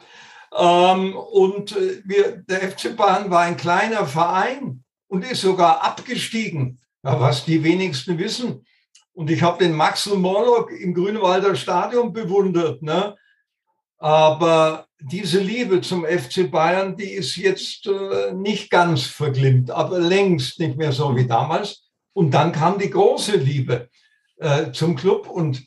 Ähm, 0.58 1.16
und 1.16 1.76
äh, 1.76 2.02
wir, 2.06 2.38
der 2.38 2.72
FC 2.72 2.96
Bayern 2.96 3.30
war 3.30 3.42
ein 3.42 3.58
kleiner 3.58 4.06
Verein 4.06 4.84
und 5.10 5.30
ist 5.30 5.41
sogar 5.41 5.84
abgestiegen, 5.84 6.80
ja, 7.03 7.20
was 7.20 7.43
die 7.43 7.64
wenigsten 7.64 8.18
wissen. 8.18 8.66
Und 9.12 9.30
ich 9.30 9.41
habe 9.41 9.64
den 9.64 9.76
Maxel 9.76 10.16
Morlock 10.16 10.72
im 10.72 10.93
Grünwalder 10.93 11.55
Stadion 11.55 12.14
bewundert. 12.14 12.82
Ne? 12.82 13.18
Aber 13.97 14.88
diese 15.01 15.39
Liebe 15.39 15.82
zum 15.82 16.05
FC 16.05 16.49
Bayern, 16.49 16.95
die 16.95 17.12
ist 17.12 17.36
jetzt 17.36 17.86
äh, 17.88 18.34
nicht 18.34 18.70
ganz 18.70 19.03
verglimmt, 19.03 19.72
aber 19.72 19.99
längst 19.99 20.60
nicht 20.60 20.78
mehr 20.78 20.93
so 20.93 21.16
wie 21.16 21.28
damals. 21.28 21.89
Und 22.14 22.32
dann 22.32 22.53
kam 22.53 22.80
die 22.80 22.89
große 22.89 23.36
Liebe 23.36 23.89
äh, 24.38 24.72
zum 24.72 24.95
Club 24.95 25.28
und 25.28 25.66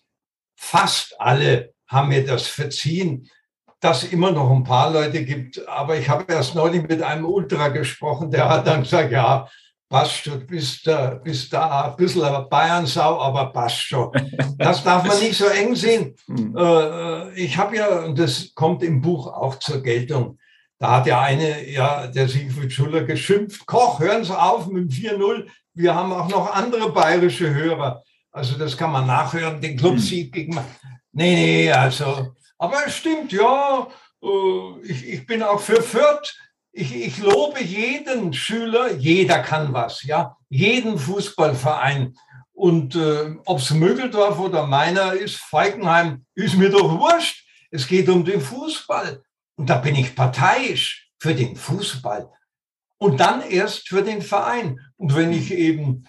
fast 0.57 1.20
alle 1.20 1.74
haben 1.86 2.09
mir 2.09 2.24
das 2.24 2.47
verziehen, 2.47 3.28
dass 3.83 4.05
immer 4.05 4.30
noch 4.30 4.51
ein 4.51 4.62
paar 4.62 4.93
Leute 4.93 5.24
gibt. 5.24 5.68
Aber 5.68 5.97
ich 5.97 6.09
habe 6.09 6.33
erst 6.33 6.55
neulich 6.55 6.87
mit 6.87 7.03
einem 7.03 7.26
Ultra 7.26 7.68
gesprochen, 7.68 8.30
der 8.30 8.49
hat 8.49 8.66
dann 8.66 8.83
gesagt, 8.83 9.11
ja, 9.11 9.49
passt 9.91 10.24
schon, 10.24 10.47
bist, 10.47 10.87
da, 10.87 11.16
bist 11.16 11.53
da 11.53 11.91
ein 11.91 11.97
bisschen 11.97 12.49
Bayernsau, 12.49 13.20
aber 13.20 13.53
passt 13.53 13.83
schon. 13.83 14.11
Das 14.57 14.85
darf 14.85 15.05
man 15.05 15.18
nicht 15.18 15.37
so 15.37 15.47
eng 15.47 15.74
sehen. 15.74 16.14
Hm. 16.28 16.57
Äh, 16.57 17.35
ich 17.35 17.59
habe 17.59 17.76
ja, 17.76 18.05
und 18.05 18.16
das 18.18 18.55
kommt 18.55 18.85
im 18.85 19.01
Buch 19.01 19.26
auch 19.26 19.57
zur 19.57 19.83
Geltung, 19.83 20.39
da 20.78 20.97
hat 20.97 21.07
ja 21.07 21.20
eine, 21.20 21.68
ja, 21.68 22.07
der 22.07 22.28
Siegfried 22.28 22.72
Schuller 22.72 23.03
geschimpft, 23.03 23.66
Koch, 23.66 23.99
hören 23.99 24.24
Sie 24.24 24.37
auf 24.37 24.68
mit 24.68 24.85
dem 24.85 25.18
4-0, 25.18 25.47
wir 25.74 25.95
haben 25.95 26.12
auch 26.12 26.28
noch 26.28 26.55
andere 26.55 26.93
bayerische 26.93 27.53
Hörer. 27.53 28.03
Also 28.30 28.57
das 28.57 28.76
kann 28.76 28.93
man 28.93 29.07
nachhören, 29.07 29.61
den 29.61 29.76
Clubsieg 29.76 30.33
gegen... 30.33 30.55
Nee, 31.12 31.35
nee, 31.35 31.72
also, 31.72 32.33
aber 32.63 32.87
es 32.87 32.97
stimmt, 32.97 33.33
ja, 33.33 33.89
äh, 34.23 34.81
ich, 34.85 35.09
ich 35.09 35.27
bin 35.27 35.43
auch 35.43 35.59
für 35.59 35.83
Fürth, 35.83 36.39
ich, 36.71 36.95
ich 36.95 37.19
lobe 37.19 37.61
jeden 37.61 38.33
Schüler, 38.33 38.93
jeder 38.93 39.41
kann 39.41 39.73
was, 39.73 40.05
ja, 40.05 40.37
jeden 40.49 40.97
Fußballverein. 40.97 42.15
Und 42.53 42.95
äh, 42.95 43.35
ob 43.47 43.59
es 43.59 43.73
Mögeldorf 43.73 44.39
oder 44.39 44.65
meiner 44.69 45.13
ist, 45.13 45.39
Falkenheim, 45.39 46.25
ist 46.37 46.57
mir 46.57 46.71
doch 46.71 47.01
wurscht. 47.01 47.45
Es 47.73 47.89
geht 47.89 48.09
um 48.09 48.25
den 48.25 48.41
Fußball. 48.41 49.25
Und 49.57 49.69
da 49.69 49.79
bin 49.79 49.97
ich 49.97 50.15
parteiisch 50.15 51.11
für 51.19 51.35
den 51.35 51.57
Fußball. 51.57 52.31
Und 52.99 53.19
dann 53.19 53.43
erst 53.43 53.89
für 53.89 54.03
den 54.03 54.23
Verein. 54.23 54.79
Und 54.97 55.17
wenn 55.17 55.33
ich 55.33 55.51
eben 55.51 56.07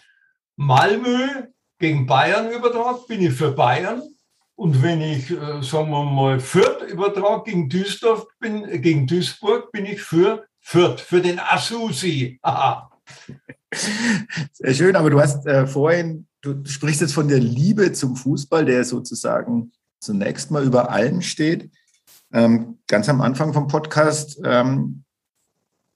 Malmö 0.55 1.47
gegen 1.79 2.05
Bayern 2.05 2.51
übertrage, 2.51 2.99
bin 3.07 3.23
ich 3.23 3.33
für 3.33 3.53
Bayern. 3.53 4.03
Und 4.63 4.81
wenn 4.81 5.01
ich, 5.01 5.29
äh, 5.29 5.61
sagen 5.61 5.89
wir 5.89 6.05
mal, 6.05 6.39
Fürth 6.39 6.89
übertrage 6.89 7.51
gegen 7.51 7.67
Duisburg, 7.67 8.29
bin, 8.39 8.81
gegen 8.81 9.05
Duisburg, 9.05 9.73
bin 9.73 9.85
ich 9.85 10.01
für 10.01 10.45
Fürth, 10.61 11.01
für 11.01 11.19
den 11.19 11.37
Asusi. 11.37 12.39
Sehr 14.53 14.73
schön, 14.73 14.95
aber 14.95 15.09
du 15.09 15.19
hast 15.19 15.45
äh, 15.47 15.67
vorhin, 15.67 16.27
du 16.39 16.63
sprichst 16.63 17.01
jetzt 17.01 17.13
von 17.13 17.27
der 17.27 17.41
Liebe 17.41 17.91
zum 17.91 18.15
Fußball, 18.15 18.63
der 18.63 18.85
sozusagen 18.85 19.73
zunächst 19.99 20.49
mal 20.49 20.63
über 20.63 20.89
allen 20.89 21.21
steht. 21.21 21.69
Ähm, 22.31 22.77
ganz 22.87 23.09
am 23.09 23.19
Anfang 23.19 23.51
vom 23.51 23.67
Podcast 23.67 24.39
ähm, 24.45 25.03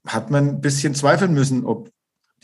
hat 0.06 0.30
man 0.30 0.50
ein 0.50 0.60
bisschen 0.60 0.94
zweifeln 0.94 1.34
müssen, 1.34 1.64
ob 1.64 1.90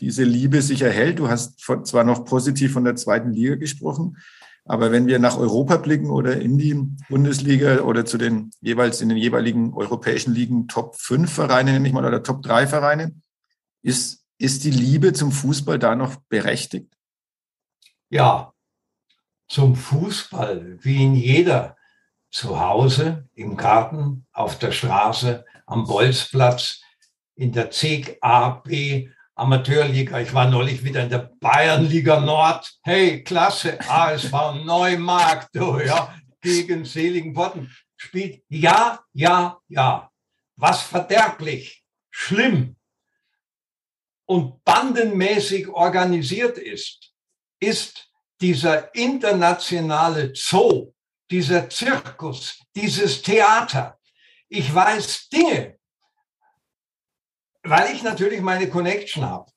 diese 0.00 0.24
Liebe 0.24 0.62
sich 0.62 0.80
erhält. 0.80 1.18
Du 1.18 1.28
hast 1.28 1.60
zwar 1.60 2.04
noch 2.04 2.24
positiv 2.24 2.72
von 2.72 2.84
der 2.84 2.96
zweiten 2.96 3.30
Liga 3.30 3.56
gesprochen, 3.56 4.16
aber 4.64 4.92
wenn 4.92 5.06
wir 5.06 5.18
nach 5.18 5.36
Europa 5.36 5.76
blicken 5.76 6.10
oder 6.10 6.40
in 6.40 6.56
die 6.56 6.74
Bundesliga 7.08 7.80
oder 7.80 8.04
zu 8.06 8.16
den 8.16 8.50
jeweils 8.60 9.00
in 9.00 9.10
den 9.10 9.18
jeweiligen 9.18 9.74
europäischen 9.74 10.32
Ligen 10.32 10.68
Top 10.68 10.96
5 10.96 11.30
Vereine, 11.30 11.72
nenne 11.72 11.86
ich 11.86 11.94
mal, 11.94 12.04
oder 12.04 12.22
Top 12.22 12.42
3 12.42 12.66
Vereine, 12.66 13.14
ist, 13.82 14.24
ist 14.38 14.64
die 14.64 14.70
Liebe 14.70 15.12
zum 15.12 15.32
Fußball 15.32 15.78
da 15.78 15.94
noch 15.94 16.16
berechtigt? 16.28 16.94
Ja, 18.08 18.54
zum 19.48 19.76
Fußball, 19.76 20.78
wie 20.82 21.04
in 21.04 21.14
jeder, 21.14 21.76
zu 22.30 22.58
Hause, 22.58 23.28
im 23.34 23.56
Garten, 23.56 24.26
auf 24.32 24.58
der 24.58 24.72
Straße, 24.72 25.44
am 25.66 25.86
Bolzplatz, 25.86 26.80
in 27.36 27.52
der 27.52 27.70
CEG 27.70 28.18
A, 28.22 28.50
B, 28.50 29.10
Amateurliga. 29.36 30.20
Ich 30.20 30.32
war 30.32 30.48
neulich 30.48 30.84
wieder 30.84 31.02
in 31.02 31.10
der 31.10 31.30
Bayernliga 31.40 32.20
Nord. 32.20 32.72
Hey, 32.82 33.22
klasse, 33.24 33.78
ASV 33.80 34.32
Neumarkt, 34.64 35.48
du, 35.54 35.78
ja, 35.86 36.14
gegen 36.40 36.84
Seligen 36.84 37.34
Worten 37.34 37.74
spielt. 37.96 38.42
Ja, 38.48 39.00
ja, 39.12 39.58
ja. 39.68 40.10
Was 40.56 40.82
verderblich, 40.82 41.84
schlimm 42.10 42.76
und 44.26 44.62
bandenmäßig 44.64 45.68
organisiert 45.68 46.58
ist, 46.58 47.12
ist 47.60 48.08
dieser 48.40 48.94
internationale 48.94 50.32
Zoo, 50.34 50.92
dieser 51.30 51.68
Zirkus, 51.68 52.60
dieses 52.74 53.22
Theater. 53.22 53.98
Ich 54.48 54.72
weiß 54.72 55.28
Dinge, 55.28 55.78
weil 57.64 57.94
ich 57.94 58.02
natürlich 58.02 58.40
meine 58.40 58.68
Connection 58.68 59.24
habe. 59.24 59.50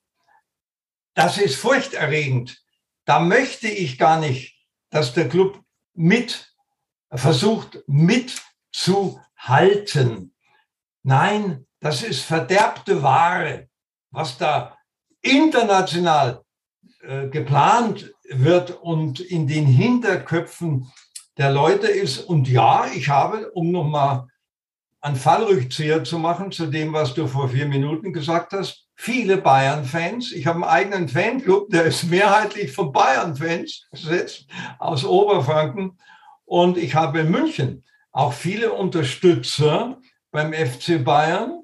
Das 1.14 1.38
ist 1.38 1.58
furchterregend. 1.58 2.64
Da 3.06 3.20
möchte 3.20 3.68
ich 3.68 3.98
gar 3.98 4.20
nicht, 4.20 4.56
dass 4.90 5.14
der 5.14 5.30
Club 5.30 5.62
mit 5.94 6.54
versucht 7.12 7.84
mitzuhalten. 7.88 10.34
Nein, 11.04 11.66
das 11.80 12.04
ist 12.04 12.22
verderbte 12.22 13.02
Ware, 13.02 13.70
was 14.12 14.38
da 14.38 14.78
international 15.22 16.44
äh, 17.02 17.28
geplant 17.30 18.14
wird 18.30 18.72
und 18.72 19.20
in 19.20 19.48
den 19.48 19.66
Hinterköpfen 19.66 20.92
der 21.38 21.52
Leute 21.52 21.88
ist. 21.88 22.20
Und 22.20 22.48
ja, 22.50 22.88
ich 22.94 23.10
habe, 23.10 23.52
um 23.52 23.72
nochmal 23.72 24.28
einen 25.02 25.16
Fallrückzieher 25.16 26.04
zu 26.04 26.20
machen 26.20 26.52
zu 26.52 26.68
dem, 26.68 26.94
was 26.94 27.14
du 27.14 27.28
vor 27.28 27.50
vier 27.50 27.68
Minuten 27.68 28.14
gesagt 28.14 28.54
hast. 28.54 28.88
Viele 28.96 29.38
Bayern-Fans. 29.38 30.32
Ich 30.32 30.48
habe 30.48 30.58
einen 30.58 30.64
eigenen 30.64 31.08
Fanclub, 31.08 31.70
der 31.70 31.84
ist 31.84 32.04
mehrheitlich 32.06 32.72
von 32.72 32.92
Bayern-Fans 32.92 33.88
besetzt, 33.92 34.48
aus 34.80 35.06
Oberfranken. 35.06 36.00
Und 36.46 36.78
ich 36.78 36.96
habe 36.96 37.20
in 37.20 37.32
München 37.32 37.84
auch 38.12 38.34
viele 38.34 38.74
Unterstützer 38.74 40.00
beim 40.32 40.54
FC 40.54 41.04
Bayern 41.04 41.62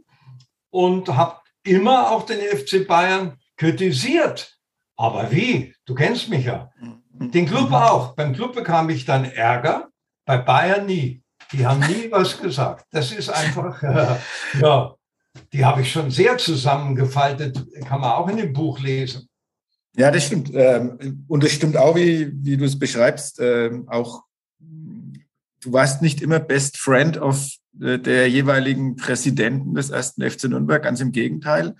und 0.70 1.08
habe 1.10 1.38
immer 1.64 2.12
auch 2.12 2.26
den 2.26 2.40
FC 2.40 2.88
Bayern 2.88 3.40
kritisiert. 3.58 4.58
Aber 4.96 5.32
wie? 5.32 5.74
Du 5.86 5.96
kennst 5.96 6.30
mich 6.30 6.46
ja. 6.46 6.72
Den 7.10 7.48
Club 7.48 7.72
auch. 7.72 8.16
Beim 8.16 8.34
Club 8.34 8.54
bekam 8.54 8.90
ich 8.90 9.06
dann 9.06 9.26
Ärger, 9.26 9.90
bei 10.26 10.38
Bayern 10.38 10.86
nie. 10.86 11.23
Die 11.54 11.66
haben 11.66 11.80
nie 11.80 12.12
was 12.12 12.42
gesagt. 12.42 12.86
Das 12.92 13.12
ist 13.12 13.30
einfach, 13.30 13.82
äh, 13.84 14.18
ja, 14.60 14.96
die 15.52 15.64
habe 15.64 15.82
ich 15.82 15.92
schon 15.92 16.12
sehr 16.12 16.38
zusammengefaltet, 16.38 17.64
kann 17.86 18.02
man 18.02 18.12
auch 18.12 18.28
in 18.28 18.38
dem 18.38 18.54
Buch 18.54 18.80
lesen. 18.80 19.30
Ja, 19.96 20.10
das 20.10 20.26
stimmt. 20.26 20.52
Ähm, 20.54 21.26
und 21.28 21.44
das 21.44 21.52
stimmt 21.52 21.78
auch, 21.78 21.96
wie, 21.96 22.32
wie 22.44 22.58
du 22.58 22.66
es 22.66 22.78
beschreibst, 22.78 23.40
ähm, 23.40 23.88
auch 23.88 24.24
du 24.60 25.72
warst 25.72 26.02
nicht 26.02 26.22
immer 26.22 26.40
Best 26.40 26.78
Friend 26.78 27.18
of 27.18 27.48
äh, 27.80 28.00
der 28.00 28.30
jeweiligen 28.30 28.96
Präsidenten 28.96 29.76
des 29.76 29.90
ersten 29.90 30.30
FC 30.30 30.46
Nürnberg, 30.46 30.84
ganz 30.84 31.00
im 31.00 31.12
Gegenteil. 31.12 31.76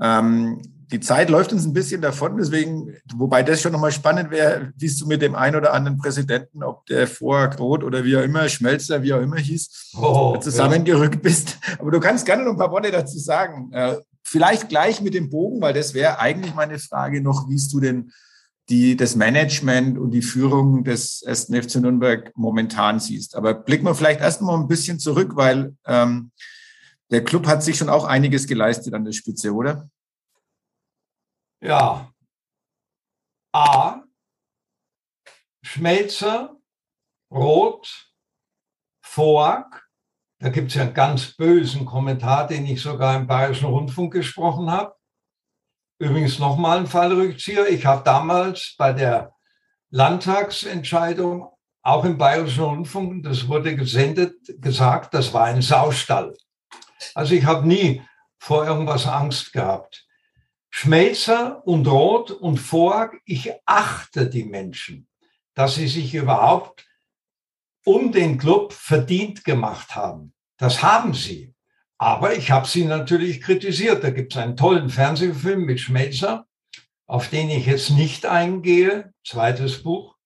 Ähm, 0.00 0.62
die 0.94 1.00
Zeit 1.00 1.28
läuft 1.28 1.52
uns 1.52 1.66
ein 1.66 1.72
bisschen 1.72 2.00
davon, 2.00 2.36
deswegen, 2.36 2.94
wobei 3.16 3.42
das 3.42 3.60
schon 3.60 3.72
nochmal 3.72 3.90
spannend 3.90 4.30
wäre, 4.30 4.72
wie 4.76 4.86
du 4.86 5.06
mit 5.06 5.22
dem 5.22 5.34
einen 5.34 5.56
oder 5.56 5.72
anderen 5.72 5.98
Präsidenten, 5.98 6.62
ob 6.62 6.86
der 6.86 7.08
vor 7.08 7.48
Groth 7.48 7.82
oder 7.82 8.04
wie 8.04 8.16
auch 8.16 8.22
immer, 8.22 8.48
Schmelzer, 8.48 9.02
wie 9.02 9.12
auch 9.12 9.20
immer 9.20 9.38
hieß, 9.38 9.90
oh, 10.00 10.36
zusammengerückt 10.36 11.16
ja. 11.16 11.20
bist. 11.20 11.58
Aber 11.80 11.90
du 11.90 11.98
kannst 11.98 12.26
gerne 12.26 12.44
noch 12.44 12.52
ein 12.52 12.58
paar 12.58 12.70
Worte 12.70 12.92
dazu 12.92 13.18
sagen. 13.18 13.72
Äh, 13.72 13.96
vielleicht 14.22 14.68
gleich 14.68 15.00
mit 15.00 15.14
dem 15.14 15.30
Bogen, 15.30 15.60
weil 15.60 15.74
das 15.74 15.94
wäre 15.94 16.20
eigentlich 16.20 16.54
meine 16.54 16.78
Frage 16.78 17.20
noch, 17.20 17.48
wie 17.48 17.60
du 17.72 17.80
denn 17.80 18.12
die, 18.68 18.96
das 18.96 19.16
Management 19.16 19.98
und 19.98 20.12
die 20.12 20.22
Führung 20.22 20.84
des 20.84 21.22
ersten 21.22 21.60
FC 21.60 21.80
Nürnberg 21.80 22.30
momentan 22.36 23.00
siehst. 23.00 23.34
Aber 23.34 23.52
blicken 23.52 23.84
wir 23.84 23.96
vielleicht 23.96 24.20
erst 24.20 24.42
mal 24.42 24.54
ein 24.54 24.68
bisschen 24.68 25.00
zurück, 25.00 25.32
weil 25.34 25.74
ähm, 25.88 26.30
der 27.10 27.24
Club 27.24 27.48
hat 27.48 27.64
sich 27.64 27.78
schon 27.78 27.88
auch 27.88 28.04
einiges 28.04 28.46
geleistet 28.46 28.94
an 28.94 29.04
der 29.04 29.12
Spitze, 29.12 29.52
oder? 29.52 29.88
Ja. 31.64 32.12
A. 33.54 34.02
Schmelzer, 35.62 36.56
Rot, 37.30 38.12
Voag. 39.02 39.82
Da 40.40 40.50
gibt 40.50 40.68
es 40.68 40.74
ja 40.74 40.82
einen 40.82 40.92
ganz 40.92 41.34
bösen 41.34 41.86
Kommentar, 41.86 42.46
den 42.48 42.66
ich 42.66 42.82
sogar 42.82 43.16
im 43.16 43.26
Bayerischen 43.26 43.64
Rundfunk 43.64 44.12
gesprochen 44.12 44.70
habe. 44.70 44.94
Übrigens 45.98 46.38
nochmal 46.38 46.80
ein 46.80 46.86
Fallrückzieher. 46.86 47.66
Ich 47.70 47.86
habe 47.86 48.04
damals 48.04 48.74
bei 48.76 48.92
der 48.92 49.34
Landtagsentscheidung 49.88 51.48
auch 51.80 52.04
im 52.04 52.18
Bayerischen 52.18 52.64
Rundfunk, 52.64 53.24
das 53.24 53.48
wurde 53.48 53.74
gesendet, 53.74 54.36
gesagt, 54.60 55.14
das 55.14 55.32
war 55.32 55.44
ein 55.44 55.62
Saustall. 55.62 56.36
Also 57.14 57.34
ich 57.34 57.46
habe 57.46 57.66
nie 57.66 58.02
vor 58.38 58.66
irgendwas 58.66 59.06
Angst 59.06 59.54
gehabt. 59.54 60.06
Schmelzer 60.76 61.64
und 61.68 61.86
Roth 61.86 62.32
und 62.32 62.58
Vorg, 62.58 63.20
ich 63.24 63.52
achte 63.64 64.28
die 64.28 64.42
Menschen, 64.42 65.06
dass 65.54 65.76
sie 65.76 65.86
sich 65.86 66.12
überhaupt 66.16 66.84
um 67.84 68.10
den 68.10 68.38
Club 68.38 68.72
verdient 68.72 69.44
gemacht 69.44 69.94
haben. 69.94 70.34
Das 70.58 70.82
haben 70.82 71.14
sie. 71.14 71.54
Aber 71.96 72.34
ich 72.34 72.50
habe 72.50 72.66
sie 72.66 72.86
natürlich 72.86 73.40
kritisiert. 73.40 74.02
Da 74.02 74.10
gibt 74.10 74.34
es 74.34 74.42
einen 74.42 74.56
tollen 74.56 74.90
Fernsehfilm 74.90 75.64
mit 75.64 75.78
Schmelzer, 75.78 76.48
auf 77.06 77.28
den 77.28 77.50
ich 77.50 77.66
jetzt 77.66 77.90
nicht 77.90 78.26
eingehe. 78.26 79.14
Zweites 79.24 79.84
Buch. 79.84 80.16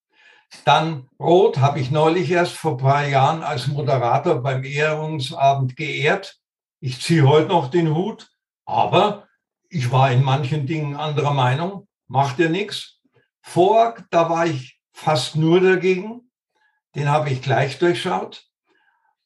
Dann 0.64 1.10
Roth 1.20 1.58
habe 1.58 1.78
ich 1.78 1.90
neulich 1.90 2.30
erst 2.30 2.54
vor 2.54 2.72
ein 2.72 2.78
paar 2.78 3.06
Jahren 3.06 3.42
als 3.42 3.66
Moderator 3.66 4.42
beim 4.42 4.64
Ehrungsabend 4.64 5.76
geehrt. 5.76 6.38
Ich 6.80 7.02
ziehe 7.02 7.28
heute 7.28 7.48
noch 7.48 7.68
den 7.70 7.94
Hut, 7.94 8.30
aber 8.64 9.27
ich 9.68 9.90
war 9.90 10.10
in 10.10 10.22
manchen 10.22 10.66
Dingen 10.66 10.96
anderer 10.96 11.34
Meinung. 11.34 11.86
Macht 12.06 12.38
ja 12.38 12.48
nichts. 12.48 13.00
Vor, 13.42 13.96
da 14.10 14.30
war 14.30 14.46
ich 14.46 14.80
fast 14.92 15.36
nur 15.36 15.60
dagegen. 15.60 16.30
Den 16.94 17.08
habe 17.08 17.30
ich 17.30 17.42
gleich 17.42 17.78
durchschaut. 17.78 18.46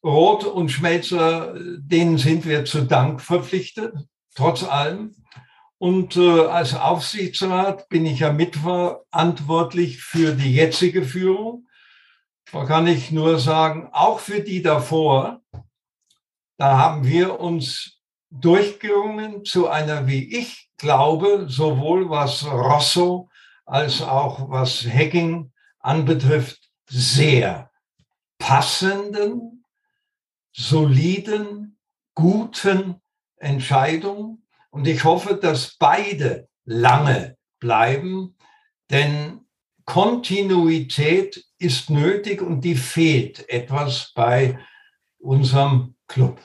Roth 0.05 0.45
und 0.45 0.71
Schmelzer, 0.71 1.55
denen 1.79 2.19
sind 2.19 2.45
wir 2.45 2.65
zu 2.65 2.83
Dank 2.83 3.21
verpflichtet, 3.21 3.95
trotz 4.35 4.65
allem. 4.65 5.15
Und 5.79 6.17
äh, 6.17 6.47
als 6.47 6.75
Aufsichtsrat 6.75 7.89
bin 7.89 8.07
ich 8.07 8.21
ja 8.21 8.33
mitverantwortlich 8.33 10.03
für 10.03 10.33
die 10.33 10.55
jetzige 10.55 11.05
Führung. 11.05 11.69
Da 12.51 12.65
kann 12.65 12.87
ich 12.87 13.11
nur 13.11 13.39
sagen, 13.39 13.89
auch 13.93 14.21
für 14.21 14.41
die 14.41 14.61
davor, 14.61 15.41
da 16.59 16.79
haben 16.79 17.05
wir 17.05 17.41
uns 17.41 18.02
durchgerungen 18.41 19.45
zu 19.45 19.69
einer, 19.69 20.07
wie 20.07 20.37
ich 20.37 20.71
glaube, 20.79 21.47
sowohl 21.49 22.09
was 22.09 22.45
Rosso 22.45 23.29
als 23.67 24.03
auch 24.03 24.49
was 24.49 24.85
Hacking 24.85 25.53
anbetrifft, 25.81 26.71
sehr 26.89 27.71
passenden, 28.39 29.65
soliden, 30.53 31.79
guten 32.15 33.01
Entscheidung. 33.37 34.43
Und 34.71 34.87
ich 34.87 35.05
hoffe, 35.05 35.35
dass 35.35 35.77
beide 35.79 36.49
lange 36.65 37.37
bleiben, 37.61 38.37
denn 38.91 39.41
Kontinuität 39.85 41.45
ist 41.59 41.91
nötig 41.91 42.41
und 42.41 42.63
die 42.63 42.77
fehlt 42.77 43.49
etwas 43.49 44.13
bei 44.15 44.59
unserem 45.19 45.97
Club. 46.07 46.41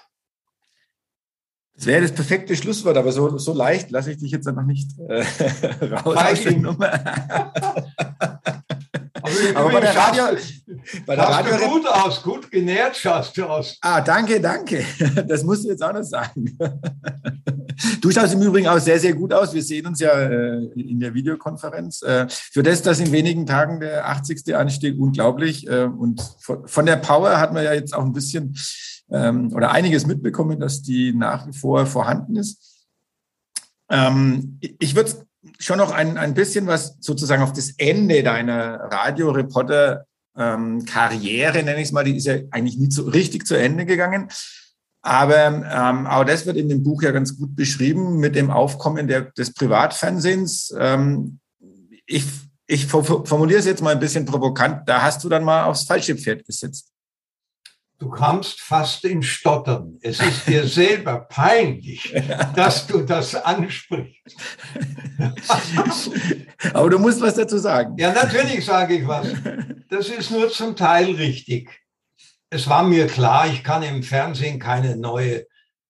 Das 1.77 1.85
wäre 1.85 2.01
das 2.01 2.11
perfekte 2.11 2.55
Schlusswort, 2.55 2.97
aber 2.97 3.11
so, 3.11 3.37
so 3.37 3.53
leicht 3.53 3.91
lasse 3.91 4.11
ich 4.11 4.17
dich 4.17 4.31
jetzt 4.31 4.45
noch 4.45 4.63
nicht 4.63 4.89
äh, 5.07 5.23
raus 5.85 6.17
aus 6.17 6.41
der 6.41 6.57
Nummer. 6.57 6.91
Aber 9.55 9.71
bei 9.71 9.79
der 9.79 9.95
Radio, 9.95 10.23
bei 11.05 11.15
der 11.15 11.25
Radio 11.25 11.57
du 11.57 11.69
gut 11.69 11.87
aus, 11.87 12.23
gut 12.23 12.51
genährt 12.51 12.95
schaust 12.95 13.37
du 13.37 13.45
aus. 13.45 13.77
Ah, 13.81 14.01
danke, 14.01 14.39
danke. 14.39 14.83
Das 15.27 15.43
musst 15.43 15.65
du 15.65 15.69
jetzt 15.69 15.83
auch 15.83 15.93
noch 15.93 16.03
sagen. 16.03 16.57
Du 18.01 18.11
schaust 18.11 18.33
im 18.33 18.41
Übrigen 18.41 18.67
auch 18.67 18.79
sehr, 18.79 18.99
sehr 18.99 19.13
gut 19.13 19.33
aus. 19.33 19.53
Wir 19.53 19.63
sehen 19.63 19.85
uns 19.85 19.99
ja 19.99 20.11
äh, 20.11 20.63
in 20.75 20.99
der 20.99 21.13
Videokonferenz. 21.13 22.01
Äh, 22.01 22.27
für 22.29 22.63
das, 22.63 22.81
dass 22.81 22.99
in 22.99 23.11
wenigen 23.11 23.45
Tagen 23.45 23.79
der 23.79 24.07
80. 24.07 24.55
ansteht, 24.55 24.97
unglaublich. 24.97 25.67
Äh, 25.67 25.83
und 25.83 26.21
von 26.39 26.85
der 26.85 26.97
Power 26.97 27.39
hat 27.39 27.53
man 27.53 27.63
ja 27.63 27.73
jetzt 27.73 27.93
auch 27.93 28.03
ein 28.03 28.13
bisschen 28.13 28.55
ähm, 29.11 29.53
oder 29.53 29.71
einiges 29.71 30.05
mitbekommen, 30.05 30.59
dass 30.59 30.81
die 30.81 31.13
nach 31.13 31.47
wie 31.47 31.53
vor 31.53 31.85
vorhanden 31.85 32.35
ist. 32.35 32.85
Ähm, 33.89 34.59
ich 34.79 34.95
würde 34.95 35.25
schon 35.59 35.77
noch 35.77 35.91
ein, 35.91 36.17
ein 36.17 36.33
bisschen 36.33 36.65
was 36.67 36.97
sozusagen 36.99 37.43
auf 37.43 37.53
das 37.53 37.71
Ende 37.77 38.21
deiner 38.23 38.89
Radioreporter-Karriere, 38.91 41.59
ähm, 41.59 41.65
nenne 41.65 41.81
ich 41.81 41.87
es 41.87 41.93
mal, 41.93 42.03
die 42.03 42.17
ist 42.17 42.25
ja 42.25 42.35
eigentlich 42.51 42.77
nie 42.77 42.91
so 42.91 43.03
richtig 43.03 43.47
zu 43.47 43.55
Ende 43.55 43.85
gegangen. 43.85 44.27
Aber 45.01 45.47
ähm, 45.47 46.05
auch 46.05 46.25
das 46.25 46.45
wird 46.45 46.57
in 46.57 46.67
dem 46.67 46.83
Buch 46.83 47.01
ja 47.01 47.11
ganz 47.11 47.37
gut 47.37 47.55
beschrieben 47.55 48.17
mit 48.17 48.35
dem 48.35 48.51
Aufkommen 48.51 49.07
der, 49.07 49.31
des 49.31 49.53
Privatfernsehens. 49.53 50.75
Ähm, 50.77 51.39
ich, 52.05 52.25
ich 52.65 52.87
formuliere 52.87 53.59
es 53.59 53.65
jetzt 53.65 53.81
mal 53.81 53.91
ein 53.91 54.01
bisschen 54.01 54.25
provokant, 54.25 54.89
da 54.89 55.03
hast 55.03 55.23
du 55.23 55.29
dann 55.29 55.45
mal 55.45 55.63
aufs 55.63 55.85
falsche 55.85 56.17
Pferd 56.17 56.45
gesetzt. 56.45 56.91
Du 57.99 58.09
kamst 58.09 58.61
fast 58.61 59.03
in 59.05 59.23
Stottern. 59.23 59.97
Es 60.01 60.19
ist 60.19 60.47
dir 60.47 60.67
selber 60.67 61.21
peinlich, 61.21 62.13
dass 62.55 62.85
du 62.85 63.01
das 63.01 63.33
ansprichst. 63.33 64.37
Aber 66.73 66.89
du 66.89 66.99
musst 66.99 67.21
was 67.21 67.33
dazu 67.33 67.57
sagen. 67.57 67.95
Ja, 67.97 68.13
natürlich 68.13 68.63
sage 68.63 68.97
ich 68.97 69.07
was. 69.07 69.27
Das 69.89 70.09
ist 70.09 70.29
nur 70.29 70.49
zum 70.49 70.75
Teil 70.75 71.15
richtig. 71.15 71.71
Es 72.51 72.69
war 72.69 72.83
mir 72.83 73.07
klar, 73.07 73.47
ich 73.47 73.63
kann 73.63 73.81
im 73.81 74.03
Fernsehen 74.03 74.59
keine 74.59 74.95
neue 74.95 75.45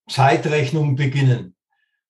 Zeitrechnung 0.09 0.95
beginnen. 0.95 1.55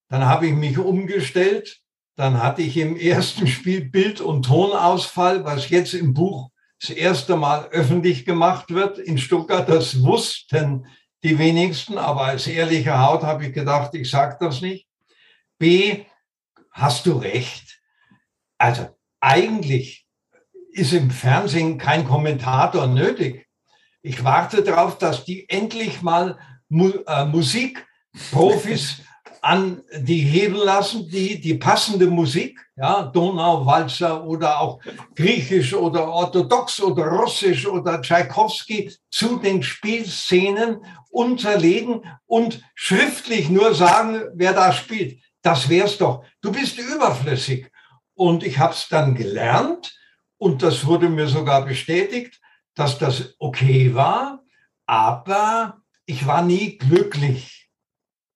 Dann 0.09 0.25
habe 0.25 0.47
ich 0.47 0.53
mich 0.53 0.77
umgestellt. 0.77 1.81
Dann 2.15 2.41
hatte 2.41 2.61
ich 2.61 2.77
im 2.77 2.97
ersten 2.97 3.47
Spiel 3.47 3.89
Bild- 3.89 4.21
und 4.21 4.43
Tonausfall, 4.43 5.43
was 5.43 5.69
jetzt 5.69 5.93
im 5.93 6.13
Buch 6.13 6.49
das 6.79 6.91
erste 6.91 7.35
Mal 7.35 7.67
öffentlich 7.69 8.25
gemacht 8.25 8.69
wird 8.73 8.99
in 8.99 9.17
Stuttgart. 9.17 9.67
Das 9.67 10.03
wussten 10.03 10.85
die 11.23 11.39
wenigsten, 11.39 11.97
aber 11.97 12.25
als 12.25 12.47
ehrliche 12.47 12.99
Haut 12.99 13.23
habe 13.23 13.47
ich 13.47 13.53
gedacht, 13.53 13.93
ich 13.95 14.09
sage 14.09 14.37
das 14.39 14.61
nicht. 14.61 14.87
B, 15.57 16.05
hast 16.71 17.05
du 17.05 17.13
recht. 17.13 17.81
Also 18.57 18.87
eigentlich 19.19 20.05
ist 20.71 20.93
im 20.93 21.09
Fernsehen 21.09 21.77
kein 21.77 22.05
Kommentator 22.05 22.85
nötig. 22.87 23.47
Ich 24.03 24.23
warte 24.23 24.63
darauf, 24.63 24.97
dass 24.99 25.25
die 25.25 25.49
endlich 25.49 26.01
mal 26.01 26.37
äh, 26.69 27.25
Musikprofis 27.25 29.01
an 29.47 29.81
die 29.93 30.19
Hebel 30.19 30.65
lassen, 30.65 31.09
die 31.09 31.39
die 31.39 31.53
passende 31.53 32.07
Musik, 32.07 32.59
ja, 32.75 33.03
Donauwalzer 33.03 34.25
oder 34.25 34.59
auch 34.59 34.81
Griechisch 35.15 35.73
oder 35.73 36.05
Orthodox 36.09 36.81
oder 36.81 37.05
Russisch 37.05 37.65
oder 37.65 38.01
Tschaikowski 38.01 38.91
zu 39.09 39.37
den 39.37 39.63
Spielszenen 39.63 40.83
unterlegen 41.11 42.01
und 42.25 42.61
schriftlich 42.75 43.49
nur 43.49 43.73
sagen, 43.73 44.21
wer 44.33 44.51
da 44.51 44.73
spielt. 44.73 45.21
Das 45.41 45.69
wär's 45.69 45.97
doch. 45.97 46.25
Du 46.41 46.51
bist 46.51 46.77
überflüssig. 46.77 47.71
Und 48.15 48.43
ich 48.43 48.59
habe 48.59 48.73
es 48.73 48.89
dann 48.89 49.15
gelernt 49.15 49.97
und 50.37 50.61
das 50.61 50.85
wurde 50.85 51.07
mir 51.07 51.27
sogar 51.27 51.63
bestätigt, 51.63 52.41
dass 52.75 52.97
das 52.99 53.35
okay 53.39 53.95
war, 53.95 54.43
aber 54.85 55.77
ich 56.05 56.27
war 56.27 56.41
nie 56.41 56.77
glücklich 56.77 57.66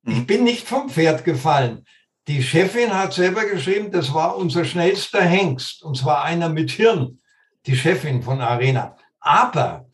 ich 0.06 0.18
mhm. 0.18 0.26
bin 0.26 0.43
nicht 0.43 0.68
vom 0.68 0.89
Pferd 0.89 1.24
gefallen. 1.24 1.86
Die 2.28 2.43
Chefin 2.43 2.93
hat 2.93 3.14
selber 3.14 3.45
geschrieben, 3.45 3.91
das 3.91 4.14
war 4.14 4.36
unser 4.36 4.64
schnellster 4.64 5.22
Hengst, 5.22 5.84
und 5.84 5.97
zwar 5.97 6.24
einer 6.24 6.49
mit 6.49 6.72
Hirn, 6.72 7.20
die 7.66 7.76
Chefin 7.76 8.22
von 8.22 8.41
Arena. 8.41 8.95
Aber 9.20 9.88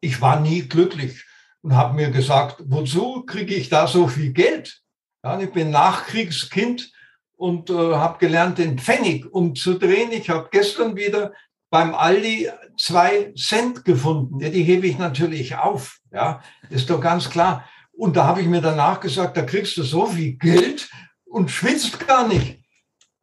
ich 0.00 0.20
war 0.20 0.40
nie 0.40 0.62
glücklich 0.62 1.24
und 1.62 1.74
habe 1.74 1.94
mir 1.94 2.10
gesagt, 2.10 2.62
wozu 2.66 3.24
kriege 3.26 3.54
ich 3.54 3.68
da 3.68 3.86
so 3.86 4.06
viel 4.06 4.32
Geld? 4.32 4.82
Ja, 5.22 5.38
ich 5.40 5.50
bin 5.52 5.70
Nachkriegskind 5.70 6.92
und 7.36 7.70
äh, 7.70 7.94
habe 7.94 8.18
gelernt, 8.18 8.58
den 8.58 8.78
Pfennig 8.78 9.32
umzudrehen. 9.32 10.12
Ich 10.12 10.30
habe 10.30 10.48
gestern 10.50 10.96
wieder 10.96 11.32
beim 11.70 11.94
Aldi 11.94 12.50
zwei 12.78 13.32
Cent 13.36 13.84
gefunden. 13.84 14.38
Ja, 14.40 14.48
die 14.48 14.62
hebe 14.62 14.86
ich 14.86 14.98
natürlich 14.98 15.56
auf. 15.56 15.98
Ja, 16.12 16.42
ist 16.70 16.90
doch 16.90 17.00
ganz 17.00 17.30
klar. 17.30 17.68
Und 17.96 18.16
da 18.16 18.26
habe 18.26 18.40
ich 18.40 18.46
mir 18.46 18.60
danach 18.60 19.00
gesagt, 19.00 19.36
da 19.36 19.42
kriegst 19.42 19.76
du 19.76 19.82
so 19.82 20.06
viel 20.06 20.32
Geld 20.34 20.88
und 21.24 21.50
schwitzt 21.50 22.06
gar 22.06 22.26
nicht. 22.28 22.60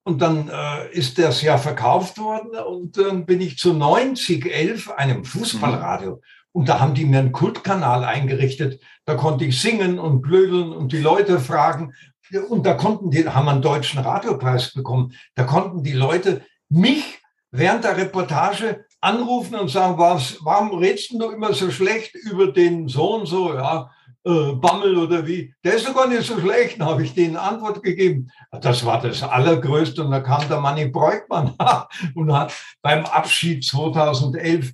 Und 0.04 0.22
dann 0.22 0.50
äh, 0.50 0.92
ist 0.92 1.20
das 1.20 1.42
ja 1.42 1.58
verkauft 1.58 2.18
worden 2.18 2.52
und 2.56 2.98
dann 2.98 3.26
bin 3.26 3.40
ich 3.40 3.58
zu 3.58 3.74
9011, 3.74 4.90
einem 4.92 5.24
Fußballradio. 5.24 6.16
Mhm. 6.16 6.22
Und 6.54 6.70
da 6.70 6.80
haben 6.80 6.96
die 6.96 7.06
mir 7.06 7.20
einen 7.20 7.32
Kultkanal 7.32 8.04
eingerichtet. 8.04 8.82
Da 9.06 9.16
konnte 9.16 9.46
ich 9.46 9.62
singen 9.62 10.00
und 10.00 10.22
blödeln 10.22 10.72
und 10.74 10.92
die 10.92 11.00
Leute 11.00 11.40
fragen. 11.40 11.94
Und 12.50 12.66
da 12.66 12.74
konnten 12.74 13.12
die, 13.12 13.28
haben 13.28 13.48
einen 13.48 13.62
deutschen 13.62 14.00
Radiopreis 14.00 14.74
bekommen. 14.74 15.14
Da 15.36 15.44
konnten 15.44 15.84
die 15.84 15.94
Leute 15.94 16.42
mich 16.68 17.20
während 17.52 17.84
der 17.84 17.98
Reportage 17.98 18.86
anrufen 19.02 19.56
und 19.56 19.70
sagen, 19.70 19.98
was, 19.98 20.38
warum 20.42 20.78
redest 20.78 21.12
du 21.12 21.30
immer 21.30 21.54
so 21.54 21.72
schlecht 21.72 22.16
über 22.16 22.52
den 22.52 22.88
so 22.88 23.16
und 23.16 23.28
so? 23.28 23.54
Ja, 23.54 23.92
äh, 24.24 24.54
Bammel 24.54 24.98
oder 24.98 25.26
wie, 25.26 25.54
der 25.64 25.76
ist 25.76 25.88
doch 25.88 25.96
gar 25.96 26.08
nicht 26.08 26.24
so 26.24 26.40
schlecht. 26.40 26.80
Dann 26.80 26.88
habe 26.90 27.04
ich 27.04 27.14
denen 27.14 27.38
Antwort 27.38 27.82
gegeben. 27.82 28.32
Das 28.52 28.86
war 28.86 29.02
das 29.02 29.24
Allergrößte. 29.24 30.04
Und 30.04 30.12
da 30.12 30.20
kam 30.20 30.48
der 30.48 30.60
Manni 30.60 30.88
Breukmann 30.88 31.56
und 32.16 32.34
hat 32.34 32.54
beim 32.82 33.06
Abschied 33.06 33.66
2011 33.66 34.74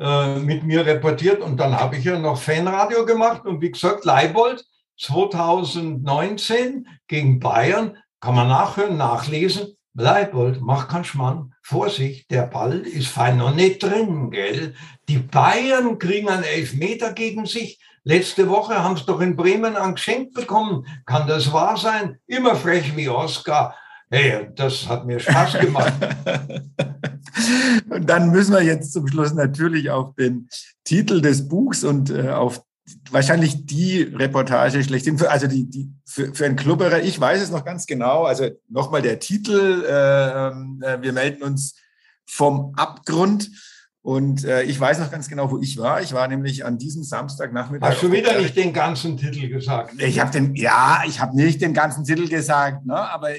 äh, 0.00 0.38
mit 0.40 0.64
mir 0.64 0.84
reportiert. 0.84 1.40
Und 1.40 1.58
dann 1.58 1.78
habe 1.78 1.96
ich 1.96 2.04
ja 2.04 2.18
noch 2.18 2.40
Fanradio 2.40 3.04
gemacht. 3.06 3.46
Und 3.46 3.60
wie 3.60 3.70
gesagt, 3.70 4.04
Leibold, 4.04 4.64
2019 4.98 6.88
gegen 7.06 7.38
Bayern, 7.38 7.96
kann 8.20 8.34
man 8.34 8.48
nachhören, 8.48 8.96
nachlesen. 8.96 9.76
Leibold, 9.94 10.60
mach 10.60 10.88
keinen 10.88 11.04
Schmarrn. 11.04 11.54
Vorsicht, 11.62 12.30
der 12.30 12.42
Ball 12.42 12.80
ist 12.80 13.08
fein 13.08 13.38
noch 13.38 13.54
nicht 13.54 13.82
drin, 13.82 14.30
gell? 14.30 14.74
Die 15.08 15.18
Bayern 15.18 15.98
kriegen 15.98 16.28
einen 16.28 16.44
Elfmeter 16.44 17.12
gegen 17.12 17.46
sich. 17.46 17.80
Letzte 18.04 18.48
Woche 18.48 18.82
haben 18.82 18.96
sie 18.96 19.04
doch 19.04 19.20
in 19.20 19.36
Bremen 19.36 19.76
ein 19.76 19.94
Geschenk 19.94 20.32
bekommen. 20.32 20.86
Kann 21.04 21.28
das 21.28 21.52
wahr 21.52 21.76
sein? 21.76 22.18
Immer 22.26 22.56
frech 22.56 22.96
wie 22.96 23.08
Oscar. 23.08 23.76
Hey, 24.08 24.48
das 24.56 24.88
hat 24.88 25.06
mir 25.06 25.20
Spaß 25.20 25.58
gemacht. 25.60 25.92
und 27.90 28.08
dann 28.08 28.30
müssen 28.30 28.54
wir 28.54 28.62
jetzt 28.62 28.92
zum 28.92 29.06
Schluss 29.06 29.34
natürlich 29.34 29.90
auf 29.90 30.14
den 30.14 30.48
Titel 30.84 31.20
des 31.20 31.46
Buchs 31.46 31.84
und 31.84 32.10
äh, 32.10 32.30
auf 32.30 32.62
wahrscheinlich 33.10 33.66
die 33.66 34.02
Reportage 34.02 34.82
schlechthin, 34.82 35.18
für, 35.18 35.30
also 35.30 35.46
die, 35.46 35.68
die, 35.68 35.92
für, 36.04 36.34
für 36.34 36.46
einen 36.46 36.56
Klubberer, 36.56 37.02
ich 37.02 37.20
weiß 37.20 37.40
es 37.40 37.50
noch 37.50 37.64
ganz 37.64 37.86
genau, 37.86 38.24
also 38.24 38.48
nochmal 38.68 39.02
der 39.02 39.20
Titel, 39.20 39.84
äh, 39.86 40.48
äh, 40.48 41.02
wir 41.02 41.12
melden 41.12 41.42
uns 41.42 41.76
vom 42.26 42.72
Abgrund 42.76 43.50
und 44.02 44.44
äh, 44.44 44.62
ich 44.62 44.80
weiß 44.80 44.98
noch 44.98 45.10
ganz 45.10 45.28
genau, 45.28 45.50
wo 45.50 45.58
ich 45.58 45.76
war. 45.76 46.00
Ich 46.00 46.12
war 46.12 46.26
nämlich 46.26 46.64
an 46.64 46.78
diesem 46.78 47.02
Samstagnachmittag. 47.02 47.90
Hast 47.90 48.02
du 48.02 48.10
wieder 48.10 48.38
nicht 48.38 48.56
den 48.56 48.72
ganzen 48.72 49.16
Titel 49.16 49.48
gesagt? 49.48 50.00
Ich 50.00 50.18
habe 50.18 50.30
den, 50.30 50.54
ja, 50.54 51.02
ich 51.06 51.20
habe 51.20 51.36
nicht 51.36 51.60
den 51.60 51.74
ganzen 51.74 52.04
Titel 52.04 52.28
gesagt, 52.28 52.86
ne? 52.86 52.96
aber 52.96 53.30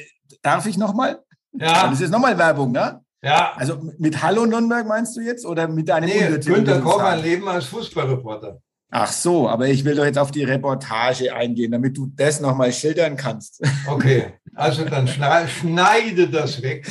darf 0.43 0.65
ich 0.67 0.77
nochmal? 0.77 1.19
Ja. 1.53 1.89
Das 1.89 1.99
ist 1.99 2.11
nochmal 2.11 2.37
Werbung, 2.37 2.71
ne? 2.71 3.01
Ja. 3.23 3.53
Also 3.55 3.77
mit 3.99 4.21
Hallo 4.21 4.45
Nürnberg 4.45 4.87
meinst 4.87 5.15
du 5.15 5.21
jetzt 5.21 5.45
oder 5.45 5.67
mit 5.67 5.89
deinem 5.89 6.09
Nee? 6.09 6.37
Günter 6.39 6.81
Koch, 6.81 6.97
Mal? 6.97 7.17
ein 7.17 7.23
Leben 7.23 7.47
als 7.47 7.65
Fußballreporter. 7.65 8.59
Ach 8.93 9.11
so, 9.11 9.47
aber 9.47 9.67
ich 9.67 9.85
will 9.85 9.95
doch 9.95 10.03
jetzt 10.03 10.17
auf 10.17 10.31
die 10.31 10.43
Reportage 10.43 11.33
eingehen, 11.33 11.71
damit 11.71 11.95
du 11.95 12.07
das 12.13 12.41
nochmal 12.41 12.73
schildern 12.73 13.15
kannst. 13.15 13.61
Okay, 13.87 14.33
also 14.61 14.85
dann 14.85 15.07
schneide, 15.07 16.29
das 16.29 16.61
weg. 16.61 16.87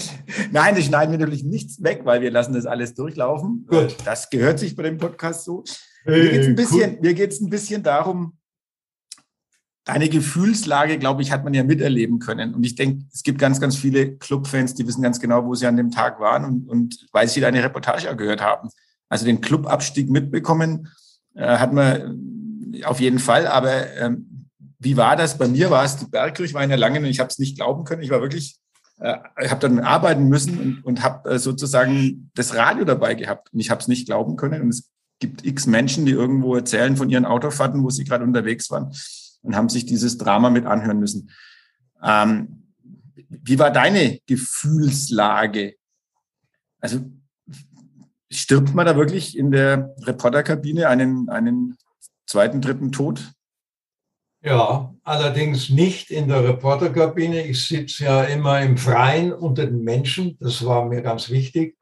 Nein, 0.53 0.75
das 0.75 0.85
schneiden 0.85 1.12
wir 1.12 1.18
natürlich 1.18 1.45
nichts 1.45 1.83
weg, 1.83 2.03
weil 2.05 2.21
wir 2.21 2.31
lassen 2.31 2.53
das 2.53 2.66
alles 2.66 2.95
durchlaufen. 2.95 3.66
Gut. 3.68 3.97
Das 4.05 4.29
gehört 4.31 4.59
sich 4.59 4.77
bei 4.77 4.83
dem 4.83 4.99
Podcast 4.99 5.45
so. 5.45 5.64
Mir 6.05 6.31
geht 6.31 6.41
es 6.41 6.47
ein, 6.49 6.55
bisschen- 6.57 7.01
mir 7.01 7.14
geht's 7.14 7.41
ein 7.41 7.51
bisschen 7.51 7.83
darum, 7.83 8.37
deine 9.85 10.09
Gefühlslage, 10.09 10.99
glaube 10.99 11.23
ich, 11.23 11.33
hat 11.33 11.45
man 11.45 11.55
ja 11.55 11.64
miterleben 11.64 12.18
können. 12.18 12.55
Und 12.55 12.64
ich 12.64 12.75
denke, 12.75 13.05
es 13.12 13.23
gibt 13.23 13.39
ganz, 13.39 13.61
ganz 13.61 13.77
viele 13.77 14.16
Clubfans, 14.16 14.75
die 14.75 14.87
wissen 14.87 15.03
ganz 15.03 15.21
genau, 15.21 15.45
wo 15.45 15.55
sie 15.55 15.66
an 15.66 15.77
dem 15.77 15.91
Tag 15.91 16.21
waren 16.21 16.45
und, 16.45 16.68
und 16.68 17.07
weil 17.12 17.29
sie 17.29 17.41
deine 17.41 17.62
Reportage 17.62 18.11
auch 18.11 18.16
gehört 18.16 18.41
haben. 18.41 18.68
Also 19.09 19.25
den 19.25 19.41
Clubabstieg 19.41 20.09
mitbekommen 20.11 20.89
äh, 21.35 21.57
hat 21.59 21.73
man 21.73 22.21
auf 22.85 23.01
jeden 23.01 23.18
Fall. 23.18 23.47
Aber 23.47 23.91
ähm, 23.97 24.27
wie 24.81 24.97
war 24.97 25.14
das? 25.14 25.39
Bei 25.39 25.47
mir 25.47 25.70
war 25.70 25.85
es 25.85 25.99
die 25.99 26.07
Bergkirche, 26.07 26.55
war 26.55 26.64
in 26.64 26.70
der 26.70 26.78
Langen 26.78 27.05
und 27.05 27.11
ich 27.11 27.20
habe 27.20 27.28
es 27.28 27.39
nicht 27.39 27.57
glauben 27.57 27.85
können. 27.85 28.03
Ich 28.03 28.11
war 28.11 28.22
wirklich, 28.22 28.59
äh, 28.99 29.18
ich 29.43 29.51
habe 29.51 29.61
dann 29.61 29.78
arbeiten 29.78 30.28
müssen 30.28 30.59
und, 30.59 30.85
und 30.85 31.03
habe 31.03 31.31
äh, 31.31 31.39
sozusagen 31.39 32.31
das 32.35 32.55
Radio 32.55 32.85
dabei 32.85 33.14
gehabt. 33.14 33.53
Und 33.53 33.61
ich 33.61 33.70
habe 33.70 33.81
es 33.81 33.89
nicht 33.89 34.07
glauben 34.07 34.37
können. 34.37 34.62
Und 34.62 34.70
es 34.70 34.91
gibt 35.18 35.45
x 35.45 35.66
Menschen, 35.66 36.07
die 36.07 36.12
irgendwo 36.12 36.57
erzählen 36.57 36.97
von 36.97 37.11
ihren 37.11 37.26
Autofahrten, 37.26 37.85
wo 37.85 37.91
sie 37.91 38.05
gerade 38.05 38.24
unterwegs 38.24 38.70
waren 38.70 38.91
und 39.43 39.55
haben 39.55 39.68
sich 39.68 39.85
dieses 39.85 40.16
Drama 40.16 40.49
mit 40.49 40.64
anhören 40.64 40.99
müssen. 40.99 41.31
Ähm, 42.03 42.62
wie 43.28 43.59
war 43.59 43.70
deine 43.70 44.18
Gefühlslage? 44.26 45.74
Also 46.81 47.01
stirbt 48.31 48.74
man 48.74 48.87
da 48.87 48.97
wirklich 48.97 49.37
in 49.37 49.51
der 49.51 49.95
Reporterkabine 50.01 50.89
einen, 50.89 51.28
einen 51.28 51.76
zweiten, 52.26 52.62
dritten 52.62 52.93
Tod? 52.93 53.33
Ja, 54.43 54.95
allerdings 55.05 55.68
nicht 55.68 56.11
in 56.11 56.28
der 56.28 56.43
Reporterkabine. 56.43 57.45
Ich 57.47 57.66
sitze 57.66 58.05
ja 58.05 58.24
immer 58.24 58.62
im 58.62 58.78
Freien 58.78 59.34
unter 59.34 59.66
den 59.66 59.82
Menschen. 59.82 60.38
Das 60.41 60.64
war 60.64 60.86
mir 60.86 61.03
ganz 61.03 61.28
wichtig. 61.28 61.76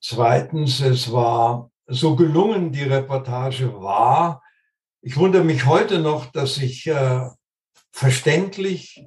Zweitens, 0.00 0.80
es 0.80 1.10
war 1.10 1.72
so 1.88 2.14
gelungen, 2.14 2.70
die 2.70 2.84
Reportage 2.84 3.74
war. 3.80 4.40
Ich 5.00 5.16
wundere 5.16 5.42
mich 5.42 5.66
heute 5.66 5.98
noch, 5.98 6.26
dass 6.26 6.58
ich 6.58 6.86
äh, 6.86 7.28
verständlich, 7.90 9.04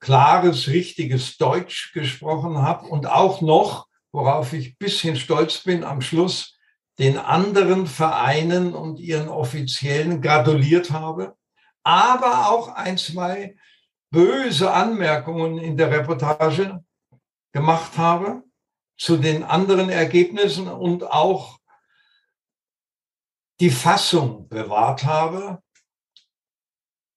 klares, 0.00 0.66
richtiges 0.66 1.36
Deutsch 1.36 1.92
gesprochen 1.92 2.62
habe 2.62 2.88
und 2.88 3.06
auch 3.06 3.40
noch, 3.42 3.86
worauf 4.10 4.52
ich 4.54 4.70
ein 4.70 4.76
bisschen 4.80 5.14
stolz 5.14 5.58
bin, 5.62 5.84
am 5.84 6.00
Schluss 6.00 6.58
den 6.98 7.16
anderen 7.16 7.86
Vereinen 7.86 8.74
und 8.74 8.98
ihren 8.98 9.28
Offiziellen 9.28 10.20
gratuliert 10.20 10.90
habe 10.90 11.36
aber 11.84 12.48
auch 12.48 12.68
ein, 12.68 12.98
zwei 12.98 13.56
böse 14.10 14.72
Anmerkungen 14.72 15.58
in 15.58 15.76
der 15.76 15.90
Reportage 15.90 16.82
gemacht 17.52 17.96
habe 17.98 18.42
zu 18.96 19.16
den 19.16 19.42
anderen 19.42 19.90
Ergebnissen 19.90 20.68
und 20.68 21.04
auch 21.04 21.58
die 23.60 23.70
Fassung 23.70 24.48
bewahrt 24.48 25.04
habe. 25.04 25.62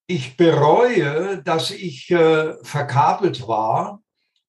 Ich 0.07 0.37
bereue, 0.37 1.41
dass 1.43 1.71
ich 1.71 2.09
äh, 2.11 2.55
verkabelt 2.63 3.47
war 3.47 4.01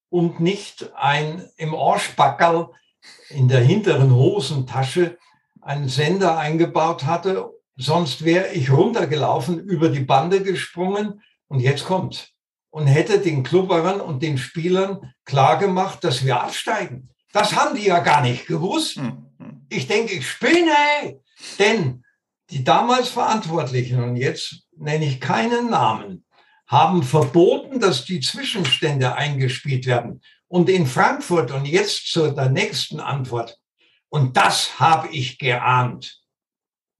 und 0.09 0.41
nicht 0.41 0.93
ein 0.95 1.49
im 1.57 1.75
Arschbackerl 1.75 2.71
in 3.29 3.49
der 3.49 3.61
hinteren 3.61 4.15
Hosentasche 4.15 5.19
einen 5.61 5.89
Sender 5.89 6.39
eingebaut 6.39 7.05
hatte 7.05 7.51
Sonst 7.81 8.25
wäre 8.25 8.53
ich 8.53 8.73
runtergelaufen, 8.73 9.61
über 9.61 9.89
die 9.89 10.01
Bande 10.01 10.43
gesprungen 10.43 11.23
und 11.47 11.61
jetzt 11.61 11.85
kommt. 11.85 12.33
Und 12.71 12.89
hätte 12.89 13.21
den 13.21 13.45
Klubberern 13.45 14.01
und 14.01 14.21
den 14.23 14.37
Spielern 14.37 15.15
klargemacht, 15.25 16.03
dass 16.03 16.25
wir 16.25 16.43
absteigen. 16.43 17.09
Das 17.33 17.55
haben 17.55 17.77
die 17.77 17.87
ja 17.87 18.01
gar 18.01 18.21
nicht 18.21 18.47
gewusst. 18.47 19.01
Ich 19.69 19.87
denke, 19.87 20.15
ich 20.15 20.29
spinne. 20.29 21.21
Denn 21.59 22.05
die 22.51 22.65
damals 22.65 23.11
Verantwortlichen, 23.11 24.03
und 24.03 24.17
jetzt 24.17 24.67
nenne 24.77 25.07
ich 25.07 25.21
keinen 25.21 25.71
Namen, 25.71 26.25
haben 26.67 27.05
verboten, 27.05 27.79
dass 27.79 28.05
die 28.05 28.21
Zwischenstände 28.21 29.15
eingespielt 29.15 29.87
werden. 29.87 30.21
Und 30.49 30.69
in 30.69 30.87
Frankfurt, 30.87 31.53
und 31.53 31.65
jetzt 31.65 32.11
zu 32.11 32.33
der 32.33 32.51
nächsten 32.51 32.99
Antwort, 32.99 33.57
und 34.09 34.37
das 34.37 34.81
habe 34.81 35.09
ich 35.09 35.39
geahnt. 35.39 36.21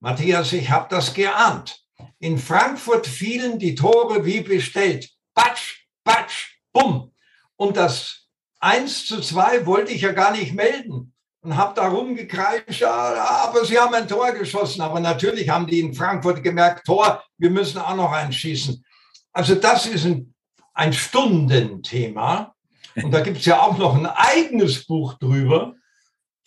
Matthias, 0.01 0.53
ich 0.53 0.71
habe 0.71 0.87
das 0.91 1.13
geahnt. 1.13 1.83
In 2.21 2.39
Frankfurt 2.39 3.07
fielen 3.07 3.59
die 3.59 3.75
Tore 3.75 4.25
wie 4.25 4.41
bestellt. 4.41 5.11
Batsch, 5.35 5.87
batsch, 6.05 6.59
bumm. 6.73 7.13
Und 7.57 7.77
das 7.77 8.29
1 8.61 9.07
zu 9.07 9.21
2 9.21 9.67
wollte 9.67 9.93
ich 9.93 10.03
ja 10.03 10.13
gar 10.13 10.33
nicht 10.33 10.55
melden 10.55 11.13
und 11.41 11.57
habe 11.57 11.75
da 11.75 11.89
rumgekreischt, 11.89 12.83
aber 12.83 13.65
sie 13.65 13.79
haben 13.79 13.95
ein 13.95 14.09
Tor 14.09 14.33
geschossen. 14.33 14.83
Aber 14.83 15.01
natürlich 15.01 15.49
haben 15.49 15.67
die 15.67 15.81
in 15.81 15.95
Frankfurt 15.95 16.43
gemerkt, 16.43 16.87
Tor, 16.87 17.23
wir 17.37 17.51
müssen 17.51 17.79
auch 17.79 17.97
noch 17.97 18.13
einschießen. 18.13 18.85
Also 19.33 19.57
das 19.57 19.87
ist 19.87 20.05
ein, 20.05 20.35
ein 20.75 20.93
Stundenthema. 20.93 22.55
Und 22.95 23.11
da 23.13 23.21
gibt 23.21 23.39
es 23.39 23.45
ja 23.45 23.61
auch 23.61 23.79
noch 23.79 23.97
ein 23.97 24.07
eigenes 24.07 24.87
Buch 24.87 25.15
drüber 25.15 25.75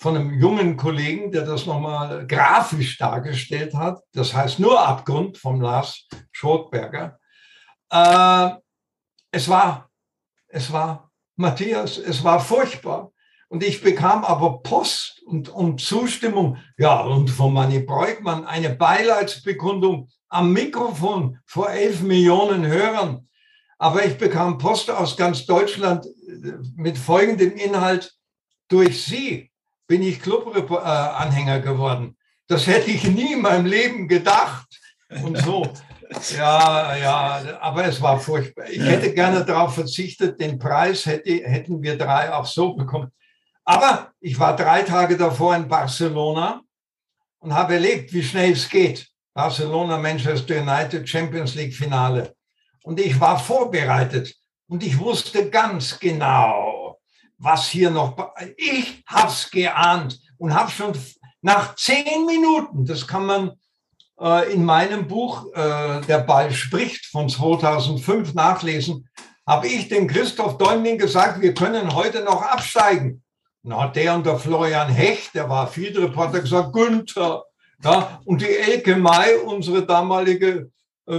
von 0.01 0.17
einem 0.17 0.33
jungen 0.33 0.77
Kollegen, 0.77 1.31
der 1.31 1.45
das 1.45 1.67
nochmal 1.67 2.25
grafisch 2.25 2.97
dargestellt 2.97 3.75
hat. 3.75 4.01
Das 4.13 4.33
heißt 4.33 4.57
nur 4.57 4.83
Abgrund 4.83 5.37
vom 5.37 5.61
Lars 5.61 6.07
Schrotberger. 6.31 7.19
Äh, 7.91 8.49
es 9.29 9.47
war, 9.47 9.91
es 10.47 10.73
war, 10.73 11.11
Matthias, 11.35 11.99
es 11.99 12.23
war 12.23 12.39
furchtbar. 12.39 13.11
Und 13.47 13.63
ich 13.63 13.83
bekam 13.83 14.25
aber 14.25 14.63
Post 14.63 15.21
und, 15.27 15.49
und 15.49 15.79
Zustimmung. 15.79 16.57
Ja, 16.79 17.01
und 17.01 17.29
von 17.29 17.53
Manni 17.53 17.81
Breukmann 17.81 18.47
eine 18.47 18.71
Beileidsbekundung 18.71 20.09
am 20.29 20.51
Mikrofon 20.51 21.37
vor 21.45 21.69
elf 21.69 22.01
Millionen 22.01 22.65
Hörern. 22.65 23.29
Aber 23.77 24.03
ich 24.03 24.17
bekam 24.17 24.57
Post 24.57 24.89
aus 24.89 25.15
ganz 25.15 25.45
Deutschland 25.45 26.07
äh, 26.07 26.53
mit 26.75 26.97
folgendem 26.97 27.51
Inhalt. 27.51 28.15
Durch 28.67 29.03
Sie 29.03 29.50
bin 29.91 30.03
ich 30.03 30.21
Club-Anhänger 30.21 31.59
geworden. 31.59 32.15
Das 32.47 32.65
hätte 32.65 32.89
ich 32.91 33.03
nie 33.03 33.33
in 33.33 33.41
meinem 33.41 33.65
Leben 33.65 34.07
gedacht. 34.07 34.69
Und 35.21 35.37
so. 35.37 35.67
Ja, 36.37 36.93
ja, 36.97 37.61
aber 37.61 37.85
es 37.85 38.01
war 38.01 38.19
furchtbar. 38.19 38.65
Ich 38.69 38.81
hätte 38.81 39.13
gerne 39.13 39.45
darauf 39.45 39.75
verzichtet. 39.75 40.37
Den 40.41 40.59
Preis 40.59 41.05
hätte, 41.05 41.31
hätten 41.45 41.81
wir 41.81 41.97
drei 41.97 42.33
auch 42.33 42.45
so 42.45 42.73
bekommen. 42.73 43.13
Aber 43.63 44.11
ich 44.19 44.37
war 44.37 44.53
drei 44.53 44.81
Tage 44.81 45.15
davor 45.15 45.55
in 45.55 45.69
Barcelona 45.69 46.59
und 47.39 47.53
habe 47.53 47.75
erlebt, 47.75 48.11
wie 48.11 48.23
schnell 48.23 48.51
es 48.51 48.67
geht. 48.67 49.07
Barcelona, 49.33 49.97
Manchester 49.97 50.61
United, 50.61 51.07
Champions 51.07 51.55
League 51.55 51.73
Finale. 51.73 52.35
Und 52.83 52.99
ich 52.99 53.17
war 53.17 53.39
vorbereitet 53.39 54.35
und 54.67 54.83
ich 54.83 54.99
wusste 54.99 55.49
ganz 55.49 55.97
genau, 55.97 56.70
was 57.41 57.67
hier 57.67 57.89
noch. 57.89 58.15
Ich 58.55 59.03
hab's 59.07 59.49
geahnt 59.49 60.19
und 60.37 60.53
habe 60.53 60.71
schon 60.71 60.93
nach 61.41 61.75
zehn 61.75 62.25
Minuten, 62.25 62.85
das 62.85 63.07
kann 63.07 63.25
man 63.25 63.51
äh, 64.19 64.53
in 64.53 64.63
meinem 64.63 65.07
Buch 65.07 65.47
äh, 65.53 66.01
Der 66.01 66.19
Ball 66.19 66.51
spricht 66.51 67.07
von 67.07 67.27
2005 67.27 68.35
nachlesen, 68.35 69.09
habe 69.47 69.67
ich 69.67 69.89
dem 69.89 70.07
Christoph 70.07 70.57
Däumling 70.59 70.99
gesagt, 70.99 71.41
wir 71.41 71.53
können 71.53 71.95
heute 71.95 72.23
noch 72.23 72.43
absteigen. 72.43 73.23
Dann 73.63 73.79
hat 73.79 73.95
der 73.95 74.15
und 74.15 74.25
der 74.25 74.37
Florian 74.37 74.89
Hecht, 74.89 75.33
der 75.33 75.49
war 75.49 75.67
Field-Reporter, 75.67 76.41
gesagt, 76.41 76.73
Günther. 76.73 77.43
Ja, 77.83 78.21
und 78.25 78.41
die 78.41 78.55
Elke 78.55 78.95
May, 78.95 79.35
unsere 79.43 79.83
damalige 79.83 80.71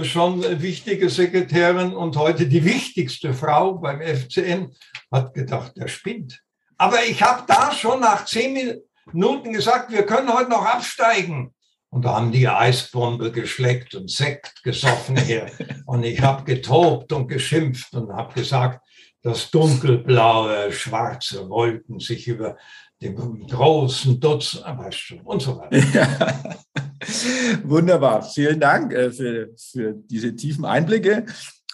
schon 0.03 0.61
wichtige 0.61 1.09
Sekretärin 1.09 1.93
und 1.93 2.15
heute 2.15 2.47
die 2.47 2.63
wichtigste 2.65 3.33
Frau 3.33 3.75
beim 3.75 4.01
FCN, 4.01 4.73
hat 5.11 5.33
gedacht, 5.33 5.73
der 5.77 5.87
spinnt. 5.87 6.41
Aber 6.77 7.03
ich 7.05 7.21
habe 7.21 7.43
da 7.47 7.71
schon 7.71 7.99
nach 7.99 8.25
zehn 8.25 8.81
Minuten 9.11 9.53
gesagt, 9.53 9.91
wir 9.91 10.05
können 10.05 10.33
heute 10.33 10.49
noch 10.49 10.65
absteigen. 10.65 11.53
Und 11.89 12.05
da 12.05 12.15
haben 12.15 12.31
die 12.31 12.47
Eisbombe 12.47 13.31
geschleckt 13.31 13.93
und 13.93 14.09
Sekt 14.09 14.63
gesoffen 14.63 15.15
hier. 15.15 15.51
Und 15.85 16.03
ich 16.03 16.21
habe 16.21 16.43
getobt 16.43 17.13
und 17.13 17.27
geschimpft 17.27 17.93
und 17.93 18.11
habe 18.11 18.33
gesagt, 18.33 18.83
dass 19.23 19.49
dunkelblaue, 19.51 20.71
schwarze 20.71 21.49
Wolken 21.49 21.99
sich 21.99 22.27
über 22.27 22.57
dem 23.01 23.47
großen 23.47 24.19
Dutzend 24.19 24.63
und 25.23 25.41
so 25.41 25.57
weiter. 25.57 26.43
Wunderbar. 27.63 28.21
Vielen 28.23 28.59
Dank 28.59 28.93
äh, 28.93 29.11
für, 29.11 29.49
für 29.57 29.93
diese 29.93 30.35
tiefen 30.35 30.65
Einblicke. 30.65 31.25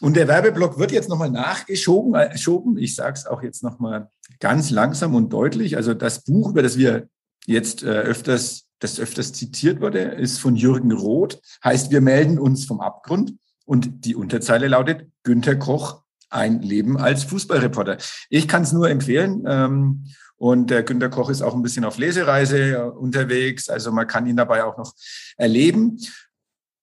Und 0.01 0.15
der 0.15 0.27
Werbeblock 0.27 0.79
wird 0.79 0.91
jetzt 0.91 1.09
nochmal 1.09 1.29
nachgeschoben. 1.29 2.15
Äh, 2.15 2.33
ich 2.81 2.95
sage 2.95 3.13
es 3.13 3.25
auch 3.25 3.43
jetzt 3.43 3.63
nochmal 3.63 4.09
ganz 4.39 4.69
langsam 4.69 5.13
und 5.13 5.33
deutlich. 5.33 5.75
Also 5.75 5.93
das 5.93 6.23
Buch, 6.23 6.51
über 6.51 6.63
das 6.63 6.77
wir 6.77 7.09
jetzt 7.45 7.83
äh, 7.83 7.87
öfters 7.87 8.69
das 8.79 8.99
öfters 8.99 9.33
zitiert 9.33 9.81
wurde, 9.81 9.99
ist 9.99 10.39
von 10.39 10.55
Jürgen 10.55 10.93
Roth, 10.93 11.41
heißt 11.63 11.91
Wir 11.91 12.01
melden 12.01 12.39
uns 12.39 12.65
vom 12.65 12.79
Abgrund. 12.79 13.35
Und 13.65 14.05
die 14.05 14.15
Unterzeile 14.15 14.67
lautet 14.67 15.07
Günter 15.23 15.55
Koch, 15.55 16.01
ein 16.29 16.61
Leben 16.61 16.97
als 16.97 17.23
Fußballreporter. 17.23 17.97
Ich 18.29 18.47
kann 18.47 18.63
es 18.63 18.71
nur 18.71 18.89
empfehlen. 18.89 19.43
Ähm, 19.47 20.05
und 20.37 20.69
der 20.69 20.83
Günter 20.83 21.09
Koch 21.09 21.29
ist 21.29 21.41
auch 21.41 21.53
ein 21.53 21.61
bisschen 21.61 21.83
auf 21.83 21.97
Lesereise 21.97 22.71
äh, 22.71 22.81
unterwegs. 22.81 23.67
Also 23.69 23.91
man 23.91 24.07
kann 24.07 24.25
ihn 24.25 24.37
dabei 24.37 24.63
auch 24.63 24.77
noch 24.77 24.93
erleben. 25.35 25.99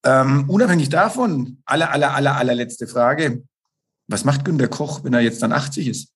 Ähm, 0.05 0.44
unabhängig 0.49 0.90
davon, 0.90 1.62
aller, 1.64 1.90
aller, 1.90 2.14
aller, 2.14 2.36
allerletzte 2.36 2.86
Frage. 2.86 3.42
Was 4.09 4.24
macht 4.24 4.44
Günter 4.44 4.68
Koch, 4.68 5.03
wenn 5.05 5.14
er 5.14 5.20
jetzt 5.20 5.42
dann 5.42 5.53
80 5.53 5.88
ist? 5.88 6.12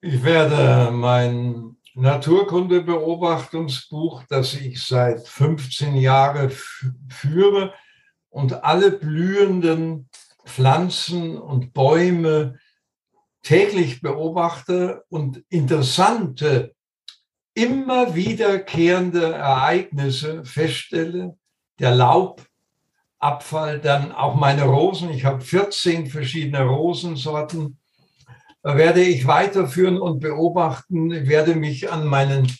Ich 0.00 0.24
werde 0.24 0.90
mein 0.92 1.76
Naturkundebeobachtungsbuch, 1.94 4.24
das 4.28 4.54
ich 4.54 4.82
seit 4.82 5.28
15 5.28 5.94
Jahren 5.96 6.50
führe 7.08 7.72
und 8.28 8.64
alle 8.64 8.90
blühenden 8.90 10.08
Pflanzen 10.46 11.36
und 11.36 11.74
Bäume 11.74 12.58
täglich 13.42 14.00
beobachte 14.00 15.04
und 15.08 15.44
interessante, 15.48 16.74
immer 17.54 18.14
wiederkehrende 18.14 19.34
Ereignisse 19.34 20.44
feststelle. 20.44 21.36
Der 21.78 21.94
Laubabfall, 21.94 23.80
dann 23.80 24.12
auch 24.12 24.34
meine 24.34 24.64
Rosen. 24.64 25.10
Ich 25.10 25.24
habe 25.24 25.42
14 25.42 26.06
verschiedene 26.06 26.62
Rosensorten 26.62 27.78
werde 28.74 29.02
ich 29.02 29.26
weiterführen 29.26 29.98
und 29.98 30.18
beobachten, 30.18 31.28
werde 31.28 31.54
mich 31.54 31.92
an 31.92 32.04
meinen 32.04 32.50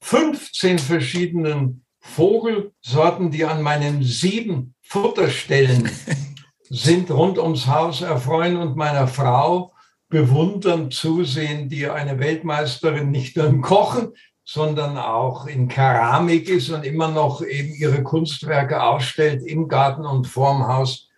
15 0.00 0.80
verschiedenen 0.80 1.84
Vogelsorten, 2.00 3.30
die 3.30 3.44
an 3.44 3.62
meinen 3.62 4.02
sieben 4.02 4.74
Futterstellen 4.82 5.88
sind, 6.70 7.10
rund 7.10 7.38
ums 7.38 7.66
Haus 7.66 8.02
erfreuen 8.02 8.56
und 8.56 8.76
meiner 8.76 9.06
Frau 9.06 9.72
bewundern 10.08 10.90
zusehen, 10.90 11.68
die 11.68 11.88
eine 11.88 12.18
Weltmeisterin 12.18 13.10
nicht 13.10 13.36
nur 13.36 13.46
im 13.46 13.60
Kochen, 13.60 14.12
sondern 14.44 14.96
auch 14.96 15.46
in 15.46 15.68
Keramik 15.68 16.48
ist 16.48 16.70
und 16.70 16.84
immer 16.84 17.08
noch 17.08 17.42
eben 17.42 17.74
ihre 17.74 18.02
Kunstwerke 18.02 18.82
ausstellt 18.82 19.42
im 19.44 19.68
Garten 19.68 20.06
und 20.06 20.26
vorm 20.26 20.66
Haus. 20.66 21.10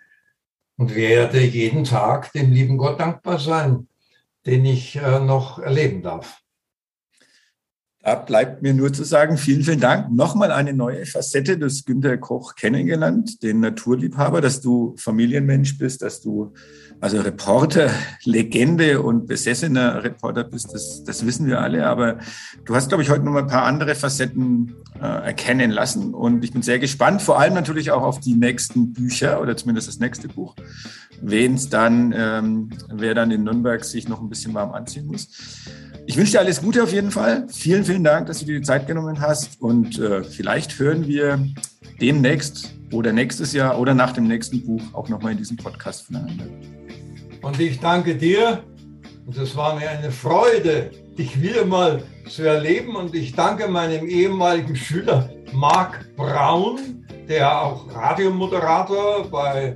Und 0.76 0.94
werde 0.94 1.40
jeden 1.40 1.84
Tag 1.84 2.32
dem 2.32 2.51
lieben 2.53 2.78
Gott 2.78 2.98
dankbar 2.98 3.38
sein, 3.38 3.86
den 4.46 4.64
ich 4.64 4.96
äh, 4.96 5.20
noch 5.20 5.59
erleben 5.59 6.03
darf. 6.03 6.40
Da 8.03 8.14
bleibt 8.14 8.62
mir 8.62 8.72
nur 8.72 8.92
zu 8.92 9.05
sagen, 9.05 9.36
vielen, 9.36 9.62
vielen 9.62 9.80
Dank. 9.80 10.11
Nochmal 10.11 10.53
eine 10.53 10.72
neue 10.72 11.05
Facette 11.05 11.59
des 11.59 11.84
Günter 11.84 12.16
Koch 12.16 12.55
kennengelernt, 12.55 13.42
den 13.42 13.61
Naturliebhaber, 13.61 14.40
dass 14.40 14.62
du 14.62 14.94
Familienmensch 14.96 15.76
bist, 15.76 16.01
dass 16.01 16.22
du 16.22 16.55
also 17.01 17.20
Reporter, 17.20 17.90
Legende 18.24 19.03
und 19.03 19.26
besessener 19.26 20.05
Reporter 20.05 20.44
bist. 20.44 20.72
Das, 20.72 21.03
das 21.05 21.24
wissen 21.24 21.46
wir 21.46 21.61
alle. 21.61 21.86
Aber 21.86 22.18
du 22.64 22.74
hast, 22.74 22.88
glaube 22.88 23.03
ich, 23.03 23.11
heute 23.11 23.24
noch 23.24 23.32
mal 23.32 23.42
ein 23.42 23.48
paar 23.48 23.64
andere 23.64 23.94
Facetten 23.94 24.74
äh, 25.01 25.07
erkennen 25.07 25.70
lassen. 25.70 26.14
Und 26.14 26.44
ich 26.44 26.53
bin 26.53 26.62
sehr 26.62 26.78
gespannt, 26.78 27.22
vor 27.22 27.38
allem 27.38 27.55
natürlich 27.55 27.90
auch 27.90 28.03
auf 28.03 28.20
die 28.20 28.34
nächsten 28.34 28.92
Bücher 28.92 29.40
oder 29.40 29.57
zumindest 29.57 29.88
das 29.88 29.98
nächste 29.98 30.28
Buch 30.28 30.55
wen 31.20 31.55
es 31.55 31.68
dann, 31.68 32.14
ähm, 32.16 32.70
wer 32.88 33.14
dann 33.14 33.30
in 33.30 33.44
Nürnberg 33.44 33.84
sich 33.84 34.09
noch 34.09 34.20
ein 34.20 34.28
bisschen 34.28 34.55
warm 34.55 34.72
anziehen 34.72 35.07
muss. 35.07 35.28
Ich 36.07 36.16
wünsche 36.16 36.32
dir 36.32 36.40
alles 36.40 36.62
Gute 36.62 36.82
auf 36.82 36.92
jeden 36.92 37.11
Fall. 37.11 37.46
Vielen, 37.48 37.84
vielen 37.84 38.05
Dank, 38.05 38.26
dass 38.26 38.40
du 38.40 38.46
dir 38.46 38.59
die 38.59 38.64
Zeit 38.64 38.86
genommen 38.86 39.20
hast. 39.20 39.61
Und 39.61 39.98
äh, 39.98 40.24
vielleicht 40.24 40.78
hören 40.78 41.07
wir 41.07 41.46
demnächst 42.01 42.74
oder 42.92 43.12
nächstes 43.12 43.53
Jahr 43.53 43.78
oder 43.78 43.94
nach 43.94 44.12
dem 44.12 44.26
nächsten 44.26 44.64
Buch 44.64 44.82
auch 44.92 45.09
nochmal 45.09 45.32
in 45.32 45.38
diesem 45.38 45.57
Podcast 45.57 46.07
voneinander. 46.07 46.46
Und 47.43 47.59
ich 47.61 47.80
danke 47.80 48.14
dir. 48.14 48.62
Und 49.26 49.36
es 49.36 49.57
war 49.57 49.76
mir 49.76 49.91
eine 49.91 50.11
Freude, 50.11 50.91
dich 51.16 51.41
wieder 51.41 51.64
mal 51.64 52.03
zu 52.28 52.43
erleben. 52.43 52.97
Und 52.97 53.14
ich 53.14 53.34
danke 53.34 53.68
meinem 53.68 54.07
ehemaligen 54.09 54.76
Schüler 54.76 55.30
Marc 55.53 56.14
Braun, 56.16 57.07
der 57.28 57.62
auch 57.62 57.95
Radiomoderator 57.95 59.28
bei 59.30 59.74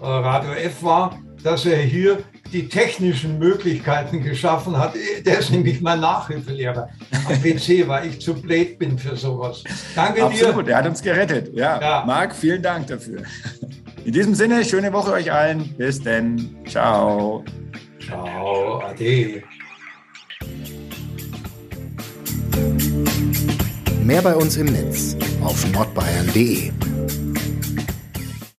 äh, 0.00 0.04
Radio 0.04 0.52
F 0.52 0.82
war, 0.82 1.18
dass 1.42 1.66
er 1.66 1.78
hier 1.78 2.18
die 2.52 2.68
technischen 2.68 3.38
Möglichkeiten 3.38 4.22
geschaffen 4.22 4.78
hat. 4.78 4.94
Der 5.24 5.38
ist 5.38 5.50
nämlich 5.50 5.80
mein 5.80 6.00
Nachhilfelehrer 6.00 6.88
am 7.26 7.34
PC, 7.42 7.86
weil 7.88 8.08
ich 8.08 8.20
zu 8.20 8.34
blöd 8.34 8.78
bin 8.78 8.98
für 8.98 9.16
sowas. 9.16 9.64
Danke 9.94 10.22
Absolut, 10.22 10.32
dir. 10.32 10.48
Absolut, 10.48 10.68
er 10.68 10.76
hat 10.78 10.86
uns 10.86 11.02
gerettet. 11.02 11.54
Ja. 11.54 11.80
ja. 11.80 12.04
Marc, 12.06 12.34
vielen 12.34 12.62
Dank 12.62 12.86
dafür. 12.86 13.22
In 14.04 14.12
diesem 14.12 14.34
Sinne, 14.34 14.64
schöne 14.64 14.92
Woche 14.92 15.12
euch 15.12 15.32
allen. 15.32 15.74
Bis 15.78 16.00
denn. 16.00 16.54
Ciao. 16.66 17.42
Ciao, 18.04 18.80
ade. 18.80 19.42
Mehr 24.02 24.20
bei 24.20 24.34
uns 24.34 24.58
im 24.58 24.66
Netz 24.66 25.16
auf 25.42 25.66
nordbayern.de 25.72 26.70